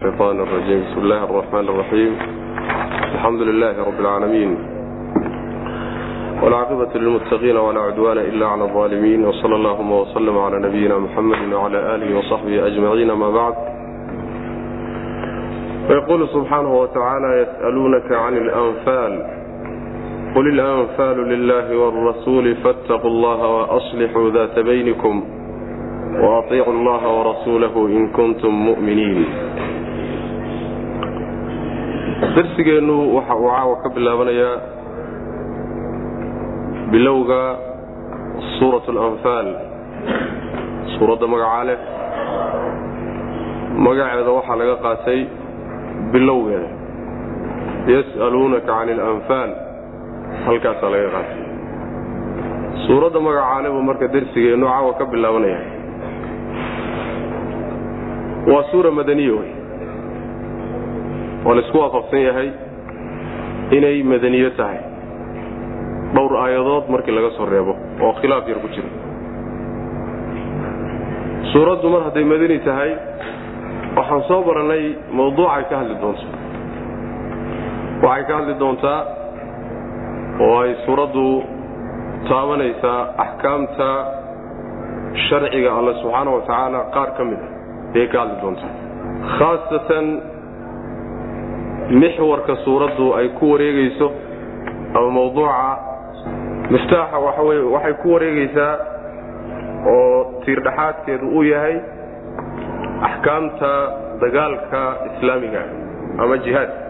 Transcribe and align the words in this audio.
الشيطان 0.00 0.39
الرجيم 0.39 0.81
بسم 0.91 0.99
الله 0.99 1.23
الرحمن 1.23 1.69
الرحيم 1.69 2.11
الحمد 3.15 3.41
لله 3.41 3.83
رب 3.83 3.99
العالمين 3.99 4.57
والعاقبة 6.43 6.89
للمتقين 6.95 7.57
ولا 7.57 7.81
عدوان 7.81 8.17
إلا 8.17 8.47
على 8.47 8.63
الظالمين 8.63 9.25
وصلى 9.25 9.55
اللهم 9.55 9.91
وسلم 9.91 10.37
على 10.37 10.59
نبينا 10.67 10.97
محمد 10.97 11.53
وعلى 11.53 11.95
آله 11.95 12.17
وصحبه 12.17 12.67
أجمعين 12.67 13.11
ما 13.11 13.29
بعد 13.31 13.53
ويقول 15.89 16.29
سبحانه 16.29 16.79
وتعالى 16.79 17.41
يسألونك 17.41 18.11
عن 18.11 18.37
الأنفال 18.37 19.25
قل 20.35 20.47
الأنفال 20.47 21.17
لله 21.29 21.77
والرسول 21.77 22.55
فاتقوا 22.55 23.09
الله 23.11 23.47
وأصلحوا 23.47 24.29
ذات 24.29 24.59
بينكم 24.59 25.23
وأطيعوا 26.23 26.73
الله 26.73 27.07
ورسوله 27.19 27.87
إن 27.87 28.07
كنتم 28.07 28.49
مؤمنين 28.49 29.25
darsigeennu 32.35 32.95
waxa 33.15 33.35
uu 33.35 33.49
caawa 33.55 33.75
ka 33.83 33.89
bilaabanayaa 33.95 34.55
bilowga 36.91 37.41
suurat 38.57 38.85
alanfaal 38.93 39.47
suuradda 40.95 41.27
magacaa 41.33 41.63
leh. 41.69 41.79
Magaceeda 43.85 44.31
waxaa 44.37 44.55
laga 44.61 44.75
qaatay 44.85 45.19
bilowgeeda. 46.13 46.69
Yas'aluunaka 47.93 48.67
cani 48.69 48.91
alanfaal 49.05 49.51
halkaasaa 50.45 50.89
laga 50.95 51.09
qaatay. 51.15 51.39
Suuradda 52.87 53.19
magacaa 53.27 53.61
leh 53.63 53.71
buu 53.75 53.83
marka 53.89 54.07
darsigeennu 54.15 54.65
caawa 54.71 54.91
ka 54.99 55.05
bilaabanaya 55.13 55.61
waa 58.51 58.63
suura 58.71 58.91
madaniya 58.99 59.33
wey 59.39 59.51
waa 61.45 61.55
la 61.57 61.61
isku 61.65 61.77
waafaqsan 61.83 62.21
yahay 62.27 62.49
inay 63.77 63.97
madaniyo 64.11 64.49
tahay. 64.59 64.79
Dhowr 66.15 66.33
aayadood 66.43 66.85
markii 66.93 67.13
laga 67.17 67.29
soo 67.37 67.45
reebo 67.53 67.73
oo 68.05 68.13
khilaaf 68.21 68.47
yar 68.51 68.59
ku 68.63 68.67
jira. 68.75 68.89
Suuraddu 71.53 71.87
mar 71.93 72.01
hadday 72.07 72.23
madani 72.31 72.57
tahay 72.67 72.91
waxaan 73.97 74.21
soo 74.29 74.41
barannay 74.47 74.83
mawduucay 75.17 75.63
ka 75.69 75.75
hadli 75.81 75.95
doonto. 76.03 76.25
Waxay 78.05 78.23
ka 78.27 78.33
hadli 78.39 78.53
doontaa 78.61 78.99
oo 80.45 80.55
ay 80.63 80.71
suuraddu 80.85 81.25
taabanaysaa 82.29 82.99
axkaamta 83.25 83.89
sharciga 85.27 85.69
alle 85.79 85.93
subxaana 86.01 86.29
wa 86.35 86.41
tacaala 86.49 86.79
qaar 86.95 87.09
ka 87.17 87.23
mid 87.29 87.39
a 87.45 87.49
ayay 87.95 88.07
ka 88.13 88.17
hadli 88.23 88.35
doontaa. 88.43 88.73
Khaasatan 89.37 90.05
mixwarka 91.91 92.55
suuraddu 92.65 93.13
ay 93.15 93.27
ku 93.39 93.51
wareegayso 93.51 94.11
ama 94.95 95.09
mawduuca 95.11 95.77
miftaaxa 96.71 97.17
waxay 97.19 97.93
ku 98.01 98.13
wareegaysaa 98.13 98.73
oo 99.93 100.41
tiirdhaxaadkeedu 100.45 101.25
uu 101.37 101.43
yahay 101.43 101.75
axkaamta 103.07 103.71
dagaalka 104.21 104.81
islaamiga 105.09 105.63
ama 106.17 106.37
jihaadka 106.37 106.81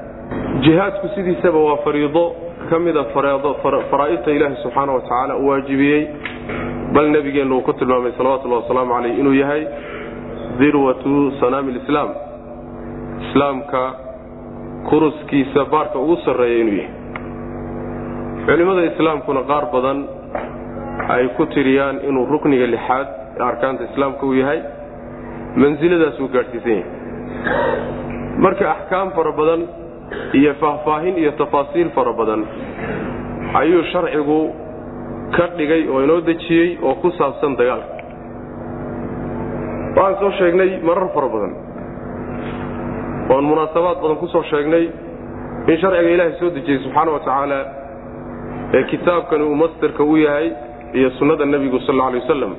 jihaadku 0.66 1.08
sidiisaba 1.16 1.60
waa 1.60 1.78
fariido 1.86 2.24
ka 2.70 2.80
mida 2.80 3.04
faraa'idta 3.92 4.32
ilaahi 4.32 4.56
subxaana 4.64 4.92
wa 4.94 5.02
tacaala 5.02 5.36
u 5.36 5.48
waajibiyey 5.48 6.02
bal 6.94 7.08
nebigeenna 7.16 7.56
uu 7.56 7.62
ku 7.62 7.74
tilmaamay 7.74 8.12
salawatullahi 8.18 8.62
wasalaamu 8.64 8.94
caleyh 8.94 9.20
inuu 9.20 9.34
yahay 9.34 9.64
dirwatu 10.60 11.32
sanaami 11.40 11.72
lislaam 11.78 12.10
islaamka 13.30 13.82
kuruskiisa 14.90 15.66
baarka 15.72 16.00
ugu 16.00 16.16
sarreeya 16.26 16.60
inuu 16.64 16.78
yahay. 16.82 16.90
Culimmada 18.46 18.84
islaamkuna 18.92 19.42
qaar 19.52 19.66
badan 19.74 20.00
ay 21.16 21.28
ku 21.38 21.46
tiriyaan 21.54 21.98
inuu 22.10 22.26
rukniga 22.34 22.68
lixaad 22.76 23.08
ee 23.40 23.44
arkaanta 23.52 23.84
islaamka 23.90 24.24
uu 24.30 24.34
yahay 24.42 24.60
mansiladaasuu 25.62 26.28
gaadhsiisan 26.36 26.72
yahay. 26.72 26.86
Marka 28.44 28.66
axkaam 28.76 29.08
fara 29.18 29.32
badan 29.40 29.62
iyo 30.40 30.54
faahfaahin 30.62 31.16
iyo 31.22 31.32
tafaasiil 31.42 31.90
fara 31.98 32.14
badan 32.20 32.42
ayuu 33.62 33.84
sharcigu 33.94 34.40
ka 35.36 35.46
dhigay 35.58 35.82
oo 35.94 36.00
inoo 36.06 36.20
dejiyey 36.30 36.70
oo 36.88 36.96
ku 37.02 37.10
saabsan 37.20 37.54
dagaalka. 37.60 37.94
Waxaan 39.96 40.20
soo 40.22 40.32
sheegnay 40.40 40.70
marar 40.88 41.08
fara 41.16 41.28
badan 41.36 41.52
oon 43.34 43.44
munaasabaad 43.52 43.98
badan 44.04 44.18
ku 44.22 44.28
soo 44.34 44.44
sheegnay 44.52 44.86
in 45.72 45.78
sharciga 45.82 46.10
ilaahay 46.16 46.34
soo 46.40 46.50
dejiyey 46.58 46.80
subxaana 46.84 47.12
wa 47.16 47.20
tacaala 47.20 47.60
ee 48.78 48.84
kitaabkani 48.92 49.44
uu 49.50 49.56
mastarka 49.64 50.04
u 50.04 50.18
yahay 50.18 50.48
iyo 50.94 51.10
sunnada 51.20 51.46
nebigu 51.46 51.80
sal 51.80 51.96
alla 51.96 52.08
alay 52.08 52.22
wasalam 52.22 52.54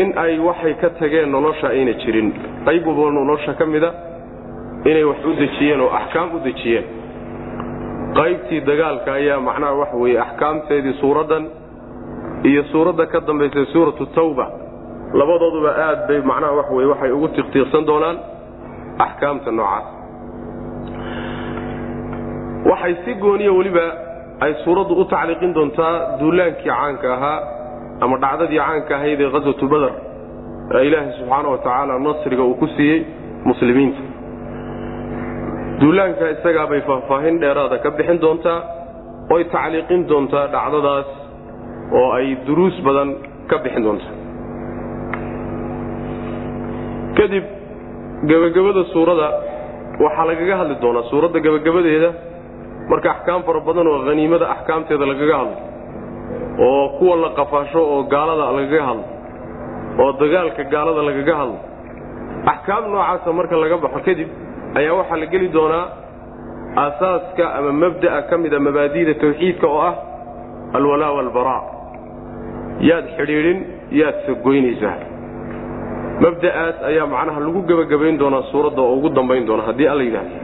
in 0.00 0.08
ay 0.24 0.38
waxay 0.38 0.74
ka 0.82 0.88
tageen 0.98 1.30
nolosha 1.34 1.68
ayna 1.74 1.92
jirin. 2.02 2.28
Qayb 2.66 2.86
walba 2.86 3.10
nolosha 3.18 3.52
ka 3.58 3.66
mida 3.66 3.90
inay 4.90 5.04
wax 5.04 5.18
u 5.26 5.32
dejiyeen 5.40 5.80
oo 5.80 5.90
axkaam 6.00 6.28
u 6.36 6.38
dejiyeen. 6.46 6.84
Qaybtii 8.18 8.60
dagaalka 8.68 9.12
ayaa 9.12 9.40
macnaha 9.48 9.72
waxa 9.80 9.96
weeye 10.02 10.18
axkaamteedii 10.26 10.94
suuraddan 11.00 11.44
iyo 12.50 12.62
suuradda 12.72 13.06
ka 13.06 13.20
dambaysay 13.20 13.66
suuratu 13.72 14.06
tawba. 14.14 14.46
Labadooduba 15.14 15.70
aad 15.86 16.00
bay 16.08 16.20
macnaha 16.30 16.52
waxa 16.60 16.72
weye 16.74 16.88
waxay 16.92 17.10
ugu 17.16 17.28
tiqtiiqsan 17.36 17.84
doonaan 17.90 18.16
axkaamta 19.04 19.50
noocaas. 19.58 19.86
Waxay 22.70 22.94
si 23.04 23.12
gooniya 23.22 23.52
weliba 23.58 23.86
ay 24.44 24.52
suuraddu 24.64 24.94
u 25.00 25.04
tacliiqin 25.12 25.52
doontaa 25.56 25.94
duulaankii 26.20 26.68
caanka 26.70 27.08
ahaa 27.16 27.38
ama 28.04 28.16
dhacdadii 28.24 28.60
caanka 28.66 28.92
ahayd 28.98 29.20
ee 29.26 29.30
khaswatu 29.34 29.64
badar 29.72 29.92
ee 30.76 30.82
ilaahay 30.88 31.12
subxaana 31.18 31.48
wa 31.54 31.58
tacaala 31.64 31.94
nasriga 32.06 32.42
uu 32.48 32.54
ku 32.62 32.66
siiyey 32.76 33.00
muslimiinta. 33.50 34.02
Duulaanka 35.80 36.24
isagaabay 36.36 36.80
faahfaahin 36.88 37.36
dheeraada 37.42 37.76
ka 37.84 37.90
bixin 37.98 38.18
doontaa 38.24 38.58
oy 39.34 39.42
tacliiqin 39.54 40.00
doontaa 40.10 40.46
dhacdadaas 40.54 41.08
oo 41.98 42.08
ay 42.18 42.26
duruus 42.46 42.76
badan 42.86 43.08
ka 43.50 43.56
bixin 43.64 43.82
doontaa. 43.86 44.14
Kadib 47.18 47.44
gebagabada 48.28 48.84
suurada 48.92 49.28
waxaa 50.04 50.26
lagaga 50.30 50.54
hadli 50.60 50.74
doonaa 50.82 51.08
suuradda 51.10 51.38
gebagabadeeda 51.46 52.10
marka 52.90 53.08
axkaam 53.14 53.42
fara 53.46 53.60
badan 53.68 53.86
oo 53.92 53.98
haniimada 54.08 54.46
axkaamteeda 54.54 55.06
lagaga 55.12 55.34
hadlo 55.40 55.56
oo 56.66 56.84
kuwa 56.98 57.16
la 57.24 57.30
qafaasho 57.38 57.80
oo 57.92 58.02
gaalada 58.12 58.44
lagaga 58.58 58.82
hadlo 58.88 59.04
oo 60.02 60.10
dagaalka 60.20 60.62
gaalada 60.74 61.02
lagaga 61.08 61.34
hadlo 61.40 61.58
axkaam 62.52 62.82
noocaasa 62.92 63.32
marka 63.38 63.54
laga 63.64 63.76
baxo 63.84 64.00
kadib 64.08 64.28
ayaa 64.78 64.94
waxaa 65.00 65.16
la 65.22 65.26
geli 65.32 65.48
doonaa 65.56 65.84
aasaaska 66.84 67.44
ama 67.58 67.72
mabda'a 67.82 68.20
ka 68.28 68.34
mida 68.42 68.58
mabaadi'da 68.66 69.14
tawxiidka 69.22 69.66
oo 69.74 69.80
ah 69.88 69.94
alwalaa 70.76 71.12
walbaraa 71.18 71.62
yaad 72.88 73.06
xidhiidhin 73.18 73.58
yaad 74.00 74.16
sagoynaysaa 74.26 74.94
mabda'aas 76.24 76.76
ayaa 76.90 77.06
macnaha 77.06 77.40
lagu 77.40 77.60
gebagabayn 77.68 78.18
doonaa 78.18 78.42
suuradda 78.52 78.82
oo 78.82 78.94
ugu 78.96 79.08
dambayn 79.08 79.46
doona 79.46 79.62
haddii 79.68 79.88
alla 79.92 80.02
yidhahdo 80.02 80.36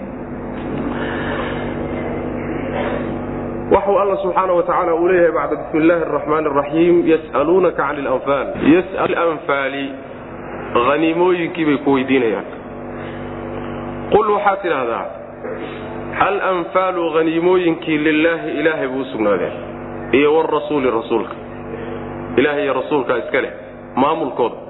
waxuu 3.75 3.98
alla 3.98 4.16
subxaana 4.22 4.53
wa 4.53 4.62
tacaala 4.62 4.94
uu 4.94 5.09
leeyahay 5.09 5.32
bacda 5.32 5.56
bismi 5.56 5.81
illaahi 5.81 6.03
araxmaani 6.03 6.47
araxiim 6.53 6.97
yas'aluunaka 7.12 7.82
cani 7.82 8.00
alanfaal 8.06 8.47
yas'al 8.75 9.14
anfaali 9.28 9.84
haniimooyinkii 10.88 11.64
bay 11.69 11.78
ku 11.84 11.93
weydiinayaan. 11.97 12.47
Qul 14.12 14.26
waxaad 14.37 14.58
tidhaahdaa 14.62 15.05
alanfaalu 16.29 17.11
haniimooyinkii 17.17 17.99
lilaahi 17.99 18.50
ilaahay 18.61 18.88
buu 18.88 19.00
u 19.00 19.05
iyo 20.12 20.37
warasuuli 20.37 20.90
rasuulka. 20.90 21.34
Ilaahay 22.37 22.62
iyo 22.64 22.72
rasuulkaa 22.81 23.17
iska 23.19 23.40
leh 23.40 23.52
maamulkooda 23.96 24.66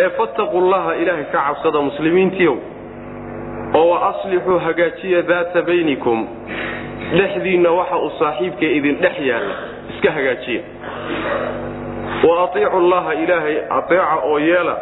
ee 0.00 0.08
fattaquu 0.18 0.60
llaha 0.70 0.94
ilaahay 1.02 1.24
ka 1.32 1.38
cabsada 1.46 1.80
muslimiintiiow 1.80 2.56
oo 3.74 3.88
wa 3.90 3.98
aslixuu 4.10 4.58
hagaajiya 4.58 5.22
daata 5.22 5.62
baynikum 5.62 6.26
dhexdiinna 7.18 7.70
waxa 7.70 7.96
uu 7.98 8.10
saaxiibka 8.18 8.66
idin 8.78 8.96
dhex 9.02 9.16
yaalla 9.30 9.54
iska 9.94 10.10
hagaajiya. 10.16 10.62
Wa 12.28 12.44
atiicu 12.44 12.80
llaha 12.80 13.14
ilaahay 13.14 13.56
ateeca 13.78 14.16
oo 14.24 14.38
yeela 14.38 14.76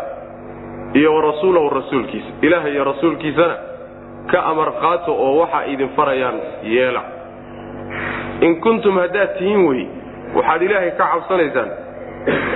iyo 0.95 1.15
wa 1.15 1.23
rasuulahu 1.23 1.69
rasuulkiisa. 1.71 2.29
Ilaahay 2.43 2.73
iyo 2.73 2.85
rasuulkiisana 2.85 3.57
ka 4.31 4.39
amar 4.45 4.73
qaato 4.83 5.13
oo 5.15 5.39
waxa 5.41 5.67
idin 5.67 5.89
farayaan 5.97 6.39
yeela. 6.63 7.03
In 8.41 8.61
kuntum 8.61 8.99
haddaad 8.99 9.39
tihiin 9.39 9.67
wey 9.69 9.87
waxaad 10.35 10.63
ilaahay 10.63 10.91
ka 10.91 11.05
cabsanaysaan 11.13 11.71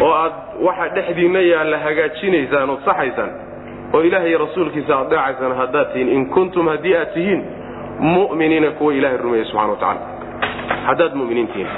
oo 0.04 0.12
aad 0.22 0.34
waxa 0.66 0.88
dhexdiinna 0.96 1.40
yaalla 1.52 1.78
hagaajinaysaan 1.86 2.70
ood 2.74 2.82
saxaysaan 2.88 3.30
oo 3.94 4.00
ilaahay 4.08 4.34
rasuulkiisa 4.44 4.92
adeecaysaan 5.02 5.54
haddaad 5.62 5.88
tihiin 5.92 6.08
in 6.16 6.22
kuntum 6.34 6.66
haddii 6.72 6.96
aad 7.00 7.10
tihiin 7.16 7.40
mu'miniina 8.14 8.70
kuwa 8.78 8.92
ilahay 8.98 9.16
rumeeya 9.24 9.44
subxana 9.50 9.72
wa 9.72 9.76
tacala 9.76 10.00
haddaad 10.88 11.12
muminiin 11.20 11.48
tihiin. 11.52 11.70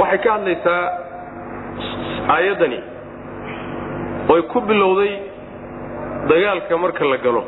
Waxay 0.00 0.18
ka 0.24 0.30
hadlaysaa 0.36 0.82
aayaddani 2.34 2.78
oy 4.34 4.42
ku 4.52 4.60
bilowday 4.60 5.12
dagaalka 6.30 6.76
marka 6.84 7.04
la 7.12 7.16
galo 7.24 7.42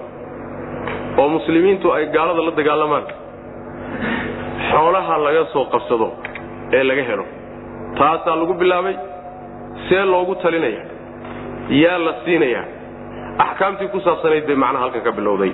oo 1.21 1.29
muslimiintu 1.37 1.93
ay 1.97 2.07
gaalada 2.17 2.43
la 2.49 2.53
dagaalamaan 2.61 3.05
xoolaha 4.71 5.15
laga 5.27 5.45
soo 5.53 5.65
qabsado 5.75 6.09
ee 6.77 6.83
laga 6.91 7.03
helo 7.11 7.25
taasaa 7.99 8.37
lagu 8.41 8.55
bilaabay 8.55 8.95
see 9.89 10.05
loogu 10.13 10.35
talinaya 10.43 10.83
yaa 11.83 11.99
la 11.99 12.13
siinaya. 12.25 12.63
Axkaamtii 13.45 13.89
ku 13.93 14.01
saabsanayd 14.01 14.47
bay 14.47 14.57
macnaha 14.57 14.83
halkan 14.85 15.03
ka 15.07 15.13
bilowday. 15.19 15.53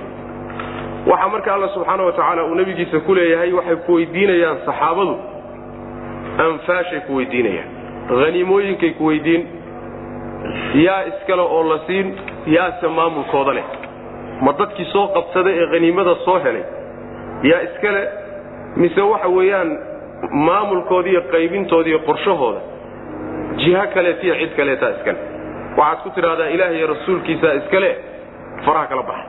Waxaa 1.11 1.29
marka 1.33 1.55
alla 1.55 1.69
subxaana 1.75 2.03
wa 2.09 2.13
tacaala 2.13 2.45
uu 2.45 2.55
nebigiisa 2.55 3.01
ku 3.07 3.15
leeyahay 3.15 3.53
waxay 3.53 3.77
ku 3.87 3.93
weydiinayaan 3.99 4.59
saxaabadu 4.67 5.15
anfaashay 6.47 7.01
ku 7.07 7.13
weydiinayaan 7.19 7.69
haniimooyinkay 8.23 8.91
ku 8.99 9.05
weydiin 9.11 9.43
yaa 10.85 11.03
iskale 11.11 11.43
oo 11.43 11.63
la 11.71 11.79
siin 11.87 12.07
yaase 12.47 12.89
maamulkooda 12.89 13.53
leh. 13.59 13.65
Ma 14.45 14.53
dadkii 14.59 14.89
soo 14.93 15.07
qabsada 15.17 15.51
ee 15.51 15.67
haniimada 15.73 16.15
soo 16.25 16.39
helay 16.45 16.65
yaa 17.51 17.61
iskale 17.69 18.03
mise 18.77 19.01
waxa 19.13 19.29
weeyaan 19.37 19.71
maamulkooda 20.47 21.09
iyo 21.13 21.23
qaybintooda 21.33 21.89
iyo 21.89 21.99
qorshahooda 22.09 22.61
jiho 23.61 23.85
kaleetiyo 23.95 24.35
cid 24.41 24.53
kaleetaa 24.57 24.91
iskale. 24.97 25.19
Waxaad 25.77 25.99
ku 26.03 26.11
tidhahdaa 26.17 26.49
ilaahay 26.55 26.77
iyo 26.79 26.87
rasuulkiisaa 26.95 27.53
iskale 27.61 27.91
faraha 28.65 28.87
kala 28.91 29.03
baxa. 29.03 29.27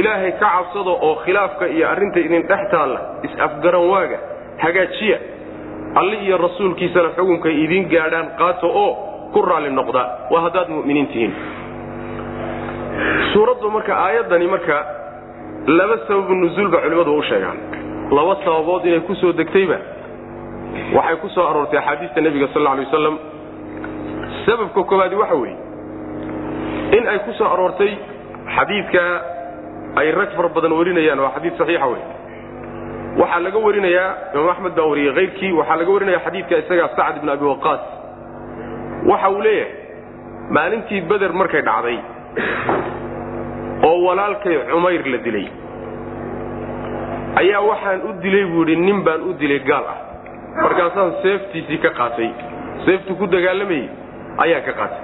Ilaahay 0.00 0.32
ka 0.32 0.46
cabsado 0.54 0.92
oo 1.06 1.14
khilaafka 1.24 1.66
iyo 1.66 1.84
arrinta 1.92 2.18
idin 2.20 2.42
dhex 2.50 2.62
taalla 2.70 3.00
is-afgaran 3.26 3.84
waaga 3.92 4.18
hagaajiya. 4.64 5.18
Alli 6.00 6.16
iyo 6.26 6.36
rasuulkiisana 6.46 7.08
xukunkay 7.16 7.54
idiin 7.64 7.88
gaadhaan 7.92 8.26
qaato 8.38 8.66
oo 8.82 8.90
ku 9.32 9.42
raalli 9.42 9.70
noqda 9.78 10.02
waa 10.30 10.40
haddaad 10.46 10.68
mu'miniin 10.76 11.32
suuraddu 13.32 13.70
marka 13.70 13.92
aayaddani 14.04 14.46
marka 14.54 14.76
laba 15.78 15.96
sababu 16.08 16.34
nuzuul 16.34 16.68
ba 16.72 16.78
culimmadu 16.84 17.12
u 17.18 17.22
sheegaan 17.28 17.58
laba 18.16 18.34
sababood 18.44 18.84
inay 18.86 19.00
ku 19.08 19.14
soo 19.20 19.32
degtayba. 19.32 19.78
Waxay 20.96 21.16
ku 21.22 21.28
soo 21.34 21.44
aroortay 21.50 21.78
axaadiista 21.78 22.20
nebiga 22.20 22.48
sal 22.54 22.66
alay 22.66 22.84
wasalam 22.88 23.16
sababka 24.46 24.80
koowaadi 24.90 25.16
waxa 25.22 25.34
weeye 25.42 25.56
in 26.96 27.04
ay 27.08 27.18
ku 27.26 27.32
soo 27.38 27.44
aroortay 27.54 27.92
xadiidka 28.56 29.02
ay 30.00 30.10
rag 30.12 30.30
fara 30.36 30.48
badan 30.48 30.72
warinayaan 30.78 31.20
waa 31.24 31.32
xadiid 31.36 31.54
saxiixa 31.60 31.86
wey 31.92 32.02
waxaa 33.20 33.40
laga 33.46 33.58
warinayaa 33.66 34.08
imaam 34.34 34.48
axmed 34.54 34.72
baa 34.78 34.86
wariyey 34.92 35.12
hayrkii 35.18 35.52
waxaa 35.60 35.76
laga 35.80 35.90
warinaya 35.96 36.20
xadiidka 36.26 36.54
isagaa 36.64 36.88
sacd 36.96 37.16
ibn 37.20 37.28
abi 37.34 37.44
waqaas. 37.52 37.82
Waxa 39.10 39.28
uu 39.34 39.40
leeyahay 39.46 39.72
maalintii 40.56 41.00
beder 41.10 41.32
markay 41.40 41.62
dhacday 41.68 41.98
oo 43.88 43.98
walaalkay 44.06 44.56
cumayr 44.72 45.02
la 45.12 45.18
dilay 45.26 45.46
ayaa 47.40 47.60
waxaan 47.70 48.00
u 48.08 48.12
dilay 48.22 48.44
buu 48.52 48.62
idhi 48.64 48.76
nin 48.76 49.02
baan 49.06 49.22
u 49.28 49.32
dilay 49.40 49.60
gaal 49.70 49.84
ah. 49.92 49.98
Markaasaan 50.62 51.12
seeftiisii 51.22 51.78
ka 51.84 51.90
qaatay. 51.98 52.30
Seeftu 52.84 53.14
ku 53.18 53.26
dagaalamayey 53.26 53.88
ayaan 54.44 54.62
ka 54.66 54.72
qaatay. 54.80 55.02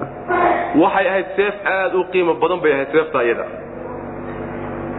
Waxay 0.82 1.06
ahayd 1.10 1.28
seef 1.36 1.54
aad 1.76 1.94
u 1.94 2.04
qiimo 2.12 2.34
badan 2.42 2.60
bay 2.62 2.72
ahayd 2.72 2.90
seefta 2.96 3.22
iyada 3.24 3.46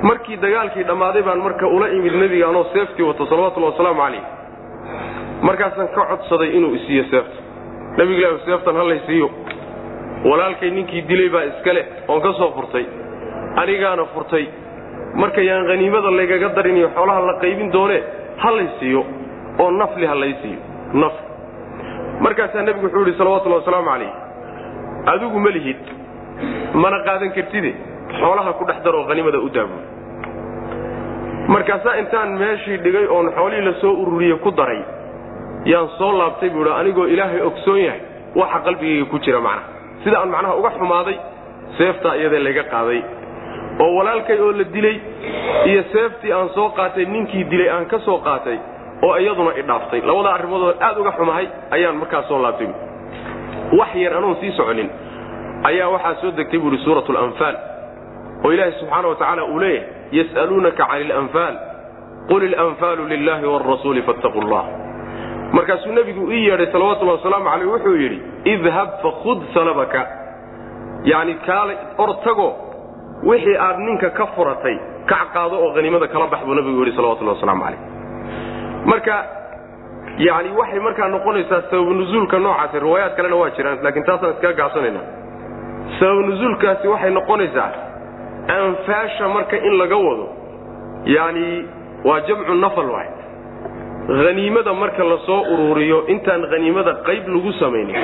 markii 0.10 0.38
dagaalkii 0.46 0.84
dhammaaday 0.90 1.24
baan 1.28 1.40
marka 1.48 1.68
ula 1.68 1.88
imid 1.98 2.14
nebiga 2.22 2.48
anoo 2.50 2.64
seeftii 2.74 3.06
wato 3.10 3.26
salawatullhi 3.26 3.70
wasalaamu 3.72 4.02
calayh. 4.02 4.24
Markaasaan 5.48 5.88
ka 5.96 6.02
codsaday 6.12 6.50
inuu 6.58 6.76
isiiyo 6.76 7.04
seefta. 7.12 7.38
Nebigu 7.98 8.20
ilahi 8.22 8.46
seeftan 8.46 8.76
hallay 8.76 9.00
siiyo. 9.08 9.30
Walaalkay 10.30 10.70
ninkii 10.72 11.02
dilay 11.10 11.30
baa 11.30 11.44
iskale 11.52 11.82
oon 12.08 12.22
ka 12.22 12.34
soo 12.40 12.52
furtay. 12.58 12.86
Anigaana 13.62 14.06
furtay 14.14 14.46
marka 15.22 15.42
yaan 15.50 15.68
haniimada 15.72 16.10
laygaga 16.20 16.50
darin 16.58 16.78
iyo 16.82 16.90
xoolaha 16.96 17.20
la 17.30 17.34
qaybin 17.44 17.70
doonee 17.76 18.02
hallay 18.44 18.68
siiyo 18.80 19.02
oo 19.62 19.70
nafli 19.82 20.06
ha 20.12 20.16
lay 20.24 20.34
siiyo. 20.42 20.60
Naf. 21.02 21.14
Markaasaa 22.24 22.62
nebigu 22.68 22.86
wuxuu 22.86 23.00
yidhi 23.06 23.18
salawatullahi 23.20 23.62
wasalaamu 23.62 23.90
calayh 23.92 24.12
adigu 25.14 25.40
ma 25.46 25.50
lihid. 25.58 25.82
Mana 26.84 26.98
qaadan 27.08 27.32
kartide. 27.38 27.72
Xoolaha 28.20 28.52
ku 28.60 28.64
dhex 28.70 28.80
daroo 28.86 29.04
haniimada 29.10 29.40
u 29.40 29.50
daabuy 29.56 29.84
markaasaa 31.48 31.96
intaan 32.02 32.30
meeshii 32.42 32.78
dhigay 32.84 33.06
oon 33.16 33.28
xoolihii 33.36 33.66
la 33.66 33.74
soo 33.82 33.94
ururiye 34.02 34.36
ku 34.46 34.52
daray 34.52 34.82
yaan 35.72 35.90
soo 35.98 36.12
laabtay 36.20 36.50
buu 36.50 36.62
idhi 36.66 36.74
anigoo 36.80 37.06
ilaahay 37.14 37.42
ogsoon 37.50 37.80
yahay 37.86 38.02
waxa 38.36 38.60
qalbigayga 38.66 39.06
ku 39.12 39.18
jira 39.26 39.40
macnaha 39.42 39.68
sida 40.04 40.18
aan 40.22 40.30
macnaha 40.36 40.56
uga 40.60 40.72
xumaaday 40.78 41.18
seeftaa 41.78 42.16
iyadee 42.20 42.40
layga 42.48 42.64
qaaday 42.74 43.00
oo 43.80 43.96
walaalkay 43.98 44.40
oo 44.40 44.52
la 44.52 44.64
dilay 44.64 44.98
iyo 45.66 45.84
seeftii 45.94 46.32
aan 46.34 46.50
soo 46.56 46.70
qaatay 46.70 47.06
ninkii 47.06 47.44
dilay 47.44 47.70
aan 47.70 47.86
ka 47.86 48.00
soo 48.00 48.18
qaatay 48.28 48.58
oo 49.04 49.16
iyaduna 49.18 49.52
idhaaftay 49.62 50.02
labada 50.02 50.30
arrimoodoo 50.38 50.74
aad 50.88 50.98
uga 51.02 51.12
xumahay 51.12 51.48
ayaan 51.72 51.98
markaas 51.98 52.28
soo 52.28 52.40
laabtay. 52.42 52.68
Wax 53.78 53.96
yar 53.96 54.14
anoon 54.18 54.36
sii 54.42 54.52
soconin. 54.52 54.90
Ayaa 55.64 55.90
waxaa 55.90 56.16
soo 56.22 56.32
degtay 56.38 56.60
buuhi 56.60 56.78
suurat 56.86 57.10
lanfaal 57.10 57.56
oo 58.46 58.52
ilaahi 58.52 58.72
subxaana 58.80 59.08
wa 59.08 59.16
tacaala 59.16 59.44
uu 59.46 59.60
leeyahay 59.60 59.88
yas'aluunaka 60.12 60.86
cani 60.86 61.02
ilanfaal 61.06 61.56
qul 62.30 62.44
ilanfaalu 62.44 63.08
lilahi 63.08 63.46
waalrasuuli 63.46 64.02
fattaquu 64.02 64.42
llah 64.42 64.66
markaasuu 65.54 65.92
nebigu 65.92 66.32
ii 66.32 66.48
yeedhay 66.48 66.72
salawatullahi 66.72 67.18
wasalaamu 67.18 67.50
caleyh 67.50 67.68
wuxuu 67.74 67.96
yidhi 68.04 68.20
idhab 68.54 68.90
fakhud 69.04 69.40
salabaka. 69.54 70.02
Yacni 71.12 71.34
kaalay 71.46 71.78
or 71.98 72.10
tago 72.24 72.48
wixii 73.24 73.58
aad 73.58 73.80
ninka 73.80 74.10
ka 74.10 74.26
furatay 74.36 74.78
kac 75.06 75.34
qaado 75.34 75.56
oo 75.64 75.72
haniimada 75.76 76.08
kala 76.08 76.28
bax 76.28 76.42
buu 76.46 76.54
nebigu 76.56 76.80
yidhi 76.84 76.96
salawatullahi 76.96 77.38
wasalaamu 77.38 77.64
calayh. 77.64 77.80
Marka 78.86 79.16
yani 80.18 80.50
waxay 80.60 80.80
markaa 80.80 81.08
noqonaysaa 81.16 81.62
sabab 81.72 81.90
nuzuulka 82.00 82.40
noocaasi 82.40 82.80
riwaayaad 82.80 83.16
kalena 83.18 83.36
waa 83.36 83.50
jiraan 83.58 83.80
laakiin 83.84 84.06
taasaan 84.10 84.34
iskaga 84.34 84.54
gaabsanayna 84.60 85.00
sabab 86.00 86.26
nuzuulkaasi 86.30 86.88
waxay 86.94 87.12
noqonaysaa 87.20 87.70
anfaasha 88.58 89.28
marka 89.36 89.58
in 89.58 89.74
laga 89.82 89.98
wado 89.98 90.26
yani 91.06 91.46
waa 92.08 92.20
jamcu 92.28 92.54
nafal 92.54 92.90
waay. 92.96 93.10
Haniimada 94.08 94.74
marka 94.74 95.04
la 95.04 95.18
soo 95.26 95.42
ururiyo 95.54 96.06
intaan 96.08 96.44
haniimada 96.52 96.94
qayb 97.08 97.28
lagu 97.28 97.52
samaynin 97.60 97.96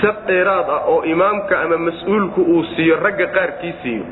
sab 0.00 0.16
dheeraad 0.26 0.68
ah 0.76 0.82
oo 0.92 1.02
imaamka 1.04 1.60
ama 1.64 1.76
mas'uulku 1.88 2.40
uu 2.40 2.64
siiyo 2.76 2.96
ragga 3.04 3.26
qaarkii 3.36 3.74
siiyo 3.82 4.04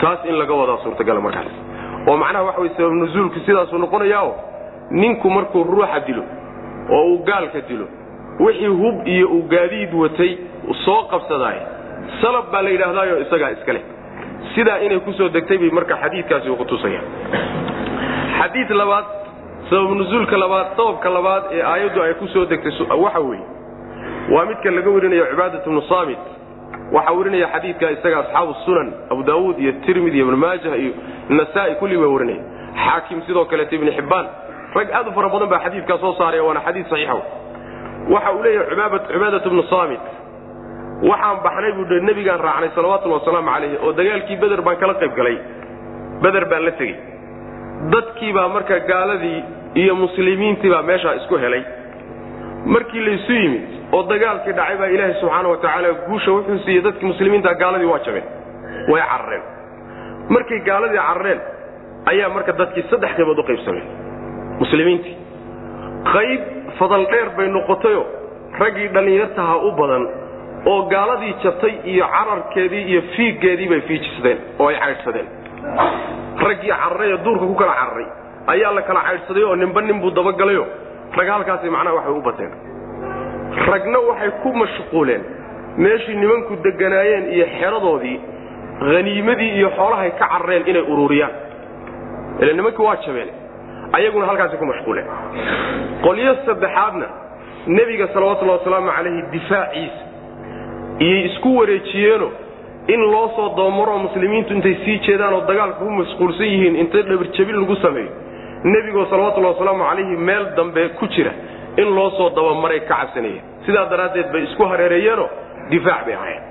taas 0.00 0.24
in 0.24 0.36
laga 0.38 0.54
wadaa 0.60 0.78
suurtagala 0.84 1.20
markaas. 1.20 1.52
Oo 2.08 2.16
macnaha 2.16 2.44
waxa 2.48 2.60
way 2.60 2.70
sabab 2.76 2.92
nuzuulku 3.02 3.38
sidaasuu 3.46 3.78
noqonayaao 3.78 4.30
ninku 4.90 5.30
markuu 5.30 5.64
ruuxa 5.64 6.00
dilo 6.06 6.22
oo 6.90 7.04
uu 7.12 7.18
gaalka 7.28 7.60
dilo 7.68 7.86
wixii 8.40 8.66
hub 8.80 9.06
iyo 9.06 9.26
uu 9.28 9.42
gaadiid 9.52 9.94
watay 9.94 10.32
soo 10.84 11.02
qabsadaay 11.12 11.58
salab 12.22 12.50
baa 12.52 12.62
la 12.62 12.70
yidhaahdaayo 12.70 13.20
isagaa 13.20 13.50
iska 13.56 13.72
leh. 13.72 13.82
Sidaa 14.54 14.78
inay 14.86 15.00
ku 15.00 15.12
soo 15.12 15.28
degtay 15.28 15.58
bay 15.58 15.70
marka 15.70 15.96
xadiidkaasi 16.02 16.50
uu 16.50 16.56
kutusaya 16.56 17.00
xadiid 18.40 18.70
labaad 18.80 19.04
sabab 19.70 19.90
nuzuulka 20.00 20.36
labaad 20.44 20.66
sababka 20.76 21.08
labaad 21.16 21.42
ee 21.52 21.62
aayaddu 21.72 22.02
ay 22.02 22.14
ku 22.14 22.26
soo 22.34 22.44
degtay 22.52 22.72
waxa 23.04 23.20
weeye 23.20 23.44
waa 24.32 24.44
midka 24.50 24.70
laga 24.70 24.90
warinayo 24.96 25.26
cibaadat 25.30 25.64
bnu 25.68 25.82
saamit 25.92 26.18
waxaa 26.94 27.14
warinaya 27.18 27.48
xadiidka 27.54 27.90
isaga 27.96 28.18
asxaabu 28.22 28.52
sunan 28.64 28.88
abu 29.12 29.22
daawuud 29.28 29.58
iyo 29.58 29.72
tirmidi 29.86 30.16
iyo 30.16 30.24
ibnu 30.26 30.36
maajah 30.44 30.74
iyo 30.84 30.92
nasaai 31.38 31.74
kulli 31.80 31.96
baa 32.02 32.08
warinaya. 32.14 32.42
Xaakim 32.84 33.22
sidoo 33.26 33.44
kaleeto 33.50 33.74
ibni 33.78 33.92
xibbaan 33.98 34.26
rag 34.74 34.88
aad 34.98 35.06
u 35.08 35.12
fara 35.16 35.28
badan 35.34 35.48
baa 35.52 35.60
xadiidkaa 35.66 35.98
soo 36.02 36.12
saaraya 36.18 36.42
waana 36.46 36.60
xadiid 36.66 36.86
saxiixa. 36.92 37.16
Waxa 38.14 38.30
uu 38.36 38.42
leeyahay 38.42 38.98
cibaadat 39.12 39.44
bnu 39.52 39.62
saamit. 39.72 40.02
Waxaan 41.10 41.36
baxnay 41.44 41.72
buu 41.76 41.86
hi 41.90 42.00
nebigaan 42.08 42.40
raacnay 42.46 42.70
salawatullhi 42.76 43.16
wasalaamu 43.18 43.50
calayh 43.54 43.72
oo 43.84 43.92
dagaalkii 43.98 44.36
beder 44.42 44.60
baan 44.66 44.76
kala 44.82 44.94
qayb 45.02 45.12
galay. 45.18 45.36
Beder 46.22 46.44
baan 46.50 46.64
la 46.64 46.72
tegey. 46.80 46.96
Dadkii 47.92 48.32
baa 48.36 48.48
marka 48.54 48.78
gaaladii 48.90 49.38
iyo 49.82 49.94
muslimiintii 50.02 50.70
baa 50.74 50.82
meeshaa 50.90 51.14
isku 51.20 51.36
helay. 51.44 51.62
Markii 52.74 53.00
laysu 53.06 53.32
yimid 53.32 53.64
oo 53.96 54.02
dagaalkii 54.12 54.52
dhacay 54.58 54.76
baa 54.80 54.86
ilaahay 54.94 55.14
subxaana 55.20 55.48
wa 55.52 55.56
tacaala 55.64 55.88
guusha 56.08 56.30
wuxuu 56.36 56.58
siiyey 56.64 56.82
dadkii 56.86 57.08
muslimiinta 57.12 57.54
gaaladii 57.62 57.90
waa 57.92 57.98
jabeen 58.06 58.26
way 58.92 59.02
carareen 59.12 59.42
markay 60.34 60.60
gaaladii 60.68 61.02
carareen 61.08 61.40
ayaa 62.12 62.28
marka 62.36 62.52
dadkii 62.60 62.84
saddex 62.90 63.12
qaybood 63.18 63.38
u 63.38 63.44
qaybsameen 63.50 63.86
muslimiintii. 64.62 65.14
Qayb 66.14 66.40
fadal 66.78 67.04
dheer 67.12 67.28
bay 67.36 67.48
noqotayo 67.56 68.02
raggii 68.62 68.88
dhallinyartaha 68.94 69.54
u 69.66 69.70
badan 69.80 70.04
oo 70.72 70.78
gaaladii 70.92 71.32
jabtay 71.44 71.72
iyo 71.92 72.06
cararkeedii 72.14 72.82
iyo 72.90 73.00
fiiggeedii 73.16 73.68
bay 73.72 73.80
fiijisdeen 73.88 74.38
oo 74.60 74.66
ay 74.70 74.76
caydhsadeen 74.84 75.28
raggii 76.46 76.72
cararay 76.80 77.10
ee 77.14 77.18
duurka 77.24 77.44
ku 77.50 77.54
kala 77.60 77.74
cararay 77.80 78.06
ayaa 78.52 78.72
la 78.78 78.82
kala 78.88 79.00
caydhsaday 79.08 79.44
oo 79.48 79.56
ninba 79.62 79.80
nin 79.86 79.98
buu 80.02 80.10
dabagalayo 80.18 80.64
rag 81.18 81.28
halkaasi 81.34 81.70
macnaha 81.76 81.96
waxay 81.98 82.14
u 82.18 82.22
bateen 82.28 82.50
ragna 83.56 83.98
waxay 83.98 84.30
ku 84.42 84.52
mashquuleen. 84.54 85.22
Meeshii 85.78 86.14
nimanku 86.16 86.56
deganaayeen 86.64 87.32
iyo 87.32 87.46
xeradoodii 87.58 88.20
haniimadii 88.80 89.50
iyo 89.58 89.70
xoolahay 89.76 90.10
ka 90.10 90.28
carareen 90.28 90.62
inay 90.66 90.82
ururiyaan. 90.82 91.32
Ila 92.40 92.52
nimankii 92.52 92.84
waa 92.84 92.96
jabeen. 93.06 93.28
Ayaguna 93.92 94.26
halkaasi 94.26 94.56
ku 94.56 94.66
mashquuleen. 94.66 95.06
Qolyo 96.02 96.34
saddexaadna 96.46 97.06
nebiga 97.66 98.08
salawatullahi 98.08 98.58
wasalaamu 98.58 98.90
calayhi 98.96 99.22
difaaciisa 99.32 100.02
iyay 100.98 101.24
isku 101.26 101.56
wareejiyeeno 101.58 102.28
in 102.86 103.00
loo 103.00 103.28
soo 103.36 103.48
dabamaro 103.56 103.98
muslimiintu 103.98 104.54
intay 104.54 104.74
sii 104.84 104.98
jeedaan 104.98 105.34
oo 105.34 105.40
dagaalka 105.48 105.78
ku 105.78 105.90
mashquulsan 105.90 106.46
yihiin 106.46 106.76
inta 106.76 107.02
dhabarjabin 107.02 107.56
lagu 107.60 107.76
sameeyo. 107.76 108.10
Nebigoo 108.64 109.06
salawatullahi 109.10 109.52
wasalaamu 109.54 109.84
calayhi 109.84 110.16
meel 110.16 110.46
dambe 110.56 110.88
ku 110.88 111.06
jira 111.06 111.32
in 111.76 111.88
loo 111.96 112.10
soo 112.18 112.30
dabamaray 112.38 112.80
ka 112.80 112.94
cabsanayeen 112.94 113.44
sidaa 113.66 113.86
daraaddeed 113.90 114.32
bay 114.32 114.42
isku 114.48 114.64
hareereeyeenoo 114.72 115.28
difaac 115.70 116.04
bay 116.06 116.14
ahayen 116.14 116.42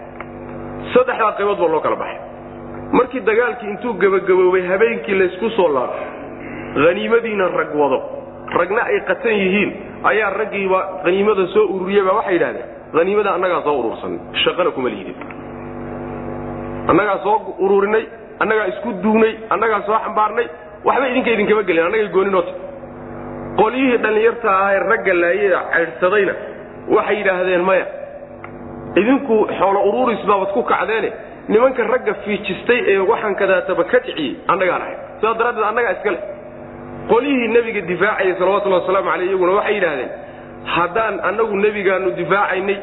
saddexdaa 0.93 1.31
qaybood 1.39 1.59
baa 1.63 1.67
loo 1.73 1.81
kala 1.85 1.95
baxay. 1.95 2.19
Markii 2.97 3.21
dagaalkii 3.29 3.69
intuu 3.73 3.93
gebagaboobay 4.01 4.63
habeenkii 4.71 5.15
laysku 5.19 5.49
soo 5.57 5.67
laabay 5.75 6.05
haniimadiina 6.85 7.47
rag 7.59 7.71
wado. 7.81 7.99
Ragna 8.57 8.81
ay 8.91 8.99
qatan 9.09 9.33
yihiin 9.41 9.71
ayaa 10.11 10.29
raggiiba 10.39 10.79
haniimada 11.05 11.45
soo 11.53 11.65
ururiyeyba 11.75 12.11
waxay 12.19 12.33
yidhahdeen 12.33 12.65
haniimada 12.97 13.29
annagaa 13.35 13.61
soo 13.67 13.75
urursanay 13.81 14.19
shaqana 14.43 14.71
kuma 14.75 14.89
liidin. 14.89 15.15
Annagaa 16.91 17.17
soo 17.23 17.35
ururinay 17.65 18.03
annagaa 18.39 18.65
isku 18.73 18.89
duugnay 19.03 19.33
annagaa 19.53 19.81
soo 19.87 19.99
xambaarnay 20.05 20.47
waxba 20.87 21.05
idinka 21.11 21.29
idinkama 21.35 21.63
gelin 21.69 21.85
annagay 21.87 22.07
gooninota 22.15 22.51
qolyihii 23.59 23.97
dhallinyarta 24.03 24.51
ee 24.73 24.79
ragga 24.91 25.13
laayee 25.23 25.51
caydhsadayna 25.73 26.33
waxay 26.95 27.15
yidhaahdeen 27.19 27.63
maya 27.69 27.85
idinku 29.01 29.35
xoolo 29.59 29.79
ururis 29.89 30.21
baabad 30.29 30.49
ku 30.57 30.61
kacdeene. 30.71 31.09
Nimanka 31.53 31.83
ragga 31.93 32.13
fiijistay 32.25 32.79
ee 32.93 32.97
waxaan 33.11 33.35
kadaataba 33.41 33.83
ka 33.91 33.97
dhiciyey 34.05 34.31
annagaan 34.51 34.81
ahay 34.85 34.95
sidaas 35.19 35.37
daraaddeed 35.39 35.65
annagaa 35.71 35.91
iskale 35.97 36.19
qolyihii 37.11 37.47
nebiga 37.55 37.81
difaacayay 37.91 38.33
salawatullahi 38.39 38.81
wasalaamu 38.83 39.09
caleyh 39.11 39.27
iyaguna 39.29 39.51
waxay 39.59 39.75
yidhaahdeen 39.77 40.11
haddaan 40.75 41.15
annagu 41.29 41.55
nebigaanu 41.65 42.09
difaacaynay 42.19 42.77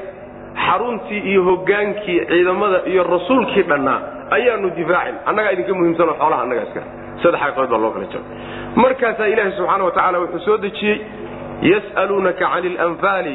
xaruntii 0.66 1.20
iyo 1.30 1.40
hogaankii 1.48 2.18
ciidamada 2.30 2.78
iyo 2.90 3.02
rasuulkii 3.14 3.62
dhannaa 3.70 3.98
ayaanu 4.36 4.68
difaacin 4.78 5.16
annagaa 5.30 5.52
idinka 5.54 5.74
muhiimsanoo 5.78 6.16
xoolaha 6.20 6.42
annagaa 6.44 6.64
iskale 6.68 6.86
saddexa 7.22 7.50
qood 7.56 7.68
baa 7.72 7.80
loo 7.84 7.90
kala 7.94 8.06
jaro 8.12 8.24
markaasaa 8.84 9.26
ilaahi 9.32 9.52
subxaana 9.56 9.84
wa 9.84 9.90
tacala 9.90 10.18
wuxuu 10.22 10.40
soo 10.46 10.56
dejiyey 10.64 10.98
yas'aluunaka 11.72 12.44
cani 12.52 12.68
alanfaali 12.78 13.34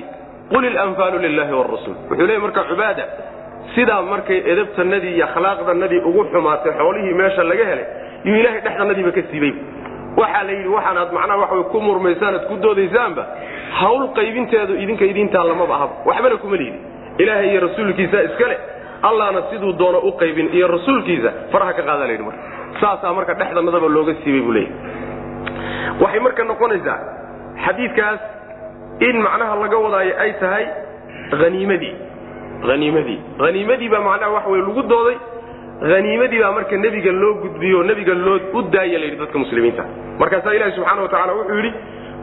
qul 0.51 0.63
ilanfaalu 0.71 1.17
lilahi 1.25 1.53
wrasuul 1.53 1.95
wuxuu 2.09 2.25
leeyay 2.27 2.41
marka 2.45 2.63
cubaada 2.69 3.05
sidaa 3.75 4.01
markay 4.11 4.39
edabtanadii 4.53 5.13
iyo 5.15 5.25
akhlaaqdanadii 5.29 6.01
ugu 6.09 6.23
xumaatay 6.33 6.71
xoolihii 6.79 7.13
meesha 7.21 7.43
laga 7.51 7.65
helay 7.71 7.85
yuu 8.25 8.35
ilaahay 8.41 8.61
dhexdanadiiba 8.65 9.11
ka 9.17 9.21
siibay. 9.31 9.53
Waxaa 10.21 10.43
la 10.47 10.51
yidhi 10.57 10.69
waxaanaad 10.77 11.09
macnaha 11.17 11.39
waxa 11.43 11.63
ku 11.71 11.77
murmaysaan 11.87 12.35
ad 12.37 12.45
ku 12.49 12.55
doodaysaanba 12.65 13.23
hawl 13.79 14.03
qaybinteedu 14.17 14.73
idinka 14.83 15.05
idiintaa 15.11 15.43
lamaba 15.51 15.73
ahaba. 15.77 15.93
Waxbana 16.09 16.35
kuma 16.43 16.55
liidi 16.61 16.79
ilaahay 17.23 17.49
iyo 17.51 17.61
rasuulkiisa 17.67 18.17
iskale 18.27 18.55
allahna 19.09 19.41
siduu 19.49 19.73
doono 19.81 19.99
u 19.99 20.11
qaybin 20.21 20.47
iyo 20.57 20.67
rasuulkiisa 20.75 21.29
faraha 21.51 21.73
ka 21.77 21.81
qaada 21.87 22.05
layidhi 22.09 22.23
marka. 22.27 22.41
Saasaa 22.81 23.13
marka 23.17 23.33
dhexdanadaba 23.39 23.87
looga 23.95 24.13
siibay 24.23 24.41
buu 24.45 24.51
leeyahy 24.57 24.73
waxay 26.03 26.19
marka 26.27 26.43
noqonaysaa 26.51 26.97
xadiidkaas 27.65 28.19
in 29.07 29.15
macnaha 29.27 29.55
laga 29.63 29.77
wadaayo 29.85 30.13
ay 30.23 30.31
tahay 30.43 30.65
haniimadii 31.41 31.93
haniimadii 32.69 33.19
haniimadii 33.43 33.89
baa 33.93 33.99
macnaha 34.09 34.31
waxa 34.37 34.49
wey 34.49 34.61
lagu 34.61 34.81
dooday. 34.93 35.17
Haniimadii 35.91 36.39
baa 36.43 36.51
marka 36.51 36.77
nebiga 36.77 37.11
loo 37.11 37.33
gudbiyo 37.43 37.83
nebiga 37.83 38.13
loo 38.13 38.39
u 38.53 38.61
daaya 38.73 38.99
layidhi 38.99 39.17
dadka 39.21 39.39
muslimiinta. 39.39 39.83
Markaasaa 40.19 40.53
ilahi 40.53 40.71
subxaana 40.75 41.01
wa 41.01 41.09
tacala 41.09 41.33
wuxuu 41.33 41.55
yidhi 41.57 41.71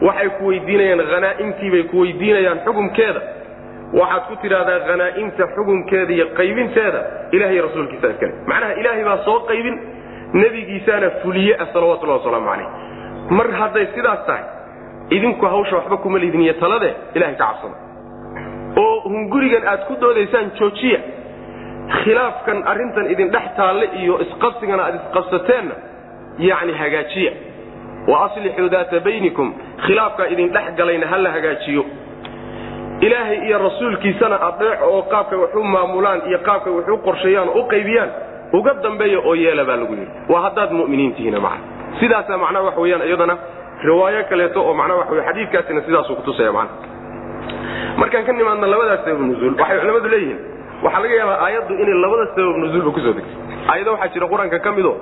waxay 0.07 0.29
ku 0.37 0.47
weydiinayaan 0.47 1.01
hanaa'imtiibay 1.13 1.83
ku 1.91 1.99
weydiinayaan 2.03 2.59
xukumkeeda. 2.65 3.21
Waxaad 3.99 4.23
ku 4.29 4.35
tidhahdaa 4.43 4.79
hanaa'imta 4.91 5.43
xukumkeeda 5.55 6.13
iyo 6.17 6.25
qaybinteeda 6.39 6.99
ilahay 7.35 7.61
rasuulkiisa 7.67 8.07
iskale 8.13 8.33
macnaha 8.51 8.73
ilaahay 8.81 9.03
baa 9.09 9.17
soo 9.27 9.39
qaybin 9.51 9.75
nebigiisaana 10.33 11.09
fuliye 11.23 11.53
ah 11.59 11.67
salawatullahi 11.73 12.19
wasalaamu 12.19 12.47
calayh 12.51 12.67
mar 13.29 13.47
hadday 13.59 13.85
sidaas 13.95 14.25
tahay 14.27 14.43
idinku 15.09 15.45
hawsha 15.45 15.75
waxba 15.75 15.97
kuma 15.97 16.19
lidin 16.19 16.41
iyo 16.41 16.53
talade 16.53 16.93
ilahay 17.15 17.35
ka 17.35 17.45
cabsada. 17.45 17.75
Oo 18.77 18.99
hungurigan 19.09 19.63
aad 19.67 19.85
ku 19.87 19.95
doodaysaan 20.01 20.51
joojiya 20.59 20.99
khilaafkan 22.03 22.63
arrintan 22.71 23.11
idin 23.11 23.29
dhex 23.33 23.47
taalle 23.57 23.85
iyo 24.01 24.19
isqabsigana 24.25 24.83
aad 24.83 24.95
isqabsateenna 25.01 25.75
yacni 26.37 26.73
hagaajiya. 26.73 27.31
Wa 28.07 28.25
aslixuu 28.25 28.69
daata 28.69 28.99
baynikum 28.99 29.53
khilaafkaa 29.85 30.27
idin 30.33 30.53
dhex 30.53 30.75
galayna 30.77 31.07
ha 31.07 31.17
la 31.17 31.31
hagaajiyo. 31.31 31.83
Ilaahay 33.01 33.37
iyo 33.47 33.57
rasuulkiisana 33.57 34.37
adeec 34.49 34.81
oo 34.83 35.01
qaabkay 35.11 35.37
wax 35.39 35.53
maamulaan 35.75 36.21
iyo 36.29 36.39
qaabkay 36.47 36.73
wax 36.73 36.87
u 36.87 37.59
u 37.59 37.63
qaybiyaan 37.73 38.09
uga 38.53 38.73
dambeeya 38.83 39.19
oo 39.19 39.35
yeela 39.35 39.65
baa 39.65 39.75
lagu 39.75 39.93
yidhi. 39.93 40.11
Waa 40.29 40.41
haddaad 40.41 40.71
mu'miniin 40.71 41.13
tihiina 41.15 41.39
sidaasaa 41.99 42.37
macnaha 42.43 42.65
wax 42.67 42.75
weeyaan 42.83 43.03
iyadana 43.09 43.35
riwaayo 43.89 44.21
kaleeto 44.29 44.59
oo 44.67 44.73
macnaha 44.79 44.99
waxa 45.01 45.13
wey 45.15 45.23
xadiidkaasina 45.29 45.81
sidaasuu 45.87 46.15
kutusaya 46.19 46.51
macna. 46.51 46.73
Markaan 48.01 48.25
ka 48.27 48.31
nimaadna 48.39 48.67
labadaas 48.73 49.01
sabab 49.05 49.21
nuzuul 49.29 49.53
waxay 49.61 49.77
culamadu 49.83 50.09
leeyihiin 50.13 50.39
waxaa 50.85 51.01
laga 51.03 51.15
yaabaa 51.21 51.39
aayaddu 51.45 51.73
inay 51.83 51.97
labada 52.05 52.25
sabab 52.35 52.55
nuzuulba 52.63 52.91
ku 52.95 52.99
soo 53.05 53.13
degtay. 53.17 53.35
Aayado 53.71 53.89
waxaa 53.95 54.13
jira 54.13 54.27
qur'aanka 54.33 54.59
ka 54.65 54.71
mido 54.77 54.93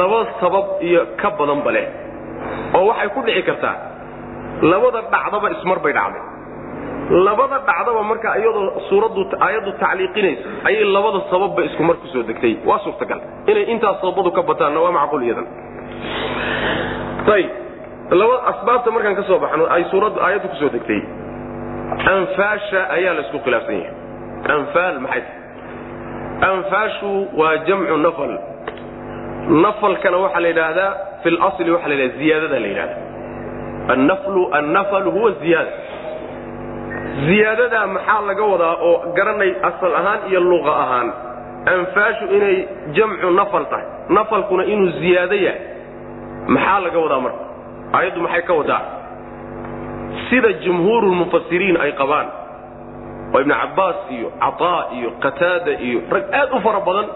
laba 0.00 0.18
sabab 0.40 0.66
iyo 0.88 1.00
ka 1.20 1.28
badanba 1.38 1.70
leh 1.76 1.86
oo 2.76 2.84
waxay 2.90 3.08
ku 3.14 3.20
dhici 3.26 3.42
kartaa 3.50 3.76
labada 4.72 5.00
dhacdaba 5.12 5.46
ismar 5.56 5.78
bay 5.84 5.92
dhacday. 5.98 6.22
Labada 7.26 7.56
dhacdaba 7.68 8.00
marka 8.10 8.28
iyadoo 8.40 8.64
suuraddu 8.88 9.20
aayaddu 9.46 9.70
tacliiqinayso 9.82 10.44
ayay 10.68 10.84
labada 10.96 11.18
sababba 11.30 11.60
isku 11.68 11.82
mar 11.88 11.96
ku 12.02 12.06
soo 12.14 12.22
degtay. 12.30 12.54
Waa 12.68 12.78
suurtagal. 12.84 13.20
Inay 13.50 13.64
intaas 13.74 13.96
sababadu 14.02 14.30
ka 14.38 14.42
bataanna 14.50 14.80
waa 14.84 14.92
macquul 14.98 15.22
iyadan 15.28 15.46
ayb 17.34 17.48
laba 18.20 18.36
asbaabta 18.50 18.90
markaan 18.94 19.16
ka 19.16 19.22
soo 19.28 19.38
baxno 19.44 19.64
ay 19.74 19.82
suuraddu 19.90 20.18
aayaddu 20.26 20.48
ku 20.48 20.56
soo 20.62 20.70
degtay. 20.74 21.00
Anfaasha 22.14 22.80
ayaa 22.96 23.14
la 23.16 23.20
isku 23.26 23.38
khilaafsan 23.44 23.76
yahay. 23.82 23.94
Anfaal 24.54 24.96
maxay 25.04 25.22
tahay? 25.22 26.50
Anfaashu 26.50 27.10
waa 27.40 27.56
jamcu 27.68 27.96
nafal. 28.06 28.32
Nafalkana 29.64 30.16
waxaa 30.24 30.40
la 30.44 30.48
yidhaahdaa 30.52 30.90
fi 31.22 31.28
lasli 31.30 31.70
waxaa 31.74 31.88
la 31.88 31.94
yidhahda 31.94 32.18
ziyaadada 32.20 32.58
la 32.64 32.68
yidhahda 32.72 32.96
annaflu 33.94 34.42
annafalu 34.58 35.10
huwa 35.16 35.30
ziyaada. 35.42 35.72
Ziyaadadaa 37.26 37.86
maxaa 37.86 38.20
laga 38.28 38.44
wadaa 38.52 38.74
oo 38.88 38.96
garanay 39.16 39.50
asal 39.68 39.92
ahaan 40.00 40.20
iyo 40.30 40.40
luqa 40.40 40.72
ahaan? 40.84 41.08
Anfaashu 41.74 42.24
inay 42.36 42.56
jamcu 42.96 43.30
nafal 43.40 43.64
tahay. 43.70 43.86
Nafalkuna 44.16 44.64
inuu 44.64 44.90
ziyaado 45.00 45.34
yahay 45.34 45.60
maxaa 46.54 46.80
laga 46.84 46.98
wadaa 47.04 47.20
marka? 47.26 47.42
Aayaddu 47.96 48.20
maxay 48.24 48.42
ka 48.48 48.54
wadaa? 48.60 48.82
Sida 50.30 50.50
jumhuurulmufasiriin 50.64 51.76
ay 51.84 51.92
qabaan 52.00 52.28
oo 53.34 53.40
ibnu 53.42 53.54
cabbaas 53.62 53.96
iyo 54.16 54.28
cataa 54.42 54.80
iyo 54.96 55.08
qataada 55.24 55.72
iyo 55.86 55.98
rag 56.14 56.24
aad 56.40 56.50
u 56.56 56.60
fara 56.64 56.80
badan 56.88 57.06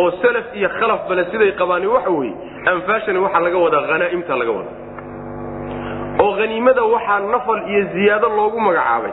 oo 0.00 0.10
salaf 0.22 0.46
iyo 0.58 0.68
khalaf 0.78 1.00
bale 1.08 1.24
siday 1.30 1.52
qabaani 1.60 1.86
waxa 1.94 2.10
weeye 2.18 2.34
anfaashani 2.72 3.18
waxaa 3.24 3.40
laga 3.46 3.58
wadaa 3.64 3.82
hanaa'imta 3.92 4.36
laga 4.40 4.52
wadaa. 4.58 4.76
Oo 6.22 6.32
haniimada 6.40 6.82
waxaa 6.94 7.20
nafal 7.32 7.60
iyo 7.72 7.82
ziyaado 7.94 8.28
loogu 8.36 8.58
magacaabay 8.66 9.12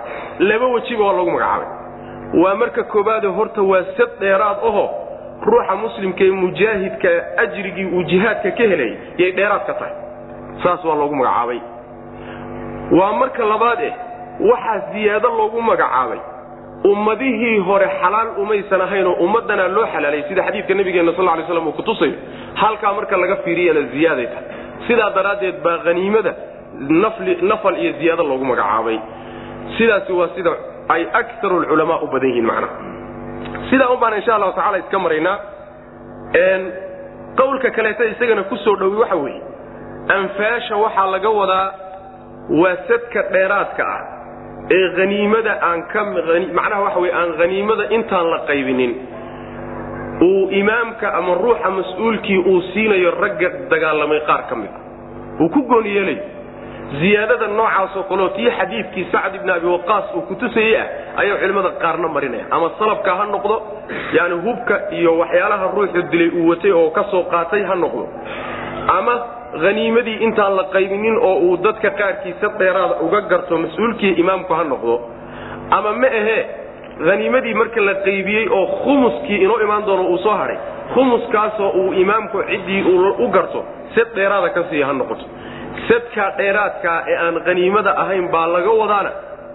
laba 0.50 0.66
wejiba 0.74 1.04
waa 1.08 1.14
loogu 1.18 1.32
magacaabay. 1.32 1.68
Waa 2.42 2.56
marka 2.62 2.84
koobaade 2.84 3.28
horta 3.38 3.62
waa 3.72 3.84
sad 3.98 4.12
dheeraad 4.20 4.58
aho 4.70 4.86
ruuxa 5.46 5.76
muslimka 5.76 6.24
ee 6.24 6.32
mujaahidka 6.32 7.10
ajrigii 7.44 7.86
uu 7.96 8.04
jihaadka 8.04 8.52
ka 8.52 8.64
helay 8.72 8.92
yay 9.18 9.32
dheeraad 9.32 9.66
ka 9.68 9.74
tahay. 9.74 9.94
Saas 10.64 10.84
waa 10.86 10.96
loogu 10.96 11.16
magacaabay. 11.16 11.60
Waa 13.00 13.14
marka 13.22 13.46
labaad 13.46 13.82
eh 13.90 13.94
waxaa 14.50 14.80
ziyaado 14.94 15.30
loogu 15.38 15.62
magacaabay. 15.62 16.20
Ummadihii 16.92 17.58
hore 17.68 17.88
xalaal 18.02 18.28
umaysan 18.42 18.82
ahaynoo 18.82 19.14
ummaddanaa 19.26 19.68
loo 19.68 19.86
xalaalay 19.94 20.24
sida 20.30 20.44
xadiidka 20.48 20.74
nabigeenna 20.80 21.14
sal 21.18 21.26
lay 21.26 21.46
slam 21.48 21.68
uu 21.68 21.72
kutusayo 21.80 22.14
halkaa 22.62 22.94
marka 22.94 23.18
laga 23.18 23.36
fiiriyana 23.46 23.82
ziyaaday 23.94 24.28
tahay 24.34 24.46
sidaa 24.88 25.10
daraaddeed 25.18 25.58
baa 25.66 25.78
haniimada 25.86 26.34
nafal 27.42 27.76
iyo 27.84 27.92
ziyaado 28.00 28.24
loogu 28.24 28.46
magacaabay. 28.46 29.00
Sidaasi 29.78 30.12
waa 30.20 30.30
sida 30.36 30.52
ay 30.90 31.04
akaru 31.14 31.60
lculamaa 31.60 32.00
u 32.02 32.08
badan 32.08 32.30
yihiin 32.30 32.46
macnaha 32.46 32.74
sidaa 33.70 33.90
un 33.94 34.00
baan 34.02 34.14
insha 34.20 34.36
allahu 34.36 34.54
tacala 34.58 34.78
iska 34.84 35.00
maraynaa 35.06 35.38
qawlka 37.40 37.70
kaleeta 37.72 38.04
isagana 38.14 38.44
ku 38.50 38.56
soo 38.58 38.76
dhowi 38.76 38.98
waxa 39.04 39.16
weeye. 39.24 39.42
Anfaasha 40.18 40.76
waxaa 40.84 41.08
laga 41.14 41.30
wadaa 41.40 41.68
waa 42.62 42.76
sadka 42.88 43.22
dheeraadka 43.34 43.84
ah 43.96 44.02
ee 44.78 44.86
haniimada 44.98 45.54
aan 45.70 45.80
ka 45.94 46.00
macnaha 46.58 46.82
waxa 46.86 47.00
weye 47.04 47.14
aan 47.20 47.32
haniimada 47.42 47.84
intaan 47.98 48.28
la 48.34 48.40
qaybinin. 48.50 48.94
Uu 50.28 50.50
imaamka 50.62 51.08
ama 51.14 51.34
ruuxa 51.44 51.70
mas'uulkii 51.78 52.38
uu 52.52 52.62
siinayo 52.74 53.12
ragga 53.22 53.50
dagaalamay 53.72 54.20
qaar 54.30 54.44
ka 54.50 54.56
mid 54.56 54.72
a 54.74 54.80
uu 55.44 55.50
ku 55.56 55.62
gooni 55.72 55.90
yeelayo 55.96 56.24
ziyaadada 57.00 57.48
noocaasoo 57.48 58.04
kaleo 58.10 58.30
tii 58.30 58.50
xadiidkii 58.58 59.06
sacd 59.12 59.36
ibni 59.36 59.52
abi 59.52 59.68
waqaas 59.68 60.06
uu 60.16 60.22
kutusayey 60.22 60.76
ah 60.82 60.88
ayaa 61.22 61.38
culimmada 61.42 61.70
qaarna 61.84 62.08
marinaya 62.16 62.46
ama 62.52 62.68
salabka 62.80 63.16
ha 63.20 63.26
noqdo 63.34 63.56
yani 64.18 64.36
hubka 64.46 64.76
iyo 64.98 65.12
waxyaalaha 65.22 65.66
ruuxu 65.76 66.02
dilay 66.12 66.30
uu 66.40 66.48
watay 66.50 66.72
oo 66.72 66.90
ka 66.98 67.04
soo 67.12 67.24
qaatay 67.34 67.64
ha 67.70 67.76
noqdo. 67.76 68.04
Ama 68.98 69.14
haniimadii 69.64 70.18
intaan 70.26 70.56
la 70.60 70.64
qaybinin 70.76 71.18
oo 71.28 71.36
uu 71.48 71.58
dadka 71.66 71.90
qaarkiisa 72.00 72.48
dheeraada 72.60 72.96
uga 73.06 73.22
garto 73.32 73.58
mas'uulkii 73.58 74.14
imaamku 74.24 74.54
ha 74.54 74.64
noqdo. 74.64 74.96
Ama 75.78 75.92
ma 76.02 76.08
ahee 76.20 76.42
haniimadii 77.10 77.54
marka 77.54 77.82
la 77.90 77.94
qaybiyey 78.08 78.46
oo 78.58 78.66
khumuskii 78.84 79.38
inoo 79.44 79.60
imaan 79.66 79.86
doono 79.88 80.04
uu 80.14 80.18
soo 80.18 80.36
hadhay 80.42 80.58
khumuskaasoo 80.94 81.70
uu 81.82 81.94
imaamku 82.04 82.44
ciddii 82.50 82.82
u 83.20 83.28
garto 83.36 83.60
sad 83.96 84.08
dheeraada 84.16 84.50
ka 84.56 84.62
siiya 84.70 84.86
ha 84.88 84.94
noqoto 84.94 85.26
sadkaa 85.90 86.32
dheeraadkaa 86.38 86.98
ee 87.12 87.18
aan 87.26 87.36
haniimada 87.48 87.92
ahayn 88.04 88.28
baa 88.32 88.48
laga 88.56 88.72
wadaana 88.82 89.12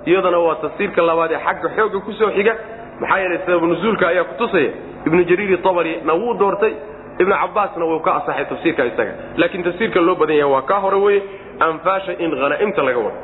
iyadana 0.06 0.38
waa 0.46 0.54
tafsiirka 0.64 1.02
labaad 1.10 1.32
ee 1.32 1.40
xagga 1.46 1.68
xoogga 1.76 1.98
ku 2.06 2.12
soo 2.12 2.30
xiga. 2.36 2.54
Maxaa 3.00 3.18
yeelay 3.22 3.38
sababu 3.46 3.66
nusuulka 3.66 4.08
ayaa 4.08 4.24
kutusaya 4.24 4.70
ibnu 5.06 5.56
tabari 5.66 5.92
na 6.04 6.12
wuu 6.14 6.34
doortay 6.38 6.72
ibnu 7.18 7.34
cabbaasna 7.42 7.84
wuu 7.84 8.00
ka 8.06 8.10
asaxay 8.18 8.44
tafsiirka 8.44 8.84
isaga. 8.84 9.12
Laakiin 9.36 9.64
tafsiirka 9.64 10.00
loo 10.00 10.14
badan 10.14 10.36
yahay 10.36 10.52
waa 10.54 10.62
kaa 10.62 10.80
hore 10.84 10.96
weye 10.96 11.22
anfaasha 11.60 12.12
in 12.18 12.30
hanaa'imta 12.42 12.82
laga 12.82 12.98
wado. 12.98 13.18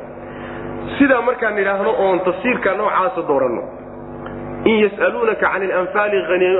Sidaa 0.97 1.21
markaan 1.21 1.57
idhaahno 1.63 1.91
oon 2.05 2.19
tafsiirka 2.19 2.73
noocaasa 2.79 3.21
dooranno 3.27 3.63
in 4.65 4.75
yas'aluunaka 4.83 5.47
can 5.51 5.63
ilanfaali 5.63 6.17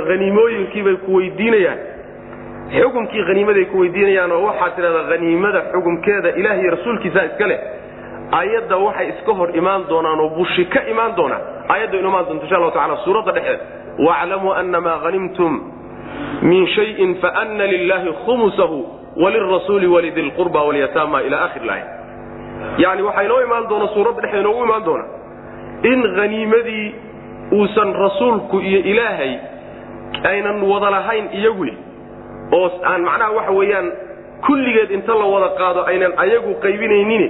haniimooyinkiibay 0.09 0.95
ku 1.05 1.15
weydiinayaan 1.17 1.79
xukumkii 2.77 3.21
haniimaday 3.27 3.65
ku 3.65 3.79
weydiinayaan 3.81 4.31
oo 4.31 4.43
waxaad 4.49 4.75
tidhahdaa 4.75 5.07
haniimada 5.11 5.61
xukumkeeda 5.73 6.29
ilaah 6.39 6.57
iyo 6.61 6.71
rasuulkiisaa 6.75 7.25
iska 7.29 7.47
leh 7.51 7.59
ayadda 8.41 8.77
waxay 8.77 9.07
iska 9.13 9.33
hor 9.39 9.49
imaan 9.57 9.81
doonaan 9.89 10.19
oo 10.19 10.29
bushi 10.37 10.65
ka 10.65 10.81
imaan 10.91 11.15
doonaan. 11.17 11.41
Ayadda 11.73 11.97
inu 11.99 12.09
imaan 12.09 12.25
doonto 12.25 12.43
insha 12.45 12.55
allahu 12.57 12.71
tacala 12.77 12.97
suuradda 13.05 13.31
dhexeed 13.37 13.59
waaclamuu 14.05 14.53
annamaa 14.61 14.97
hanimtum 15.03 15.53
min 16.41 16.67
shayin 16.75 17.15
faana 17.21 17.65
lilahi 17.73 18.09
khumusahu 18.25 18.77
walirasuuli 19.21 19.87
walidi 19.87 20.21
lqurba 20.21 20.61
walyataama 20.67 21.21
ila 21.27 21.37
akhir 21.45 21.63
laaya. 21.69 21.85
Yani 22.77 23.01
waxaa 23.01 23.23
inoo 23.23 23.41
imaan 23.47 23.69
doona 23.69 23.87
suuradda 23.87 24.21
dhexeed 24.21 24.41
inoogu 24.41 24.63
imaan 24.63 24.83
doona 24.85 25.05
in 25.83 25.99
haniimadii 26.17 26.95
uusan 27.51 27.93
rasuulku 27.93 28.59
iyo 28.61 28.79
ilaahay 28.91 29.33
aynan 30.31 30.63
wada 30.71 30.89
lahayn 30.89 31.25
iyagu 31.33 31.65
oo 32.57 32.67
aan 32.91 33.01
macnaha 33.07 33.31
waxa 33.37 33.51
weeyaan 33.59 33.87
kulligeed 34.47 34.91
inta 34.97 35.13
la 35.21 35.25
wada 35.33 35.49
qaado 35.59 35.81
aynan 35.91 36.13
ayagu 36.23 36.51
qaybinaynin 36.65 37.25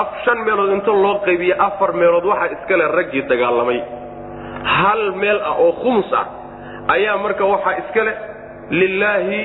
af 0.00 0.08
shan 0.24 0.38
meelood 0.46 0.72
inta 0.76 0.92
loo 1.04 1.14
qaybiye 1.26 1.54
afar 1.68 1.90
meelood 2.00 2.24
waxaa 2.30 2.48
iskale 2.56 2.84
raggii 2.98 3.22
dagaalamay. 3.30 3.80
Hal 4.78 5.02
meel 5.22 5.38
ah 5.50 5.54
oo 5.64 5.72
khumus 5.82 6.10
ah 6.20 6.26
ayaa 6.94 7.16
marka 7.24 7.44
waxaa 7.52 7.74
iskale 7.82 8.12
lilaahi 8.80 9.40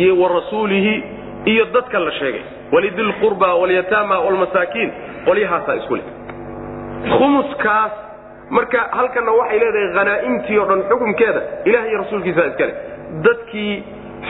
iyo 0.00 0.12
wa 0.22 0.28
rasuulihi 0.36 0.94
iyo 1.52 1.64
dadka 1.74 1.98
la 2.06 2.12
sheegay. 2.18 2.42
Walidilqurba 2.72 3.48
walyataama 3.60 4.16
walmasaakiin 4.26 4.90
qolyahaasaa 5.26 5.74
isku 5.80 5.94
leh. 5.98 6.06
Khumuskaas 7.16 7.92
marka 8.56 8.80
halkanna 8.98 9.32
waxay 9.40 9.58
leedahay 9.62 9.88
hanaa'imtii 9.98 10.58
oo 10.60 10.66
dhan 10.70 10.82
xukumkeeda 10.90 11.40
ilaah 11.68 11.84
iyo 11.90 11.98
rasuulkiisaa 12.02 12.46
iskale 12.52 12.72
dadkii 13.26 13.74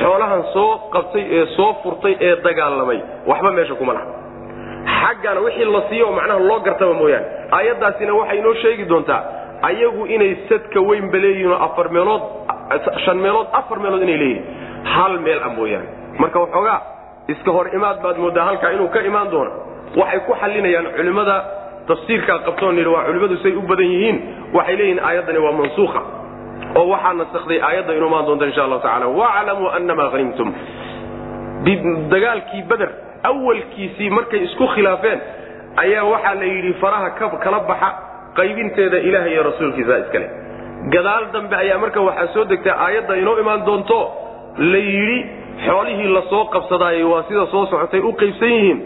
xoolahan 0.01 0.43
soo 0.55 0.71
qabtay 0.95 1.25
ee 1.39 1.47
soo 1.57 1.73
furtay 1.83 2.15
ee 2.21 2.37
dagaalamay 2.47 2.99
waxba 3.31 3.51
meesha 3.57 3.75
kuma 3.81 3.93
laha. 3.93 4.07
Xaggana 5.01 5.41
wixii 5.47 5.65
la 5.75 5.83
siiyo 5.89 6.07
oo 6.09 6.13
macnaha 6.19 6.39
loo 6.49 6.59
gartaba 6.67 6.95
mooyaane 7.01 7.27
aayaddaasina 7.57 8.13
waxay 8.21 8.39
inoo 8.39 8.55
sheegi 8.63 8.85
doontaa 8.93 9.23
ayagu 9.69 10.07
inay 10.15 10.33
sadka 10.49 10.81
weynba 10.89 11.19
leeyihiin 11.25 11.53
oo 11.53 11.59
afar 11.67 11.87
meelood 11.97 12.23
shan 13.05 13.19
meelood 13.25 13.47
afar 13.61 13.79
meelood 13.83 14.03
inay 14.07 14.17
leeyihiin 14.17 14.45
hal 14.95 15.19
meel 15.27 15.41
ah 15.45 15.53
mooyaane. 15.59 15.89
Marka 16.23 16.39
waxoogaa 16.45 16.81
iska 17.33 17.51
hor 17.57 17.67
imaad 17.79 17.99
baad 18.05 18.17
mooddaa 18.25 18.45
halkaa 18.49 18.71
inuu 18.77 18.89
ka 18.95 19.01
imaan 19.11 19.31
doono. 19.31 19.51
Waxay 20.01 20.21
ku 20.27 20.33
xalinayaan 20.41 20.87
culimmada 20.97 21.37
tafsiirkaa 21.89 22.39
qabtoon 22.47 22.77
yidhi 22.79 22.91
waa 22.95 23.05
culimmadu 23.09 23.37
say 23.45 23.53
u 23.53 23.63
badan 23.71 23.87
yihiin 23.95 24.17
waxay 24.57 24.77
leeyihiin 24.81 25.01
aayaddani 25.09 25.39
waa 25.45 25.53
mansuukha 25.61 26.01
oo 26.79 26.87
waxaa 26.93 27.13
nasakday 27.21 27.59
aayadda 27.69 27.93
inu 27.99 28.07
imaan 28.11 28.27
doonta 28.29 28.47
insha 28.51 28.63
allahu 28.67 28.83
tacala 28.87 29.07
waclamuu 29.21 29.69
annamaa 29.79 30.11
hanimtum 30.15 30.49
dagaalkii 32.13 32.63
beder 32.71 32.91
awalkiisii 33.31 34.11
markay 34.11 34.41
isku 34.49 34.67
khilaafeen 34.75 35.21
ayaa 35.83 36.05
waxaa 36.13 36.35
la 36.35 36.45
yidhi 36.55 36.73
faraha 36.83 37.11
kala 37.45 37.61
baxa 37.71 37.89
qaybinteeda 38.39 38.99
ilaah 39.09 39.27
iyo 39.33 39.43
rasuulkiisa 39.51 39.99
iskale 40.05 40.27
gadaal 40.95 41.25
dambe 41.35 41.57
ayaa 41.57 41.79
marka 41.85 42.01
waxaa 42.09 42.33
soo 42.35 42.45
degtay 42.53 42.73
aayadda 42.87 43.15
inoo 43.23 43.37
imaan 43.45 43.67
doonto 43.67 43.99
la 44.73 44.79
yidhi 44.79 45.19
xoolihii 45.67 46.09
la 46.17 46.23
soo 46.31 46.45
qabsadaaye 46.55 47.05
waa 47.13 47.23
sida 47.29 47.47
soo 47.53 47.67
socotay 47.67 48.01
u 48.01 48.13
qaybsan 48.21 48.49
yihiin. 48.57 48.79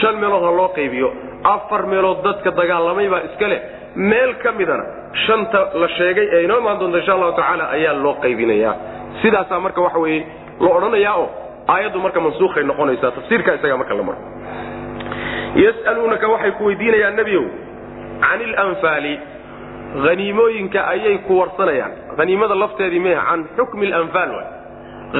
Shan 0.00 0.16
meelood 0.20 0.42
ha 0.46 0.50
loo 0.58 0.68
qaybiyo. 0.78 1.08
Afar 1.54 1.82
meelood 1.92 2.18
dadka 2.26 2.50
dagaalamay 2.58 3.08
baa 3.12 3.20
iska 3.28 3.46
leh. 3.52 3.60
Meel 4.10 4.34
ka 4.42 4.52
midana 4.58 4.84
shanta 5.26 5.60
la 5.80 5.88
sheegay 5.88 6.26
ee 6.32 6.44
inoo 6.44 6.58
imaan 6.62 6.78
doonta 6.80 6.98
insha 6.98 7.12
allahu 7.16 7.32
tacaala 7.38 7.64
ayaa 7.76 7.92
loo 8.04 8.14
qaybinayaa. 8.24 8.74
Sidaasaa 9.22 9.60
marka 9.60 9.80
waxa 9.86 9.98
weye 10.04 10.20
la 10.60 10.68
odhanayaa 10.76 11.14
oo 11.22 11.28
aayaddu 11.74 11.98
marka 12.04 12.20
mansuukhay 12.20 12.64
noqonaysaa 12.70 13.10
tafsiirka 13.16 13.50
isagaa 13.58 13.76
marka 13.82 13.94
la 13.94 14.02
maro. 14.08 14.18
Yas'aluunaka 15.64 16.26
waxay 16.28 16.52
ku 16.58 16.62
weydiinayaan 16.68 17.16
nebiow 17.16 17.44
can 18.22 18.40
ilanfaali 18.46 19.14
haniimooyinka 20.06 20.80
ayay 20.92 21.18
ku 21.26 21.38
warsanayaan. 21.40 21.92
Haniimada 22.18 22.54
lafteedii 22.54 23.00
meha 23.06 23.22
can 23.28 23.40
xukmi 23.56 23.86
alanfaal 23.92 24.30
waay. 24.36 24.48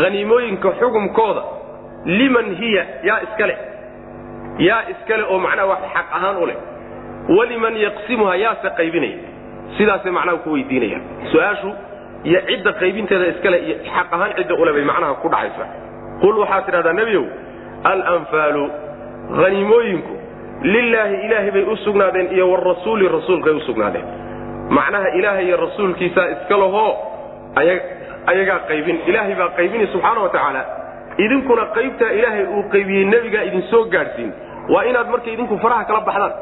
Haniimooyinka 0.05 0.69
xukumkooda 0.81 1.43
liman 2.05 2.55
hiya? 2.61 2.85
Yaa 3.09 3.21
iska 3.27 3.47
leh. 3.47 3.59
Yaa 4.59 4.83
iska 4.93 5.17
leh 5.17 5.27
oo 5.33 5.39
macnaha 5.39 5.67
wax 5.73 5.81
xaq 5.95 6.07
ahaan 6.17 6.37
u 6.43 6.47
leh. 6.47 6.57
Waliman 7.37 7.75
yaqsimuha 7.87 8.35
yaase 8.45 8.69
qaybinaya 8.79 9.19
sidaasay 9.77 10.13
macnaha 10.19 10.37
ku 10.45 10.49
weydiinayaan. 10.57 11.03
Su'aashu 11.33 11.71
iyo 12.29 12.41
cidda 12.49 12.73
qaybinteeda 12.81 13.27
iskale 13.33 13.59
iyo 13.67 13.77
xaq 13.95 14.09
ahaan 14.15 14.33
cidda 14.39 14.55
ule 14.63 14.73
bay 14.77 14.85
macnaha 14.91 15.15
ku 15.23 15.29
dhacaysa. 15.29 15.65
Qul 16.23 16.35
waxaad 16.43 16.65
tidhahdaa 16.67 16.93
nebiow 17.01 17.25
alanfaalu 17.91 18.65
haniimooyinku 19.41 20.13
lilaahi 20.75 21.15
ilaahay 21.27 21.51
bay 21.57 21.63
u 21.63 21.77
sugnaadeen 21.85 22.29
iyo 22.35 22.51
warasuuli 22.53 23.09
rasuulkay 23.17 23.53
u 23.53 23.61
sugnaadeen. 23.69 24.07
Macnaha 24.77 25.09
ilaahay 25.19 25.45
iyo 25.47 25.57
rasuulkiisaa 25.57 26.27
iska 26.35 26.57
lahoo 26.63 26.91
ayagaa 28.31 28.59
qaybin. 28.69 28.97
Ilaahay 29.07 29.35
baa 29.41 29.49
qaybini 29.59 29.87
subxaana 29.93 30.21
wa 30.25 30.29
tacaala 30.35 30.63
idinkuna 31.25 31.65
qaybtaa 31.77 32.11
ilaahay 32.19 32.45
uu 32.57 32.63
qaybiyey 32.75 33.05
nebigaa 33.13 33.43
idin 33.49 33.63
soo 33.71 33.85
gaadhsiin. 33.95 34.33
Waa 34.73 34.83
inaad 34.91 35.09
marka 35.13 35.31
idinku 35.35 35.59
faraha 35.63 35.85
kala 35.89 36.01
baxdaan. 36.09 36.33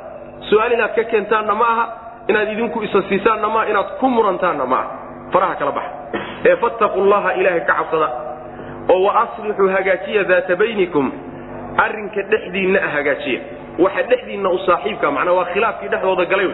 Su'aal 0.48 0.72
inaad 0.76 0.92
ka 0.96 1.04
keentaanna 1.12 1.54
ma 1.60 1.66
aha 1.72 1.84
inaad 2.28 2.48
idinku 2.52 2.82
isa 2.86 3.02
siisaanna 3.08 3.48
maaha 3.54 3.68
inaad 3.72 3.88
ku 4.00 4.06
murantaanna 4.16 4.66
ma 4.72 4.76
aha 4.76 4.90
faraha 5.32 5.54
kala 5.60 5.72
baxa. 5.72 5.90
Ee 6.48 6.56
fattaqu 6.62 7.00
llaha 7.10 7.30
ilaahay 7.40 7.60
ka 7.68 7.74
cabsada. 7.78 8.08
Oo 8.92 9.02
wa 9.06 9.12
aslixuu 9.22 9.68
hagaajiya 9.76 10.22
daata 10.30 10.56
baynikum. 10.60 11.06
Arrinka 11.84 12.22
dhexdiinna 12.32 12.78
ah 12.86 12.90
hagaajiya. 12.96 13.40
Waxa 13.84 14.02
dhexdiinna 14.10 14.48
u 14.50 14.58
saaxiibka 14.66 15.10
macnaa 15.16 15.32
waa 15.38 15.44
khilaafkii 15.52 15.88
dhexdooda 15.92 16.24
galay 16.32 16.50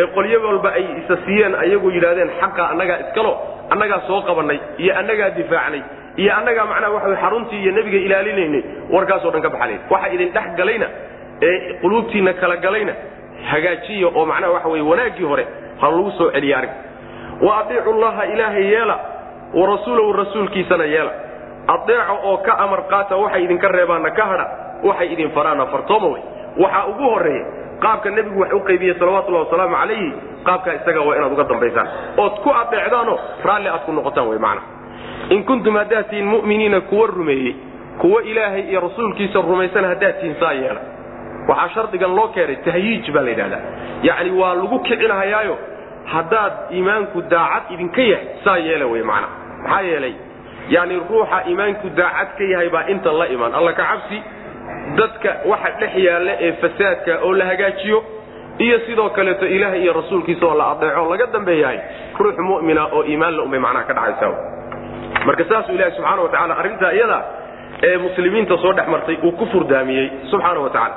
ee 0.00 0.06
qolyo 0.16 0.38
walba 0.46 0.70
ay 0.78 0.84
isa 1.00 1.16
siiyeen 1.26 1.54
ayagu 1.64 1.88
yidhahdeen 1.96 2.30
xaqa 2.40 2.62
annagaa 2.72 2.98
iskalo 3.04 3.32
annagaa 3.72 4.00
soo 4.08 4.20
qabannay 4.28 4.58
iyo 4.82 4.92
annagaa 5.00 5.30
difaacnay 5.38 5.82
iyo 6.22 6.30
annagaa 6.38 6.64
macnaha 6.72 6.92
waxa 6.96 7.16
xaruntii 7.22 7.60
iyo 7.62 7.72
nebiga 7.76 7.98
ilaalinaynay 8.06 8.62
warkaasoo 8.94 9.30
dhan 9.34 9.42
ka 9.46 9.50
baxalay 9.54 9.78
waxa 9.92 10.08
idin 10.14 10.30
dhex 10.36 10.46
galayna 10.60 10.86
ee 11.48 11.54
quluubtiinna 11.82 12.32
kala 12.40 12.56
galayna 12.66 12.92
hagaajiya 13.50 14.08
oo 14.14 14.24
macnaha 14.26 14.52
waxa 14.52 14.68
weye 14.68 14.82
wanaaggii 14.90 15.24
hore 15.24 15.46
ha 15.80 15.90
lagu 15.90 16.10
soo 16.18 16.30
celiya 16.30 16.58
arrinka 16.58 16.76
wa 17.46 17.58
adiicu 17.60 17.92
llaha 17.92 18.26
ilaahay 18.26 18.64
yeela 18.72 18.96
wa 19.54 19.66
rasuulahu 19.66 20.12
rasuulkiisana 20.12 20.84
yeela. 20.84 21.10
Adeeco 21.66 22.14
oo 22.24 22.36
ka 22.36 22.58
amar 22.58 22.82
qaata 22.88 23.16
waxay 23.16 23.44
idinka 23.44 23.68
reebaanna 23.68 24.10
ka 24.10 24.24
hadha 24.26 24.46
waxay 24.82 25.12
idin 25.12 25.30
faraana 25.30 25.66
fartooma 25.66 26.06
wey. 26.08 26.22
Waxaa 26.58 26.86
ugu 26.86 27.02
horreeya 27.02 27.44
qaabka 27.80 28.10
nebigu 28.10 28.40
wax 28.40 28.52
u 28.52 28.60
qaybiyey 28.60 28.94
salawatullahi 28.98 29.44
wasalaamu 29.44 29.76
calayhi 29.76 30.12
qaabkaa 30.44 30.74
isaga 30.74 31.00
waa 31.00 31.16
inaad 31.16 31.32
uga 31.32 31.44
dambaysaan. 31.44 31.88
Ood 32.16 32.32
ku 32.44 32.50
adeecdaanoo 32.60 33.18
raalli 33.44 33.68
aad 33.68 33.80
ku 33.86 33.92
noqotaan 33.92 34.28
wey 34.28 34.38
macna. 34.38 34.62
In 35.30 35.44
kuntum 35.44 35.76
haddaad 35.76 36.08
tihiin 36.10 36.26
mu'miniina 36.28 36.80
kuwa 36.80 37.06
rumeeyey 37.06 37.54
kuwa 37.98 38.22
ilaahay 38.22 38.60
iyo 38.70 38.80
rasuulkiisa 38.80 39.40
rumaysan 39.40 39.84
haddaad 39.84 40.14
tihiin 40.20 40.36
saa 40.40 40.52
yeela 40.52 40.80
waxaa 41.50 41.68
shardigan 41.74 42.12
loo 42.18 42.28
keenay 42.34 42.56
tahyiij 42.66 43.06
baa 43.14 43.22
la 43.26 43.30
yidhahdaa. 43.34 43.62
Yacni 44.08 44.30
waa 44.40 44.54
lagu 44.60 44.78
kicinahayaayo 44.86 45.54
haddaad 46.12 46.52
iimaanku 46.76 47.18
daacad 47.32 47.64
idinka 47.74 48.02
yahay 48.12 48.26
saa 48.44 48.56
yeela 48.66 48.86
wey 48.92 49.02
macna. 49.10 49.28
Maxaa 49.62 49.82
yeelay? 49.90 50.14
Yani 50.74 50.94
ruuxa 51.10 51.38
iimaanku 51.50 51.86
daacad 52.00 52.28
ka 52.38 52.44
yahay 52.52 52.68
baa 52.74 52.84
intan 52.92 53.14
la 53.20 53.26
imaan 53.34 53.52
alla 53.58 53.72
ka 53.78 53.84
cabsi 53.90 54.18
dadka 54.98 55.30
waxa 55.50 55.70
dhex 55.80 55.92
yaalla 56.06 56.32
ee 56.46 56.52
fasaadka 56.62 57.12
oo 57.26 57.32
la 57.40 57.44
hagaajiyo 57.50 57.98
iyo 58.64 58.76
sidoo 58.86 59.08
kaleeto 59.16 59.46
ilaahay 59.56 59.80
iyo 59.84 59.92
rasuulkiisa 60.00 60.44
oo 60.46 60.54
la 60.60 60.66
adeeco 60.72 61.04
laga 61.12 61.26
dambeeyahay 61.34 61.78
ruux 62.18 62.36
mu'mina 62.48 62.82
oo 62.96 63.02
iimaan 63.10 63.34
la 63.36 63.42
unbay 63.46 63.60
macnaha 63.64 63.84
ka 63.88 63.94
dhacaysa. 63.98 64.28
Marka 65.26 65.44
saasuu 65.50 65.74
ilahi 65.74 65.92
subxaana 65.96 66.22
wa 66.22 66.28
tacala 66.34 66.54
arrintaa 66.60 66.92
iyada 66.98 67.18
ee 67.82 67.96
muslimiinta 68.04 68.56
soo 68.62 68.72
dhex 68.78 68.86
martay 68.94 69.16
uu 69.26 69.32
ku 69.40 69.46
furdaamiyey 69.52 70.06
subxaana 70.30 70.60
wa 70.60 70.70
tacala 70.70 70.94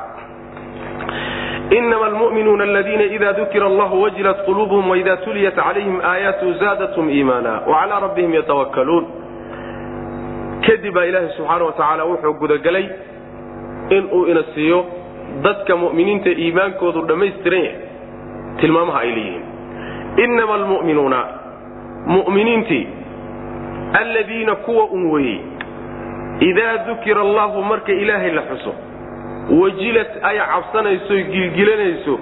inama 1.77 2.05
almu'minuuna 2.05 2.63
aladiina 2.63 3.03
ida 3.03 3.33
dukira 3.33 3.65
allahu 3.65 4.01
wajilat 4.01 4.45
quluubuhum 4.45 4.89
waida 4.89 5.17
tuliyat 5.17 5.55
calayhim 5.55 5.99
aayaatu 6.11 6.53
zaadathum 6.53 7.09
iimaana 7.09 7.53
wacalaa 7.67 7.99
rabbihim 7.99 8.33
yatawakkaluun 8.39 9.05
kadib 10.67 10.93
baa 10.93 11.05
ilaahi 11.05 11.29
subxaana 11.37 11.65
wa 11.65 11.71
tacaala 11.71 12.03
wuxuu 12.05 12.33
gudagelay 12.33 12.85
inuu 13.89 14.25
ina 14.27 14.43
siiyo 14.55 14.85
dadka 15.43 15.75
mu'miniinta 15.83 16.29
iimaankoodu 16.29 17.01
dhammaystiran 17.09 17.63
yahay 17.63 17.79
tilmaamaha 18.61 18.99
ay 18.99 19.11
leeyihiin 19.17 19.43
inama 20.23 20.53
almu'minuuna 20.59 21.19
mu'miniintii 22.15 22.87
alladiina 24.01 24.55
kuwa 24.55 24.85
un 24.85 25.11
weeyey 25.11 25.39
idaa 26.39 26.77
dukira 26.87 27.21
allahu 27.21 27.63
marka 27.63 27.91
ilaahay 28.03 28.31
la 28.31 28.41
xuso 28.41 28.73
wajilat 29.49 30.11
ay 30.23 30.37
cabsanayso 30.37 31.13
gilgilanayso 31.33 32.19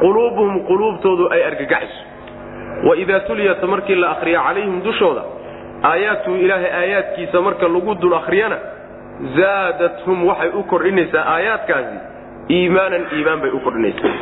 quluubuhum 0.00 0.66
quluubtoodu 0.66 1.28
ay 1.34 1.42
argagaxayso. 1.44 2.02
Waidaa 2.88 3.20
tuliyat 3.20 3.62
markii 3.62 3.94
la 3.94 4.10
akhriya 4.10 4.40
calayhim 4.42 4.82
dushooda 4.82 5.22
aayaatuhu 5.82 6.36
ilaahay 6.36 6.72
aayaadkiisa 6.80 7.40
marka 7.40 7.68
lagu 7.68 7.94
dul 7.94 8.14
akhriyana 8.14 8.58
zaadathum 9.36 10.26
waxay 10.28 10.50
u 10.58 10.62
kordhinaysaa 10.72 11.24
aayaadkaasi 11.34 11.96
iimaanan 12.50 13.04
iimaan 13.16 13.40
bay 13.40 13.50
u 13.50 13.60
kordhinaysaa. 13.60 14.14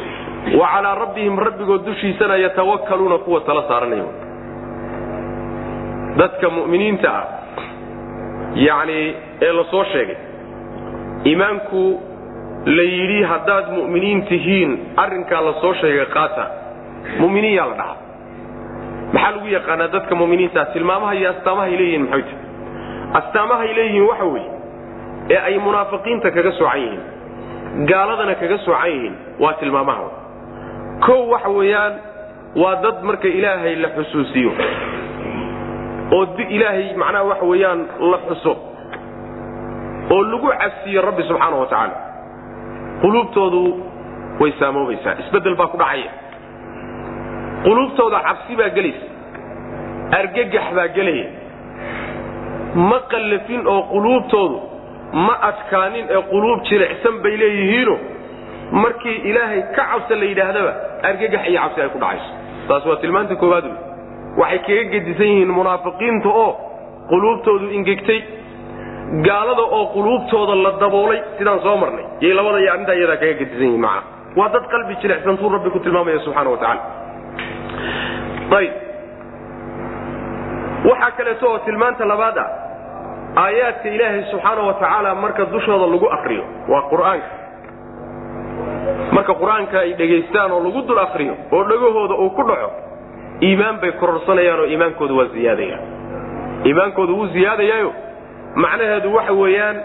Wa 0.60 0.68
calaa 0.74 0.94
rabbihim 0.94 1.38
rabbigood 1.38 1.84
dushiisana 1.86 2.36
yatawakkaluuna 2.36 3.18
kuwa 3.18 3.40
tala 3.40 3.62
saaranaya. 3.68 4.04
Dadka 6.18 6.50
mu'miniinta 6.50 7.08
ah 7.08 7.26
yacni 8.54 9.14
ee 9.40 9.52
la 9.52 9.64
soo 9.70 9.84
sheegay 9.92 10.16
iimaanku 11.26 11.80
la 12.64 12.82
yidhi 12.82 13.22
haddaad 13.32 13.66
mu'miniin 13.78 14.20
tihiin 14.30 14.70
arrinkaa 14.96 15.40
la 15.46 15.52
soo 15.60 15.74
sheegay 15.80 16.06
qaata. 16.16 16.44
Mu'miniin 17.20 17.54
yaa 17.58 17.66
la 17.70 17.74
dhahaa. 17.80 17.96
Maxaa 19.12 19.30
lagu 19.34 19.46
yaqaanaa 19.56 19.88
dadka 19.94 20.14
mu'miniintaa 20.20 20.64
tilmaamaha 20.74 21.12
iyo 21.18 21.30
astaamahay 21.34 21.72
leeyihiin 21.80 22.02
maxay 22.10 22.22
tahy 22.22 22.36
astaamahay 23.18 23.70
leeyihiin 23.78 24.06
waxa 24.10 24.24
weeye 24.34 24.50
ee 25.34 25.38
ay 25.48 25.54
munaafiqiinta 25.66 26.28
kaga 26.36 26.52
soocan 26.58 26.80
yihiin 26.84 27.02
gaaladana 27.90 28.34
kaga 28.42 28.58
soocan 28.66 28.90
yihiin 28.94 29.14
waa 29.42 29.52
tilmaamaha 29.60 30.04
kow 31.06 31.20
waxa 31.34 31.48
weeyaan 31.58 31.92
waa 32.62 32.74
dad 32.84 32.96
marka 33.08 33.28
ilaahay 33.38 33.74
la 33.84 33.88
xusuusiyo 33.96 34.50
oo 36.16 36.24
ilaahay 36.56 36.84
macnaha 37.02 37.24
waxa 37.30 37.44
weeyaan 37.52 37.80
la 38.12 38.18
xuso 38.28 38.52
oo 40.14 40.22
lagu 40.32 40.48
cabsiiyo 40.62 41.00
rabbi 41.08 41.22
subxaana 41.28 41.56
wa 41.62 41.66
tacaala 41.66 41.96
quluubtoodu 43.02 43.62
way 44.40 44.52
saamoobaysaa 44.60 45.14
isbeddel 45.22 45.54
baa 45.60 45.66
ku 45.72 45.78
dhacaya. 45.82 46.10
Quluubtooda 47.64 48.18
cabsi 48.26 48.52
baa 48.60 48.70
gelaysa 48.76 49.06
argagax 50.18 50.66
baa 50.76 50.88
gelaya 50.96 51.26
ma 52.90 52.98
qallafin 53.12 53.62
oo 53.74 53.82
quluubtoodu 53.92 54.58
ma 55.26 55.34
adkaanin 55.50 56.06
ee 56.16 56.22
quluub 56.32 56.58
jilicsan 56.68 57.16
bay 57.24 57.34
leeyihiino? 57.42 57.96
Markii 58.82 59.16
ilaahay 59.30 59.62
ka 59.76 59.82
cabsa 59.92 60.14
la 60.20 60.24
yidhaahdaba 60.30 60.72
argagax 61.08 61.42
iyo 61.50 61.60
cabsi 61.64 61.80
ay 61.84 61.88
ku 61.94 61.98
dhacayso. 62.04 62.30
Taas 62.68 62.84
waa 62.88 62.96
tilmaanta 63.02 63.34
koowaad. 63.42 63.64
Wey 63.64 63.78
waxay 64.40 64.58
kaga 64.66 64.84
gedisan 64.92 65.26
yihiin 65.32 65.50
munaafiqiinta 65.58 66.28
oo 66.44 66.50
quluubtoodu 67.10 67.66
ingegtay 67.78 68.20
gaalada 69.20 69.62
oo 69.62 69.86
quluubtooda 69.94 70.54
la 70.64 70.70
daboolay 70.80 71.20
sidaan 71.38 71.60
soo 71.60 71.76
marnay. 71.76 72.04
Yay 72.20 72.34
labada 72.34 72.58
iyo 72.60 72.72
arrintaa 72.72 72.94
iyadaa 72.98 73.16
kaga 73.20 73.34
gedisan 73.40 73.62
yihiin 73.66 73.80
macna. 73.80 74.02
Waa 74.36 74.48
dad 74.54 74.64
qalbi 74.72 74.94
jilicsantuu 75.02 75.48
rabbi 75.54 75.70
ku 75.70 75.78
tilmaamaya 75.84 76.18
subxaana 76.24 76.50
wa 76.50 76.56
tacala 76.56 76.82
ayb 78.58 78.72
waxaa 80.88 81.10
kaleeto 81.16 81.46
oo 81.50 81.58
tilmaanta 81.66 82.04
labaad 82.12 82.38
ah 82.38 82.48
aayaadka 83.44 83.88
ilaahay 83.96 84.22
subxaana 84.32 84.62
wa 84.68 84.74
tacaala 84.80 85.14
marka 85.14 85.44
dushooda 85.52 85.86
lagu 85.92 86.08
akriyo 86.16 86.44
waa 86.72 86.82
qur'aanka. 86.90 87.28
Marka 89.16 89.32
qur'aanka 89.40 89.76
ay 89.84 89.92
dhegaystaan 90.00 90.50
oo 90.52 90.60
lagu 90.66 90.80
dul 90.88 90.98
akriyo 90.98 91.34
oo 91.52 91.62
dhagahooda 91.70 92.14
uu 92.24 92.30
ku 92.30 92.42
dhaco 92.48 92.70
iimaan 93.46 93.76
bay 93.82 93.92
kororsanayaan 94.00 94.60
oo 94.60 94.66
iimaankooda 94.72 95.14
waa 95.14 95.28
ziyaadaya. 95.36 95.78
Iimaankooda 96.66 97.12
wuu 97.12 97.26
ziyaadayaayo 97.36 97.90
macnaheedu 98.54 99.14
waxa 99.14 99.32
weeyaan 99.32 99.76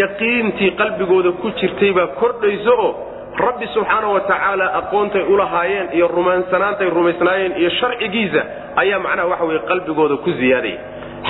yaqiintii 0.00 0.70
qalbigooda 0.80 1.32
ku 1.42 1.50
jirtay 1.60 1.92
baa 1.92 2.06
kordhayso 2.20 2.72
oo 2.84 2.90
rabbi 3.44 3.66
subxaana 3.74 4.08
wa 4.14 4.20
tacaala 4.20 4.66
aqoontay 4.80 5.22
ulahaayeen 5.22 5.88
iyo 5.96 6.08
rumaansanaantay 6.08 6.88
rumaysnaayeen 6.90 7.52
iyo 7.60 7.70
sharcigiisa 7.80 8.42
ayaa 8.76 8.98
macnaha 8.98 9.28
waxa 9.32 9.44
weye 9.44 9.60
qalbigooda 9.70 10.16
ku 10.24 10.30
ziyaadaya 10.40 10.78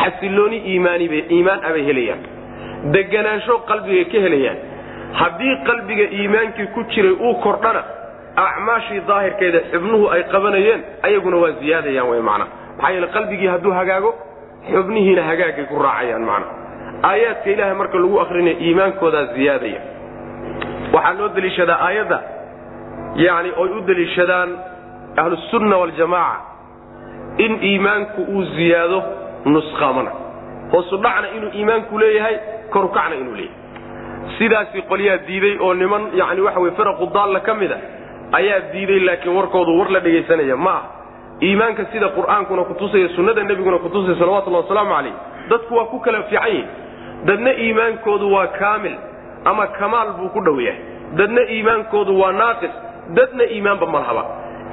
xasilooni 0.00 0.58
iimaanibay 0.70 1.22
iimaan 1.34 1.60
abay 1.68 1.82
helayaan. 1.88 2.20
Deganaansho 2.94 3.54
qalbigay 3.70 4.04
ka 4.12 4.18
helayaan. 4.24 4.58
Haddii 5.20 5.54
qalbiga 5.68 6.04
iimaankii 6.18 6.66
ku 6.74 6.80
jiray 6.92 7.12
uu 7.26 7.34
kordhana 7.44 7.82
acmaashii 8.36 9.00
daahirkeeda 9.08 9.60
xubnuhu 9.72 10.04
ay 10.14 10.22
qabanayeen 10.32 10.80
ayaguna 11.06 11.36
waa 11.42 11.50
ziyaadayaan 11.60 12.08
wy 12.10 12.20
macnaha. 12.20 12.50
Maxaa 12.76 12.90
yeele 12.94 13.06
qalbigii 13.16 13.46
hadduu 13.54 13.72
hagaago 13.78 14.10
xubnihiina 14.72 15.22
hagaagay 15.30 15.64
ku 15.70 15.76
raacayaan 15.82 16.22
macnaha 16.30 16.52
aayaadka 17.02 17.50
ilaahay 17.50 17.74
marka 17.74 17.98
lagu 17.98 18.20
akrinaya 18.20 18.56
iimaankoodaa 18.66 19.24
ziyaadaya. 19.34 19.80
Waxaa 20.92 21.12
loo 21.18 21.28
deliishadaa 21.28 21.78
aayadda 21.86 22.18
yani 23.16 23.50
oy 23.56 23.68
u 23.78 23.80
deliishadaan 23.86 24.50
ahlusunna 25.16 25.76
waljamaaca 25.76 26.40
in 27.44 27.52
iimaanku 27.62 28.22
uu 28.22 28.44
ziyaado 28.44 29.02
nusqaamana. 29.44 30.10
Hoosu 30.72 30.96
dhacna 30.96 31.28
inuu 31.36 31.50
iimaanku 31.54 31.98
leeyahay 31.98 32.36
korukacna 32.70 33.14
inuu 33.16 33.34
leeyahay. 33.34 33.56
Sidaasi 34.38 34.82
qolyaa 34.82 35.16
diiday 35.26 35.56
oo 35.60 35.74
niman 35.74 36.02
yani 36.14 36.40
waxa 36.40 36.60
wey 36.60 36.70
firaqu 36.78 37.06
daalla 37.14 37.40
ka 37.40 37.54
mida 37.54 37.78
ayaa 38.32 38.60
diiday 38.72 39.00
laakiin 39.00 39.36
warkoodu 39.36 39.78
war 39.78 39.90
la 39.90 40.00
dhegaysanaya. 40.00 40.56
Ma 40.56 40.70
ah 40.70 40.82
iimaanka 41.42 41.84
sida 41.92 42.08
qur'aankuna 42.08 42.64
kutusaya 42.64 43.08
sunnada 43.16 43.42
nebiguna 43.42 43.78
kutusaya 43.78 44.16
salawatullahi 44.18 44.62
wasalaamu 44.64 44.90
calayh 44.94 45.14
dadku 45.50 45.74
waa 45.78 45.84
ku 45.92 45.98
kala 46.06 46.22
fiican 46.30 46.48
yihiin 46.50 46.68
dadna 47.28 47.52
iimaankoodu 47.64 48.26
waa 48.34 48.46
kaamil 48.60 48.94
ama 49.44 49.66
kamaal 49.78 50.08
buu 50.18 50.28
ku 50.36 50.40
dhow 50.46 50.58
yahay. 50.60 50.80
Dadna 51.18 51.42
iimaankoodu 51.54 52.12
waa 52.20 52.32
naaqis 52.40 52.70
dadna 53.18 53.44
iimaanba 53.54 53.86
malhaba 53.86 54.24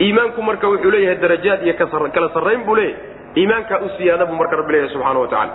iimaanku 0.05 0.41
marka 0.49 0.67
wuxuu 0.71 0.91
leeyahay 0.95 1.17
darajaad 1.23 1.61
iyo 1.67 1.73
kala 2.13 2.29
sarrayn 2.35 2.63
buu 2.67 2.75
leeyahay. 2.75 3.01
Iimaankaa 3.39 3.79
u 3.85 3.89
siyaada 3.97 4.25
buu 4.25 4.35
marka 4.41 4.55
rabbi 4.59 4.71
leeyahay 4.73 4.93
subxana 4.93 5.19
wa 5.19 5.27
tacala 5.27 5.53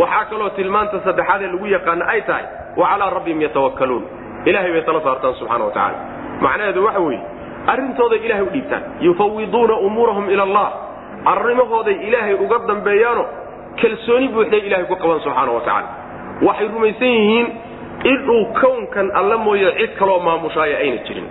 waxaa 0.00 0.24
kaloo 0.30 0.48
tilmaanta 0.58 1.00
saddexaad 1.06 1.42
ee 1.42 1.46
lagu 1.54 1.66
yaqaana 1.76 2.04
ay 2.14 2.20
tahay 2.28 2.44
wa 2.80 2.86
calaa 2.90 3.10
rabbihim 3.16 3.40
yatawakkaluun. 3.46 4.04
Ilahay 4.50 4.72
bay 4.72 4.82
tala 4.88 5.00
saartaan 5.06 5.34
subxana 5.40 5.64
wa 5.64 5.70
tacala 5.70 5.98
macnaheedu 6.44 6.84
waxa 6.86 7.00
weeye 7.06 7.20
arrintooday 7.72 8.18
ilahay 8.26 8.42
u 8.42 8.50
dhiibtaan 8.54 8.82
yufawiduuna 9.06 9.74
umuurahum 9.86 10.26
ila 10.34 10.42
allah. 10.48 10.68
Arrimahooday 11.32 11.94
ilaahay 12.08 12.34
uga 12.44 12.58
dambeeyaano 12.70 13.24
kalsooni 13.80 14.28
buuxday 14.34 14.60
ilahay 14.66 14.84
ku 14.90 14.96
qaban 15.02 15.20
subxaana 15.24 15.52
wa 15.52 15.60
tacala 15.60 15.88
waxay 16.46 16.68
rumaysan 16.74 17.08
yihiin 17.18 17.46
inuu 18.12 18.44
kownkan 18.60 19.10
alla 19.20 19.36
mooye 19.38 19.70
cid 19.78 19.92
kaloo 19.98 20.18
maamushaaya 20.20 20.76
ayna 20.78 20.98
jirin. 21.06 21.26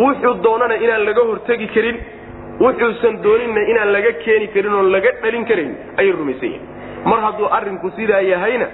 Wuxuu 0.00 0.34
doonana 0.44 0.74
inaan 0.84 1.04
laga 1.08 1.22
hortegi 1.30 1.66
karin 1.74 1.96
wuxuusan 2.60 3.14
dooninna 3.24 3.60
inaan 3.72 3.92
laga 3.96 4.12
keeni 4.24 4.46
karin 4.54 4.72
oon 4.78 4.88
laga 4.94 5.10
dhalin 5.22 5.44
karin 5.50 5.70
ayay 5.98 6.12
rumaysan 6.12 6.48
yihiin. 6.48 6.64
Mar 7.10 7.20
hadduu 7.26 7.48
arrinku 7.58 7.90
sidaa 7.96 8.20
yahayna 8.32 8.66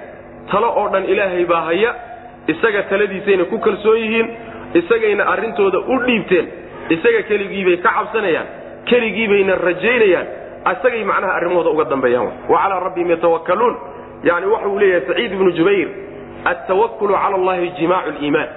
talo 0.51 0.69
oo 0.81 0.89
dhan 0.93 1.05
ilaahay 1.13 1.45
baa 1.53 1.63
haya 1.69 1.91
isaga 2.53 2.83
taladiisayna 2.91 3.45
ku 3.45 3.59
kalsoon 3.59 3.99
yihiin 4.05 4.29
isagayna 4.81 5.25
arrintooda 5.33 5.79
u 5.79 5.99
dhiibteen 6.07 6.47
isaga 6.95 7.23
keligiibay 7.31 7.77
ka 7.85 7.91
cabsanayaan 7.97 8.47
keligiibayna 8.91 9.55
rajaynayaan 9.69 10.27
isagay 10.73 11.05
macnaha 11.05 11.35
arrimahooda 11.35 11.71
uga 11.71 11.85
dambeeyaan. 11.85 12.31
Wa 12.49 12.59
calaa 12.63 12.81
rabbihim 12.81 13.11
yatawakkaluun. 13.11 13.77
Yani 14.25 14.47
waxa 14.47 14.69
uu 14.69 14.79
leeyahay 14.79 15.07
saciid 15.07 15.33
ibnu 15.33 15.51
jubayr 15.53 15.89
altawakulu 16.45 17.15
cala 17.15 17.37
allahi 17.37 17.71
jimaacu 17.79 18.11
liimaan. 18.21 18.49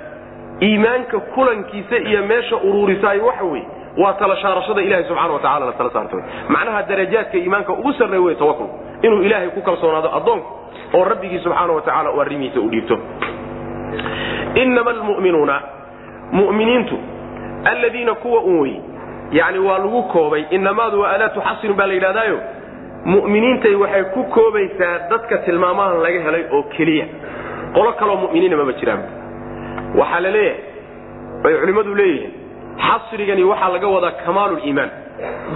Iimaanka 0.62 1.20
kulankiisa 1.20 1.98
iyo 1.98 2.22
meesha 2.26 2.56
uruurisaay 2.56 3.20
waxa 3.20 3.44
weeye 3.44 3.66
waa 3.98 4.14
tala 4.14 4.36
shaarashada 4.38 4.82
ilahay 4.82 5.04
subxana 5.04 5.34
wa 5.34 5.40
tacala 5.40 5.66
la 5.66 5.72
tala 5.72 5.90
saarto 5.90 6.22
macnaha 6.50 6.84
darajaadka 6.84 7.38
iimaanka 7.38 7.74
ugu 7.74 7.94
sarreey 7.94 8.20
wey 8.20 8.36
tawakul 8.36 8.68
inuu 9.02 9.22
ilaahay 9.24 9.50
ku 9.50 9.62
kalsoonaado 9.62 10.10
addoonku 10.18 10.48
oo 10.94 11.04
rabbigii 11.04 11.40
subxaana 11.40 11.74
wa 11.74 11.82
tacala 11.82 12.12
uu 12.12 12.22
arrimihiisa 12.22 12.60
u 12.60 12.70
dhiibto. 12.70 12.98
Inama 14.56 14.92
almu'minuuna 14.92 15.62
mu'miniintu 16.32 16.98
alladiina 17.66 18.14
kuwa 18.16 18.42
un 18.42 18.60
wey 18.60 18.76
yani 19.40 19.60
waa 19.68 19.78
lagu 19.84 20.02
koobay 20.14 20.44
inamaadu 20.58 20.98
waa 21.02 21.12
adaatu 21.16 21.40
xasrin 21.48 21.74
baa 21.80 21.88
la 21.90 21.94
yidhahdaayo. 21.98 22.38
Mu'miniintay 23.14 23.76
waxay 23.84 24.04
ku 24.14 24.22
koobaysaa 24.36 24.94
dadka 25.12 25.36
tilmaamahan 25.46 25.98
laga 26.06 26.20
helay 26.28 26.44
oo 26.56 26.64
keliya. 26.76 27.06
Qolo 27.76 27.92
kaloo 28.00 28.18
mu'miniina 28.24 28.56
mama 28.62 28.74
jiraan. 28.80 29.02
Waxaa 30.00 30.20
la 30.26 30.32
leeyahay 30.36 30.62
bay 31.44 31.54
culimmadu 31.62 31.92
leeyihiin 32.00 32.32
xasrigani 32.88 33.44
waxaa 33.52 33.70
laga 33.76 33.88
wadaa 33.96 34.12
kamaaluliimaan 34.26 34.90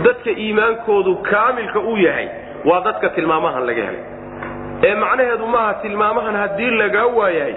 dadka 0.06 0.30
iimaankoodu 0.44 1.12
kaamilka 1.32 1.80
uu 1.90 1.98
yahay 2.08 2.28
waa 2.70 2.82
dadka 2.88 3.08
tilmaamahan 3.16 3.64
laga 3.70 3.84
helay. 3.88 4.04
Ee 4.88 4.96
macnaheedu 5.04 5.46
maaha 5.56 5.74
tilmaamahan 5.84 6.36
haddii 6.42 6.72
lagaa 6.82 7.06
waayahay 7.18 7.56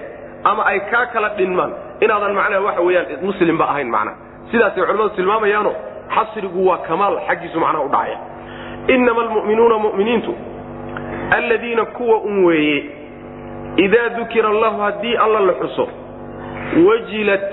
ama 0.51 0.63
ay 0.71 0.79
kaa 0.91 1.07
kala 1.13 1.29
dhinmaan 1.39 1.73
inaadan 2.05 2.35
macnaha 2.39 2.61
waxa 2.69 2.81
weeyaan 2.87 3.07
muslimba 3.29 3.65
ahayn 3.73 3.91
macnaha 3.97 4.17
sidaasay 4.51 4.83
culimmadu 4.87 5.11
tilmaamayaano 5.19 5.73
xasrigu 6.15 6.67
waa 6.69 6.79
kamaal 6.89 7.19
xaggiisu 7.29 7.61
macnaha 7.61 7.85
u 7.85 7.89
dhacaya. 7.89 8.19
Inama 8.95 9.21
almu'minuuna 9.23 9.79
mu'miniintu 9.79 10.33
alladiina 11.37 11.85
kuwa 11.85 12.17
un 12.29 12.45
weeye 12.45 12.83
idaa 13.77 14.09
dukira 14.19 14.49
allahu 14.49 14.81
haddii 14.81 15.17
alla 15.17 15.41
la 15.41 15.53
xuso 15.61 15.89
wajilat 16.87 17.47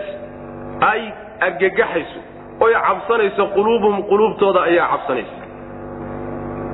ay 0.91 1.01
argagaxayso 1.47 2.19
oy 2.59 2.73
cabsanayso 2.87 3.45
quluubuhum 3.55 4.03
quluubtooda 4.09 4.61
ayaa 4.63 4.87
cabsanaysa. 4.93 5.35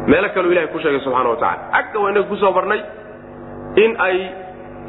Meelo 0.08 0.30
kaleu 0.30 0.52
ilahay 0.52 0.68
ku 0.74 0.80
sheegay 0.80 1.00
subxana 1.00 1.30
wa 1.30 1.36
tacala 1.36 1.74
agga 1.80 2.00
waa 2.00 2.12
inaga 2.12 2.28
ku 2.30 2.36
soo 2.38 2.52
marnay 2.52 2.82
in 3.84 3.96
ay 4.08 4.18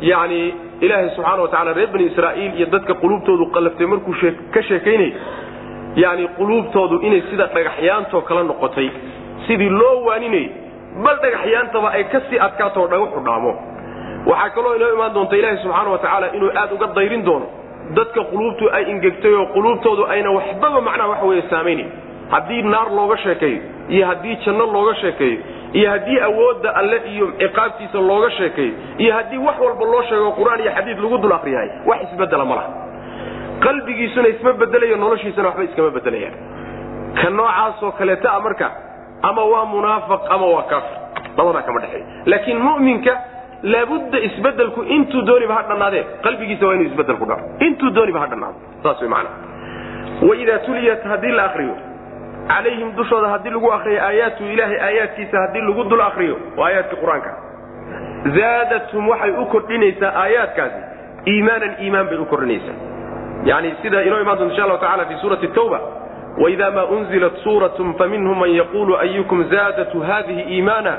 yani 0.01 0.55
ilaahay 0.81 1.11
subxaana 1.17 1.43
wa 1.43 1.49
tacala 1.49 1.73
reer 1.73 1.89
bani 1.93 2.05
israa'iil 2.13 2.53
iyo 2.57 2.67
dadka 2.75 2.95
quluubtoodu 3.03 3.47
qallaftay 3.55 3.87
markuu 3.87 4.15
ka 4.55 4.63
sheekaynayay 4.63 5.13
yani 5.97 6.29
quluubtoodu 6.39 6.97
inay 7.07 7.23
sida 7.31 7.47
dhagaxyaantoo 7.55 8.21
kala 8.29 8.43
noqotay 8.51 8.89
sidii 9.47 9.69
loo 9.81 9.97
waaninayay 10.09 10.49
bal 11.05 11.17
dhagaxyaantaba 11.25 11.89
ay 11.99 12.05
ka 12.13 12.21
sii 12.31 12.39
adkaatoo 12.47 12.87
dhagaxu 12.93 13.21
dhaamo. 13.27 13.53
Waxaa 14.27 14.51
kaloo 14.57 14.75
inoo 14.77 14.93
imaan 14.95 15.15
doonta 15.15 15.37
ilaahay 15.37 15.59
subxaana 15.63 15.91
wa 15.91 15.99
tacaala 15.99 16.27
inuu 16.37 16.51
aad 16.61 16.73
uga 16.73 16.87
dayrin 16.97 17.25
doono 17.25 17.47
dadka 17.97 18.21
quluubtu 18.31 18.65
ay 18.77 18.85
ingegtay 18.93 19.35
oo 19.35 19.47
quluubtoodu 19.55 20.05
ayna 20.13 20.31
waxbaba 20.31 20.81
macnaha 20.81 21.09
waxa 21.13 21.27
weeye 21.27 21.43
saamaynayn 21.51 21.91
haddii 22.31 22.63
naar 22.63 22.89
looga 22.99 23.17
sheekeeyo 23.25 23.61
iyo 23.89 24.07
haddii 24.07 24.37
janno 24.45 24.67
looga 24.77 24.95
sheekeeyo 25.03 25.39
iyo 25.73 25.91
haddii 25.91 26.19
awoodda 26.29 26.71
alle 26.81 26.97
iyo 27.13 27.27
ciqaabtiisa 27.41 27.99
looga 28.11 28.31
sheekeeyo 28.31 28.73
iyo 28.99 29.13
haddii 29.15 29.39
wax 29.47 29.57
walba 29.67 29.85
loo 29.93 30.03
sheego 30.09 30.31
qur'aan 30.39 30.61
iyo 30.65 30.73
xadiid 30.77 30.99
lagu 31.05 31.19
dul 31.19 31.33
akriyahay 31.39 31.69
wax 31.87 31.99
isbedela 32.13 32.45
ma 32.45 32.55
laha 32.55 32.71
qalbigiisuna 33.65 34.29
isma 34.35 34.53
bedelayo 34.61 34.97
noloshiisana 34.97 35.49
waxba 35.49 35.65
iskama 35.69 35.91
bedelayaan 35.97 36.35
ka 37.21 37.31
noocaasoo 37.39 37.93
kaleeta 37.99 38.29
a 38.33 38.41
marka 38.47 38.69
ama 39.23 39.43
waa 39.53 39.65
munaafiq 39.65 40.21
ama 40.35 40.47
waa 40.55 40.63
kaafir. 40.73 40.97
Labadaa 41.39 41.63
kama 41.63 41.81
dhexeeyo 41.81 42.05
laakiin 42.27 42.59
mu'minka 42.69 43.13
laabudda 43.63 44.19
isbedelku 44.29 44.81
intuu 44.97 45.23
dooniba 45.29 45.55
ha 45.59 45.63
dhannaadee 45.71 46.05
qalbigiisa 46.25 46.67
waa 46.67 46.75
inuu 46.77 46.87
isbeddel 46.91 47.17
ku 47.17 47.27
dhaco 47.31 47.45
intuu 47.67 47.91
dooniba 47.97 48.21
ha 48.23 48.27
dhannaado 48.33 48.59
saas 48.83 49.01
way 49.03 49.09
macana 49.09 49.31
waidaa 50.29 50.59
tuliyat 50.67 51.03
haddii 51.13 51.33
la 51.39 51.45
akriyo 51.51 51.75
calayhim 52.49 52.89
dushooda 52.99 53.29
haddii 53.35 53.51
lagu 53.57 53.73
akriyo 53.77 54.01
aayaatu 54.09 54.43
ilaahay 54.55 54.79
aayaadkiisa 54.89 55.37
haddii 55.45 55.65
lagu 55.69 55.85
dul 55.91 56.01
akriyo 56.09 56.37
waa 56.57 56.67
aayaadkii 56.69 57.01
qur'aanka. 57.05 57.31
Zaadathum 58.37 59.09
waxay 59.09 59.31
u 59.31 59.47
kordhinaysaa 59.55 60.13
aayaadkaasi. 60.23 60.81
Iimaanan 61.33 61.73
iimaan 61.85 62.07
bay 62.11 62.19
u 62.19 62.27
kordhinaysaa 62.33 62.77
yani 63.51 63.75
sida 63.83 64.03
inoo 64.03 64.21
imaan 64.21 64.39
doonto 64.39 64.53
insha 64.53 64.65
allahu 64.65 64.81
tacala 64.85 65.05
fi 65.11 65.15
suurati 65.23 65.49
tawba. 65.49 65.81
Waida 66.43 66.71
ma 66.71 66.85
unzilat 66.85 67.37
suuratun 67.45 67.95
faminhum 67.99 68.39
man 68.39 68.51
yaqulu 68.51 68.97
ayukum 68.99 69.45
zaadatu 69.51 70.01
hadihi 70.01 70.43
iimaana 70.57 70.95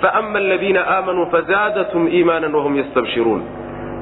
faama 0.00 0.38
aladiina 0.38 0.80
aamanuu 0.96 1.26
fazaadathum 1.34 2.06
iimaanan 2.08 2.54
wahum 2.54 2.76
yastabshiruun 2.76 3.42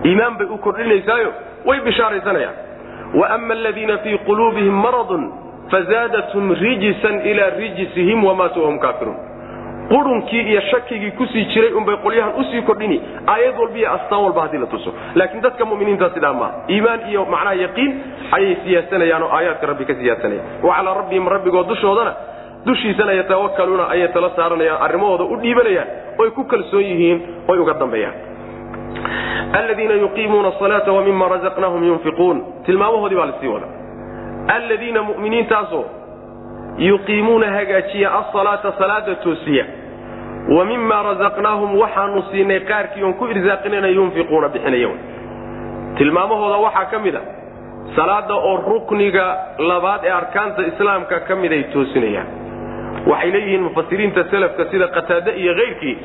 iimaan 0.04 0.36
bay 0.38 0.46
u 0.46 0.58
kordhinaysaayo 0.58 1.30
way 1.64 1.80
bishaaraysanayaan 1.80 2.54
waama 3.20 3.54
aladiina 3.54 3.98
fii 3.98 4.18
quluubihim 4.28 4.74
maradun 4.86 5.24
fazaadathum 5.70 6.52
rijisan 6.54 7.20
ilaa 7.30 7.50
rijisihim 7.58 8.24
wamaatuu 8.24 8.62
wahum 8.62 8.78
kaafiruun 8.78 9.16
qurunkii 9.88 10.42
iyo 10.50 10.60
shakigii 10.70 11.10
ku 11.18 11.26
sii 11.26 11.44
jiray 11.52 11.72
unbay 11.72 11.96
qolyahan 12.04 12.32
u 12.40 12.44
sii 12.50 12.62
kordhini 12.62 13.00
aayad 13.26 13.58
walba 13.60 13.78
iyo 13.78 13.92
astaan 13.92 14.22
walba 14.24 14.40
haddii 14.42 14.58
la 14.58 14.66
tuso. 14.66 14.90
Laakiin 15.14 15.42
dadka 15.42 15.64
muminiinta 15.64 16.10
sidaa 16.14 16.32
maaha 16.32 16.54
iimaan 16.70 17.00
iyo 17.10 17.24
macnaha 17.24 17.54
yaqiin 17.64 17.92
ayay 18.36 18.56
siyaasanayaan 18.64 19.22
oo 19.22 19.30
aayaadka 19.36 19.66
rabbi 19.66 19.84
ka 19.84 19.94
siyaasanayaan 19.94 20.46
wa 20.66 20.74
calaa 20.76 20.94
rabbihim 21.00 21.28
rabbigood 21.34 21.68
dushoodana 21.68 22.12
dushiisana 22.66 23.12
yatawakkaluuna 23.20 23.84
ayay 23.94 24.08
tala 24.08 24.30
saaranayaan 24.36 24.82
arrimahooda 24.86 25.24
u 25.24 25.36
dhiibanayaan 25.42 25.88
oy 26.18 26.30
ku 26.30 26.44
kalsoon 26.44 26.82
yihiin 26.90 27.18
oy 27.48 27.58
uga 27.58 27.74
dambeeyaan. 27.82 28.14
Aladiina 29.52 29.94
yuqiimuuna 29.94 30.48
asalaata 30.48 30.92
wa 30.92 31.02
mima 31.02 31.28
razaqnaahum 31.28 31.84
yunfiquun. 31.90 32.36
Tilmaamahoodii 32.66 33.16
baa 33.20 33.26
la 33.26 33.32
sii 33.40 33.48
wada 33.48 33.66
aladiina 34.54 35.02
muminiintaasoo 35.02 35.84
yuqiimuuna 36.78 37.46
hagaajiya 37.56 38.08
asalaata 38.20 38.72
salaada 38.78 39.14
toosiya. 39.14 39.64
Wa 40.56 40.64
mima 40.64 41.02
razaqnaahum 41.02 41.76
waxaanu 41.82 42.22
siinay 42.30 42.60
qaarkii 42.60 43.02
oon 43.04 43.14
ku 43.14 43.24
irsaaqinayna 43.26 43.88
yunfiquuna 43.88 44.48
bixinaya 44.48 44.88
tilmaamahooda 45.98 46.56
waxaa 46.66 46.84
ka 46.92 46.98
mid 46.98 47.14
a 47.14 47.20
salaada 47.96 48.34
oo 48.34 48.56
rukniga 48.70 49.26
labaad 49.58 50.00
ee 50.04 50.10
arkaanta 50.20 50.62
islaamka 50.70 51.20
ka 51.28 51.34
mid 51.36 51.52
ay 51.52 51.62
toosinayaan. 51.72 52.26
Waxay 53.10 53.30
leeyihiin 53.34 53.62
mufasiriinta 53.68 54.24
selafka 54.30 54.64
sida 54.70 54.88
qataade 54.96 55.30
iyo 55.42 55.52
keyrkii 55.60 55.96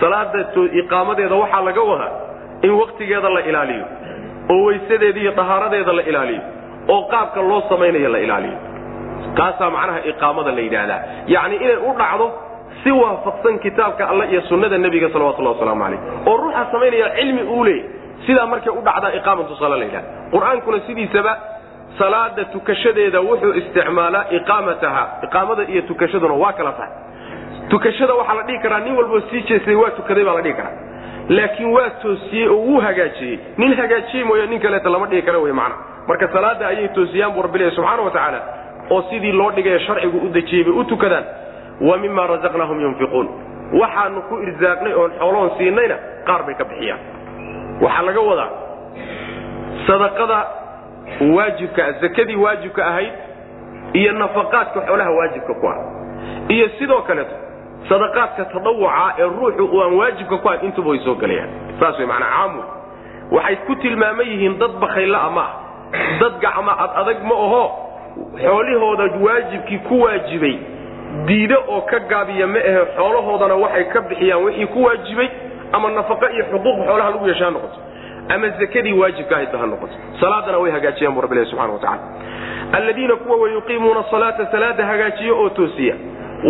salaada 0.00 0.38
iqaamadeeda 0.80 1.34
waxaa 1.42 1.64
laga 1.68 1.82
wadaa 1.90 2.12
in 2.62 2.70
waktigeeda 2.80 3.28
la 3.36 3.40
ilaaliyo 3.50 3.84
oo 4.52 4.64
weysadeeda 4.66 5.20
iyo 5.20 5.32
dahaaradeeda 5.40 5.92
la 5.98 6.02
ilaaliyo 6.10 6.40
oo 6.88 7.02
qaabka 7.12 7.40
loo 7.50 7.60
samaynayo 7.68 8.08
la 8.08 8.18
ilaaliyo 8.26 8.56
kaasaa 9.38 9.70
macnaha 9.76 10.00
iqaamada 10.10 10.50
la 10.56 10.60
yidhaahdaa. 10.66 11.00
Yacni 11.34 11.56
inay 11.64 11.76
u 11.76 11.92
dhacdo 12.00 12.26
si 12.82 12.90
waafaqsan 12.90 13.58
kitaabka 13.64 14.02
alle 14.10 14.24
iyo 14.32 14.40
sunnada 14.50 14.78
nebiga 14.78 15.08
salawatullahi 15.14 15.54
wasalaamu 15.56 15.84
calayh 15.84 16.00
oo 16.30 16.36
ruuxa 16.42 16.62
samaynaya 16.72 17.08
cilmi 17.16 17.42
uu 17.54 17.64
leeyay 17.64 17.84
sidaa 18.26 18.46
markay 18.52 18.72
u 18.72 18.82
dhacdaa 18.88 19.12
iqaamatu 19.18 19.54
sala 19.60 19.76
la 19.76 19.84
yidhahda 19.84 20.08
qur'aankuna 20.34 20.78
sidiisaba 20.86 21.32
salaada 21.98 22.44
tukashadeeda 22.54 23.20
wuxuu 23.28 23.52
isticmaalaa 23.60 24.24
iqaamataha. 24.38 25.02
Iqaamada 25.26 25.62
iyo 25.72 25.82
tukashaduna 25.90 26.34
waa 26.42 26.52
kala 26.58 26.72
tahay. 26.78 26.92
Tukashada 27.70 28.14
waxaa 28.20 28.34
la 28.38 28.42
dhihi 28.48 28.58
karaa 28.64 28.80
nin 28.84 28.94
walboo 28.98 29.20
sii 29.30 29.42
jeestay 29.48 29.74
waa 29.82 29.90
tukaday 29.98 30.24
baa 30.24 30.34
la 30.34 30.42
dhihi 30.46 30.54
karaa. 30.54 30.76
Laakiin 31.36 31.70
waa 31.76 31.90
toosiyey 32.02 32.48
oo 32.48 32.56
wuu 32.66 32.80
hagaajiyey. 32.86 33.36
Nin 33.60 33.74
hagaajiyey 33.80 34.24
mooye 34.28 34.46
nin 34.46 34.60
kaleeta 34.64 34.90
lama 34.94 35.06
dhihi 35.06 35.22
kara 35.22 35.38
wey 35.44 35.52
macna. 35.52 35.76
Marka 36.08 36.28
salaada 36.32 36.64
ayay 36.72 36.88
toosiyaan 36.96 37.32
buu 37.34 37.42
rabbi 37.46 37.58
leeyahy 37.58 37.76
subxaana 37.76 38.02
wa 38.02 38.10
tacaala 38.16 38.40
oo 38.92 39.00
sidii 39.10 39.32
loo 39.40 39.50
dhigay 39.56 39.78
sharcigu 39.86 40.18
u 40.26 40.28
dejiyey 40.36 40.64
bay 40.64 40.74
u 40.80 40.84
tukadaan 40.84 41.24
wa 41.88 41.96
mima 42.02 42.26
razaqnaahum 42.32 42.80
yunfiquun. 42.84 43.28
Waxaanu 43.80 44.22
ku 44.28 44.34
irsaaqnay 44.48 44.92
oon 45.00 45.10
xooloon 45.18 45.50
siinayna 45.58 45.96
qaar 46.26 46.42
bay 46.46 46.54
ka 46.60 46.64
bixiyaan. 46.70 47.00
Waxaa 47.84 48.02
laga 48.08 48.20
wadaa 48.30 48.50
sadaqada 49.86 50.38
waajibka 51.36 51.92
zakadii 52.00 52.36
waajibka 52.36 52.86
ahayd 52.86 53.12
iyo 53.92 54.12
nafaqaadka 54.12 54.80
xoolaha 54.86 55.10
waajibka 55.10 55.54
ku 55.54 55.66
ah. 55.68 55.76
Iyo 56.48 56.68
sidoo 56.78 57.02
kaleeto 57.02 57.34
sadaqaadka 57.88 58.44
tadawuca 58.44 59.14
ee 59.18 59.22
ruuxu 59.24 59.64
uu 59.64 59.82
aan 59.82 59.92
waajibka 59.98 60.36
ku 60.38 60.48
ahayn 60.48 60.64
intuba 60.68 60.90
way 60.90 61.00
soo 61.04 61.14
gelayaan 61.14 61.50
saas 61.80 61.98
way 61.98 62.06
macnaa 62.06 62.30
caam 62.36 62.52
wey 62.58 62.64
waxay 63.30 63.56
ku 63.66 63.74
tilmaaman 63.82 64.26
yihiin 64.26 64.58
dad 64.58 64.72
bakayla 64.80 65.30
ma 65.30 65.42
ah 65.42 65.50
dad 66.20 66.34
gacma 66.44 66.72
ad 66.84 66.90
adag 67.02 67.18
ma 67.24 67.34
aho 67.34 67.64
xoolihooda 68.44 69.04
waajibkii 69.20 69.78
ku 69.78 70.00
waajibay 70.02 70.56
diido 71.26 71.56
oo 71.68 71.80
ka 71.80 71.98
gaabiya 71.98 72.46
ma 72.46 72.58
ahe 72.58 72.84
xoolahoodana 72.96 73.54
waxay 73.54 73.84
ka 73.84 74.00
bixiyaan 74.00 74.44
wixii 74.44 74.66
ku 74.66 74.82
waajibay 74.84 75.28
ama 75.72 75.90
nafaqo 75.90 76.26
iyo 76.34 76.44
xuquuq 76.52 76.76
xoolaha 76.86 77.10
lagu 77.10 77.26
yeeshaa 77.28 77.50
noqoto 77.50 77.78
ama 78.28 78.48
zakadii 78.48 78.92
waajibka 78.92 79.34
ahaydba 79.36 79.58
ha 79.58 79.66
noqoto. 79.66 79.92
Salaadana 80.20 80.58
way 80.58 80.70
hagaajiyaan 80.72 81.14
bu 81.14 81.20
rabbi 81.20 81.34
ilahi 81.34 81.50
subxana 81.50 81.72
watacala 81.72 81.98
alladiina 82.72 83.16
kuwa 83.16 83.36
wa 83.36 83.48
yuqiimuuna 83.50 84.04
salaata 84.10 84.46
salaada 84.52 84.86
hagaajiyo 84.86 85.38
oo 85.42 85.48
toosiya. 85.48 85.94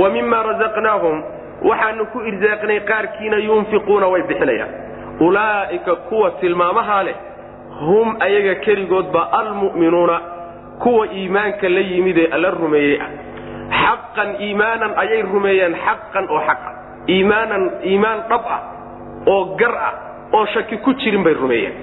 Wa 0.00 0.10
mima 0.10 0.42
razaqnaahum 0.42 1.22
waxaanu 1.62 2.06
ku 2.12 2.20
irsaaqnay 2.20 2.80
qaarkiina 2.80 3.36
yunfiquuna 3.36 4.06
way 4.06 4.22
bixinayaan. 4.22 4.70
Ulaa'ika 5.20 5.94
kuwa 5.96 6.30
tilmaamahaa 6.30 7.02
leh 7.02 7.14
hum 7.80 8.16
ayaga 8.20 8.54
keligoodba 8.54 9.32
almu'minuuna 9.32 10.20
kuwa 10.82 11.06
iimaanka 11.06 11.68
la 11.68 11.80
yimid 11.80 12.18
ee 12.18 12.28
alla 12.36 12.50
rumeeyey 12.50 12.98
ah 13.00 13.10
xaqan 13.82 14.30
iimaanan 14.46 14.92
ayay 15.02 15.22
rumeeyeen 15.22 15.74
xaqan 15.86 16.24
oo 16.30 16.40
xaqa. 16.48 16.70
Iimaanan 17.08 17.62
iimaan 17.90 18.18
dhab 18.30 18.44
ah 18.56 18.60
oo 19.26 19.44
gar 19.60 19.74
ah 19.88 19.94
oo 20.32 20.46
shaki 20.54 20.76
ku 20.84 20.94
jirin 20.94 21.22
bay 21.24 21.34
rumeeyeen. 21.34 21.74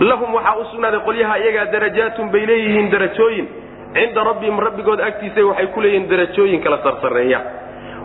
Lahum 0.00 0.34
waxaa 0.34 0.56
u 0.60 0.64
sugnaaday 0.70 1.00
qolyaha 1.08 1.38
iyagaa 1.38 1.66
darajaatun 1.72 2.30
bay 2.32 2.46
leeyihiin 2.46 2.90
darajooyin. 2.90 3.46
Cinda 3.94 4.24
rabbihim 4.24 4.58
rabbigood 4.66 5.00
agtiisa 5.00 5.44
waxay 5.46 5.66
ku 5.74 5.80
leeyihiin 5.80 6.08
darajooyin 6.10 6.60
kala 6.62 6.78
sarsareeya. 6.82 7.40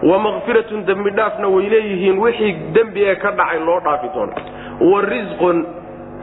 Wa 0.04 0.18
makfiratun 0.20 0.86
dembi 0.88 1.12
dhaafna 1.12 1.48
way 1.48 1.70
leeyihiin 1.70 2.18
wixii 2.20 2.54
dembi 2.76 3.04
ee 3.12 3.16
ka 3.16 3.32
dhacay 3.32 3.60
loo 3.60 3.80
dhaafi 3.80 4.08
doono 4.16 4.34
wa 4.92 5.02
risqun 5.02 5.58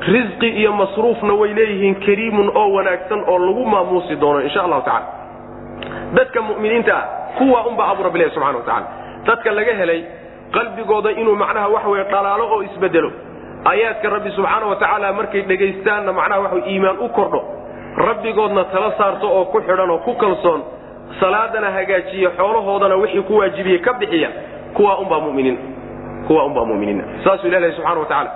risqi 0.01 0.49
iyo 0.49 0.73
masruufna 0.73 1.35
way 1.35 1.55
leeyihiin 1.55 1.95
kariimun 2.07 2.51
oo 2.55 2.73
wanaagsan 2.73 3.25
oo 3.27 3.39
lagu 3.39 3.65
maamuusi 3.67 4.17
doono 4.17 4.41
insha 4.41 4.63
allahu 4.65 4.83
tacala 4.83 5.07
dadka 6.15 6.43
muminiinta 6.43 6.97
ah 6.97 7.05
kuwa 7.39 7.67
unbaa 7.67 7.89
abu 7.93 8.03
rabbilahi 8.03 8.31
subxana 8.31 8.59
watacala 8.59 8.87
dadka 9.27 9.51
laga 9.53 9.73
helay 9.75 10.05
qalbigooda 10.53 11.11
inuu 11.11 11.35
macnaha 11.37 11.69
waxa 11.69 11.89
weye 11.89 12.05
dhalaalo 12.05 12.45
oo 12.55 12.63
isbedelo 12.63 13.11
aayaadka 13.65 14.11
rabbi 14.11 14.31
subxaana 14.31 14.67
wa 14.67 14.77
tacaala 14.77 15.13
markay 15.13 15.43
dhegaystaanna 15.43 16.13
macnaha 16.13 16.41
waxa 16.41 16.69
iimaan 16.71 16.97
u 17.01 17.09
kordho. 17.09 17.41
Rabbigoodna 17.97 18.65
tala 18.65 18.93
saarto 18.99 19.27
oo 19.37 19.45
ku 19.45 19.61
xidhan 19.61 19.91
oo 19.91 19.99
ku 19.99 20.15
kalsoon. 20.15 20.61
Salaadana 21.21 21.71
hagaajiya 21.71 22.31
xoolahoodana 22.37 22.95
wixii 22.97 23.23
ku 23.23 23.37
waajibiyey 23.37 23.79
ka 23.79 23.93
bixiya. 23.93 24.31
Kuwa 24.75 24.99
unbaa 24.99 25.21
muminiin 25.21 25.59
kuwa 26.27 26.45
unbaa 26.45 26.65
muminiina 26.65 27.05
saasuu 27.25 27.49
ilahi 27.49 27.73
subxana 27.73 28.01
wa 28.01 28.07
tacaala 28.07 28.31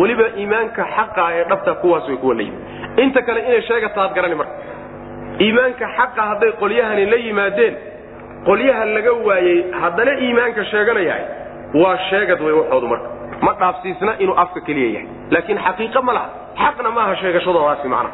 weliba 0.00 0.26
iimaanka 0.40 0.82
xaqa 0.96 1.24
ee 1.38 1.44
dhabta 1.50 1.72
kuwaas 1.82 2.04
way 2.08 2.16
kuwa 2.22 2.34
leeyihiin 2.40 3.02
inta 3.04 3.20
kale 3.26 3.40
inay 3.48 3.62
sheegataad 3.68 4.14
garani 4.16 4.34
marka. 4.40 4.54
Iimaanka 5.44 5.86
xaqa 5.98 6.22
hadday 6.30 6.52
qolyahani 6.62 7.04
la 7.12 7.16
yimaadeen 7.26 7.74
qolyaha 8.48 8.84
laga 8.96 9.12
waayey 9.28 9.58
haddana 9.82 10.12
iimaanka 10.24 10.64
sheeganayahay 10.72 11.24
waa 11.82 11.96
sheegad 12.10 12.40
wey 12.46 12.54
waxoodu 12.60 12.86
marka. 12.92 13.08
Ma 13.46 13.52
dhaafsiisna 13.60 14.12
inuu 14.22 14.36
afka 14.44 14.60
keliya 14.66 14.90
yahay. 14.96 15.08
Laakiin 15.34 15.58
xaqiiqa 15.66 16.00
ma 16.08 16.12
laha. 16.18 16.28
Xaqna 16.62 16.90
maaha 16.98 17.14
sheegashadoodaasi 17.22 17.88
macna. 17.94 18.10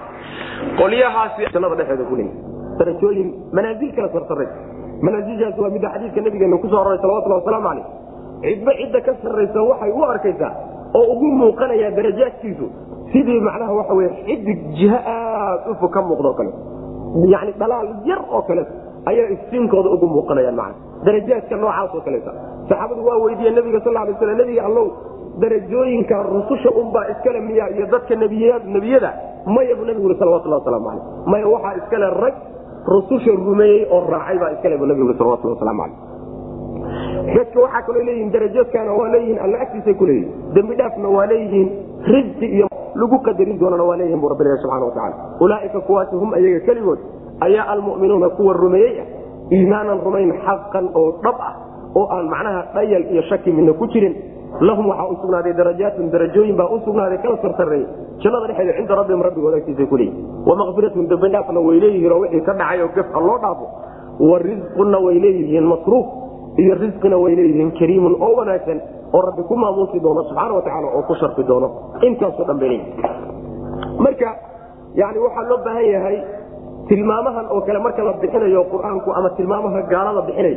Qolyahaasi 0.80 1.40
jannada 1.54 1.74
dhexeeda 1.80 2.04
ku 2.10 2.16
darajooyin 2.78 3.28
manaasil 3.56 3.90
kala 3.96 4.08
sarsaray. 4.14 4.48
Manaasilshaas 5.06 5.58
waa 5.62 5.70
midda 5.74 5.88
xadiidka 5.94 6.20
nabigeena 6.26 6.56
ku 6.62 6.68
soo 6.72 6.80
aroray 6.82 6.98
salawatullahi 7.02 7.40
wasalaamu 7.42 7.68
caleyh 7.68 7.86
cidba 8.42 8.72
cidda 8.80 9.00
ka 9.06 9.12
sarraysa 9.22 9.60
waxay 9.70 9.90
u 9.90 10.02
arkaysaa 10.14 10.52
oo 10.98 11.04
ugu 11.14 11.26
muuqanaya 11.40 11.90
darajaadkiisu. 11.98 12.66
Sidii 13.12 13.40
macnaha 13.40 13.94
weye 13.98 14.10
xidig 14.26 14.58
jiho 14.78 14.98
aad 15.16 15.60
u 15.84 15.88
ka 15.88 16.00
muuqdoo 16.02 16.34
kale. 16.38 16.52
Yani 17.32 17.52
dhalaal 17.60 17.88
yar 18.10 18.20
oo 18.30 18.42
kale 18.48 18.62
ayaa 19.10 19.28
iftiinkooda 19.36 19.88
ugu 19.96 20.06
muuqanayaan 20.06 20.56
macna 20.56 20.74
darajaadka 21.06 21.56
noocaas 21.62 21.94
oo 21.94 22.00
kaleeta 22.06 22.32
saxaabadu 22.68 23.02
waa 23.08 23.18
weydiiye 23.24 23.50
nabiga 23.50 23.80
sal 23.84 23.92
lay 23.94 24.14
slam 24.20 24.38
nabiga 24.40 24.62
allow 24.68 24.86
darajooyinka 25.42 26.16
rususha 26.22 26.70
unbaa 26.80 27.04
iskale 27.12 27.40
miya 27.40 27.66
iyo 27.76 27.86
dadka 27.92 28.14
nebiyada 28.14 29.10
maya 29.46 29.74
buu 29.76 29.84
nabigu 29.84 30.06
ui 30.08 30.16
salawatullah 30.20 30.58
waslamu 30.62 30.88
aleyh 30.90 31.04
maya 31.32 31.46
waxaa 31.54 31.74
iskale 31.82 32.06
rag 32.22 32.34
rususha 32.94 33.32
rumeeyey 33.46 33.86
oo 33.90 34.00
raacay 34.14 34.38
baa 34.42 34.50
iskale 34.56 34.76
buu 34.78 34.86
nabigu 34.86 35.08
ui 35.10 35.18
salawatullah 35.18 35.56
waslamu 35.58 35.82
aleyh 35.82 35.96
dadka 37.36 37.58
waxaa 37.64 37.82
kaloo 37.86 38.02
leeyihiin 38.08 38.32
darajoodkaana 38.32 38.92
waa 39.00 39.08
leeyihiin 39.14 39.38
alla 39.44 39.58
agtiisay 39.64 39.94
ku 39.94 40.04
leeyihiin 40.06 40.54
dembi 40.54 40.74
dhaafna 40.80 41.08
waa 41.16 41.26
leeyihiin 41.32 41.68
risqi 42.14 42.46
iyo 42.56 42.66
lagu 43.00 43.18
qadarin 43.26 43.58
doonana 43.60 43.84
waa 43.90 43.96
leeyihiin 44.00 44.20
bu 44.20 44.28
rabbi 44.32 44.44
ilahi 44.44 44.62
subxana 44.62 44.84
watacala 44.84 45.16
ulaaika 45.40 45.80
kuwaasi 45.80 46.16
hum 46.16 46.34
ayaga 46.38 46.60
keligood 46.68 46.98
ayaa 47.40 47.66
almu'minuuna 47.74 48.28
kuwa 48.38 48.52
rumeeyey 48.64 49.00
ah. 49.00 49.06
Iimaanan 49.52 49.98
rumayn 50.04 50.30
xaqan 50.46 50.86
oo 50.96 51.08
dhab 51.24 51.36
ah 51.48 51.54
oo 51.98 52.06
aan 52.16 52.26
macnaha 52.32 52.60
dhayal 52.74 53.04
iyo 53.12 53.22
shaki 53.28 53.52
midna 53.52 53.72
ku 53.76 53.84
jirin. 53.92 54.14
Lahum 54.60 54.88
waxaa 54.88 55.08
u 55.12 55.16
sugnaaday 55.20 55.52
darajaatun 55.52 56.08
darajooyin 56.12 56.56
baa 56.56 56.68
u 56.72 56.78
sugnaaday 56.84 57.18
kala 57.24 57.36
sarsareey 57.42 57.84
jannada 58.22 58.46
dhexeeda 58.48 58.72
cinda 58.78 58.94
rabbihim 59.00 59.22
rabbigood 59.26 59.54
agtiisay 59.58 59.86
ku 59.92 59.96
leeyihiin 60.00 60.24
wa 60.48 60.56
makfiratun 60.60 61.08
dembidhaafna 61.10 61.60
way 61.66 61.80
leeyihiin 61.84 62.12
oo 62.16 62.20
wixii 62.24 62.40
ka 62.48 62.52
dhacay 62.60 62.80
oo 62.84 62.88
gafka 62.96 63.20
loo 63.20 63.38
dhaafo. 63.44 63.66
Wa 64.30 64.38
risquna 64.46 64.98
way 65.06 65.16
leeyihiin 65.24 65.66
masruuf 65.72 66.06
iyo 66.62 66.74
risqina 66.82 67.16
way 67.22 67.32
leeyihiin 67.38 67.70
kariimun 67.80 68.14
oo 68.26 68.32
wanaagsan 68.40 68.78
oo 69.14 69.20
rabbi 69.28 69.42
ku 69.50 69.54
maamuusi 69.62 69.98
doono 70.04 70.22
subxaana 70.28 70.54
watacaala 70.58 70.88
oo 70.96 71.02
ku 71.08 71.14
sharfi 71.20 71.42
doono. 71.50 71.68
Intaasoo 72.08 72.44
dhan 72.48 72.58
bay 72.62 72.76
marka 74.04 74.28
yani 75.00 75.18
waxaa 75.24 75.48
loo 75.50 75.58
baahan 75.66 75.86
yahay 75.94 76.16
tilmaamahan 76.88 77.46
oo 77.54 77.60
kale 77.66 77.78
marka 77.86 78.02
la 78.08 78.12
bixinayo 78.22 78.62
qur'aanku 78.72 79.08
ama 79.18 79.30
tilmaamaha 79.38 79.80
gaalada 79.92 80.22
bixinay 80.28 80.54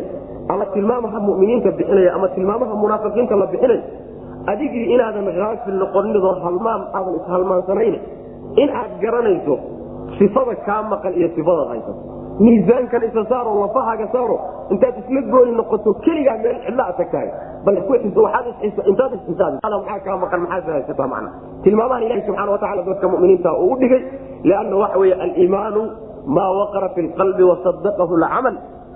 ama 0.53 0.65
tilmaamaha 0.75 1.17
muminiinta 1.27 1.71
bixinaya 1.79 2.11
ama 2.17 2.27
tilmaamaha 2.35 2.73
munaafiqiinta 2.83 3.35
la 3.41 3.47
bixinay 3.53 3.79
adigii 4.51 4.85
inaadan 4.95 5.27
haafil 5.39 5.75
noqoninoo 5.83 6.33
halmaan 6.45 6.81
aadan 6.97 7.15
ishalmaansanayn 7.21 7.95
in 8.61 8.69
aad 8.81 8.91
garanayso 9.03 9.55
sifada 10.19 10.53
kaa 10.67 10.81
maqan 10.91 11.13
iyo 11.19 11.27
sifadaad 11.37 11.67
haysato 11.73 12.01
miisaankan 12.39 13.01
isa 13.07 13.21
saaro 13.31 13.51
lafahaaga 13.63 14.07
saaro 14.11 14.37
intaad 14.73 14.95
isla 15.01 15.21
gooni 15.33 15.51
noqoto 15.59 15.93
keligaa 16.05 16.37
meel 16.43 16.57
cidla 16.65 16.85
tagtahay. 16.99 17.29
Bal 17.65 17.77
intaad 17.79 19.11
isxisaabimaxaa 19.17 19.99
kaa 20.05 20.17
maqan 20.23 20.41
maxaad 20.45 20.73
haysataa 20.75 21.07
macna? 21.13 21.29
Tilmaamahan 21.63 22.03
ilahi 22.07 22.21
subxana 22.27 22.51
wataala 22.55 22.81
dadka 22.89 23.07
muminiinta 23.13 23.49
uu 23.63 23.71
u 23.73 23.77
dhigay 23.81 24.01
lianna 24.47 24.75
waxa 24.83 24.97
weeye 25.01 25.15
aliimaanu 25.25 25.81
maa 26.35 26.51
waqara 26.59 26.89
fi 26.95 27.01
lqalbi 27.07 27.43
wasadaqahu 27.51 28.13
lcamal 28.23 28.55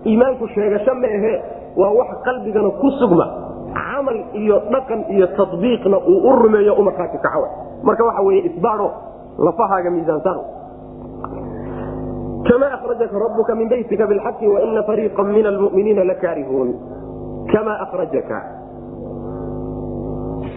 iimaanku 0.09 0.47
sheegasho 0.55 0.93
maehe 1.03 1.33
waa 1.81 1.91
wax 1.99 2.09
qalbigana 2.27 2.69
ku 2.81 2.87
sugma. 2.99 3.25
Camal 3.73 4.17
iyo 4.41 4.55
dhaqan 4.73 4.99
iyo 5.15 5.27
tabiiqna 5.39 5.97
uu 6.11 6.19
u 6.29 6.31
rumeeyo 6.43 6.73
u 6.75 6.83
markhaati 6.87 7.17
kacaw 7.25 7.43
marka 7.87 8.03
waxa 8.09 8.21
weye 8.27 8.41
isbaaro 8.49 8.87
lafahaaga 9.47 9.89
miisaansaar 9.95 10.37
kama 12.47 12.67
ahrajaka 12.77 13.19
rabuka 13.25 13.55
min 13.55 13.67
baytika 13.69 14.07
bilxaqi 14.07 14.47
waina 14.47 14.83
fariiqa 14.89 15.23
min 15.23 15.45
almuminiina 15.45 16.03
lakaarihuun 16.11 16.69
kama 17.53 17.73
ahrajaka 17.85 18.39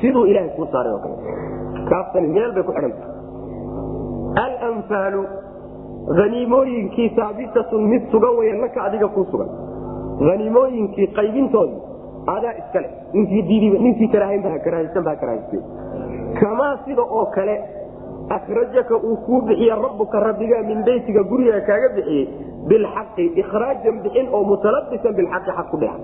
siduu 0.01 0.27
ilahay 0.27 0.51
kuu 0.57 0.67
saaray 0.73 0.95
kaaftani 1.91 2.29
meel 2.37 2.53
bay 2.55 2.63
ku 2.69 2.73
xidhanta 2.77 3.07
alanfaalu 4.45 5.23
haniimooyinkii 6.21 7.09
saabitatun 7.19 7.83
mid 7.93 8.03
sugan 8.15 8.35
weya 8.39 8.55
laka 8.65 8.85
adiga 8.89 9.09
kuu 9.17 9.27
sugan 9.33 9.51
haniimooyinkii 10.29 11.07
qaybintoodii 11.19 11.81
adaa 12.35 12.55
iskale 12.63 12.89
ninkii 13.13 13.43
diidiba 13.51 13.79
ninkii 13.85 14.09
karaahaynba 14.15 14.59
karahaysan 14.67 15.05
baa 15.09 15.17
karahayste 15.23 15.59
kamaa 16.41 16.75
sida 16.85 17.03
oo 17.19 17.27
kale 17.37 17.57
akrajaka 18.31 18.97
uu 18.97 19.17
kuu 19.27 19.41
bixiye 19.49 19.75
rabuka 19.75 20.21
rabbigaa 20.21 20.63
min 20.71 20.85
beytiga 20.85 21.23
guriga 21.23 21.61
kaaga 21.61 21.89
bixiyey 21.97 22.29
bilxaqi 22.69 23.25
ikhraajan 23.43 24.03
bixin 24.05 24.27
oo 24.33 24.43
mutalabisan 24.51 25.15
bilxaqi 25.21 25.51
xaq 25.59 25.69
ku 25.71 25.77
dheex 25.83 26.01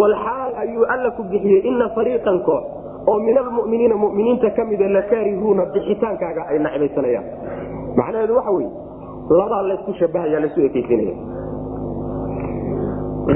walxaal 0.00 0.52
ayuu 0.64 0.84
alla 0.94 1.10
ku 1.16 1.22
bixiyey 1.32 1.60
ina 1.70 1.88
fariiqan 1.96 2.38
koox 2.48 2.64
oo 3.10 3.18
min 3.26 3.38
almuminiina 3.38 3.96
muminiinta 3.96 4.50
ka 4.56 4.64
mida 4.64 4.88
lakaarihuuna 4.88 5.64
bixitaankaaga 5.74 6.42
ay 6.52 6.58
nacbaysanayaan 6.66 7.26
macnaheedu 7.96 8.34
waxa 8.38 8.50
weye 8.58 8.70
labaa 9.40 9.62
laysku 9.68 9.92
shabahaya 10.00 10.40
laysu 10.44 10.60
ekeysinaya 10.68 11.14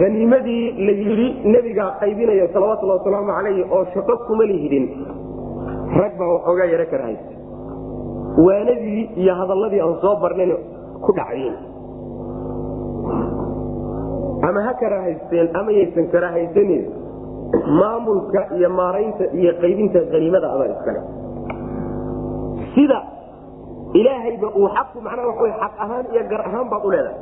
haniimadii 0.02 0.64
la 0.86 0.92
yidhi 0.92 1.28
nebigaa 1.54 1.90
qaybinaya 2.00 2.48
salawatulhi 2.54 2.92
wasalaamu 2.98 3.32
calayhi 3.36 3.62
oo 3.76 3.84
shaqo 3.94 4.16
kuma 4.26 4.44
lihidin 4.50 4.86
rag 6.00 6.12
baa 6.18 6.28
waxoogaa 6.34 6.68
yaro 6.72 6.86
karahaysta 6.92 7.32
waanadii 8.46 9.02
iyo 9.22 9.32
hadalladii 9.40 9.80
aan 9.86 9.96
soo 10.04 10.14
barnayn 10.22 10.52
ku 11.04 11.10
dhacayen 11.18 11.56
ama 14.48 14.60
ha 14.66 14.72
karahaysteen 14.82 15.48
ama 15.60 15.70
yaysan 15.78 16.06
karahaysanin 16.14 16.82
maamulka 17.80 18.40
iyo 18.58 18.68
maaraynta 18.80 19.24
iyo 19.40 19.52
qaybinta 19.62 19.98
haniimada 20.12 20.48
adaa 20.54 20.68
iskale 20.74 21.00
sida 22.74 22.98
ilaahayba 24.00 24.48
uu 24.60 24.68
xaqu 24.76 24.96
macnaha 25.06 25.28
waa 25.42 25.54
xaq 25.62 25.74
ahaan 25.84 26.04
iyo 26.12 26.22
gar 26.30 26.42
ahaan 26.48 26.66
baad 26.72 26.84
u 26.84 26.90
leedahay. 26.94 27.18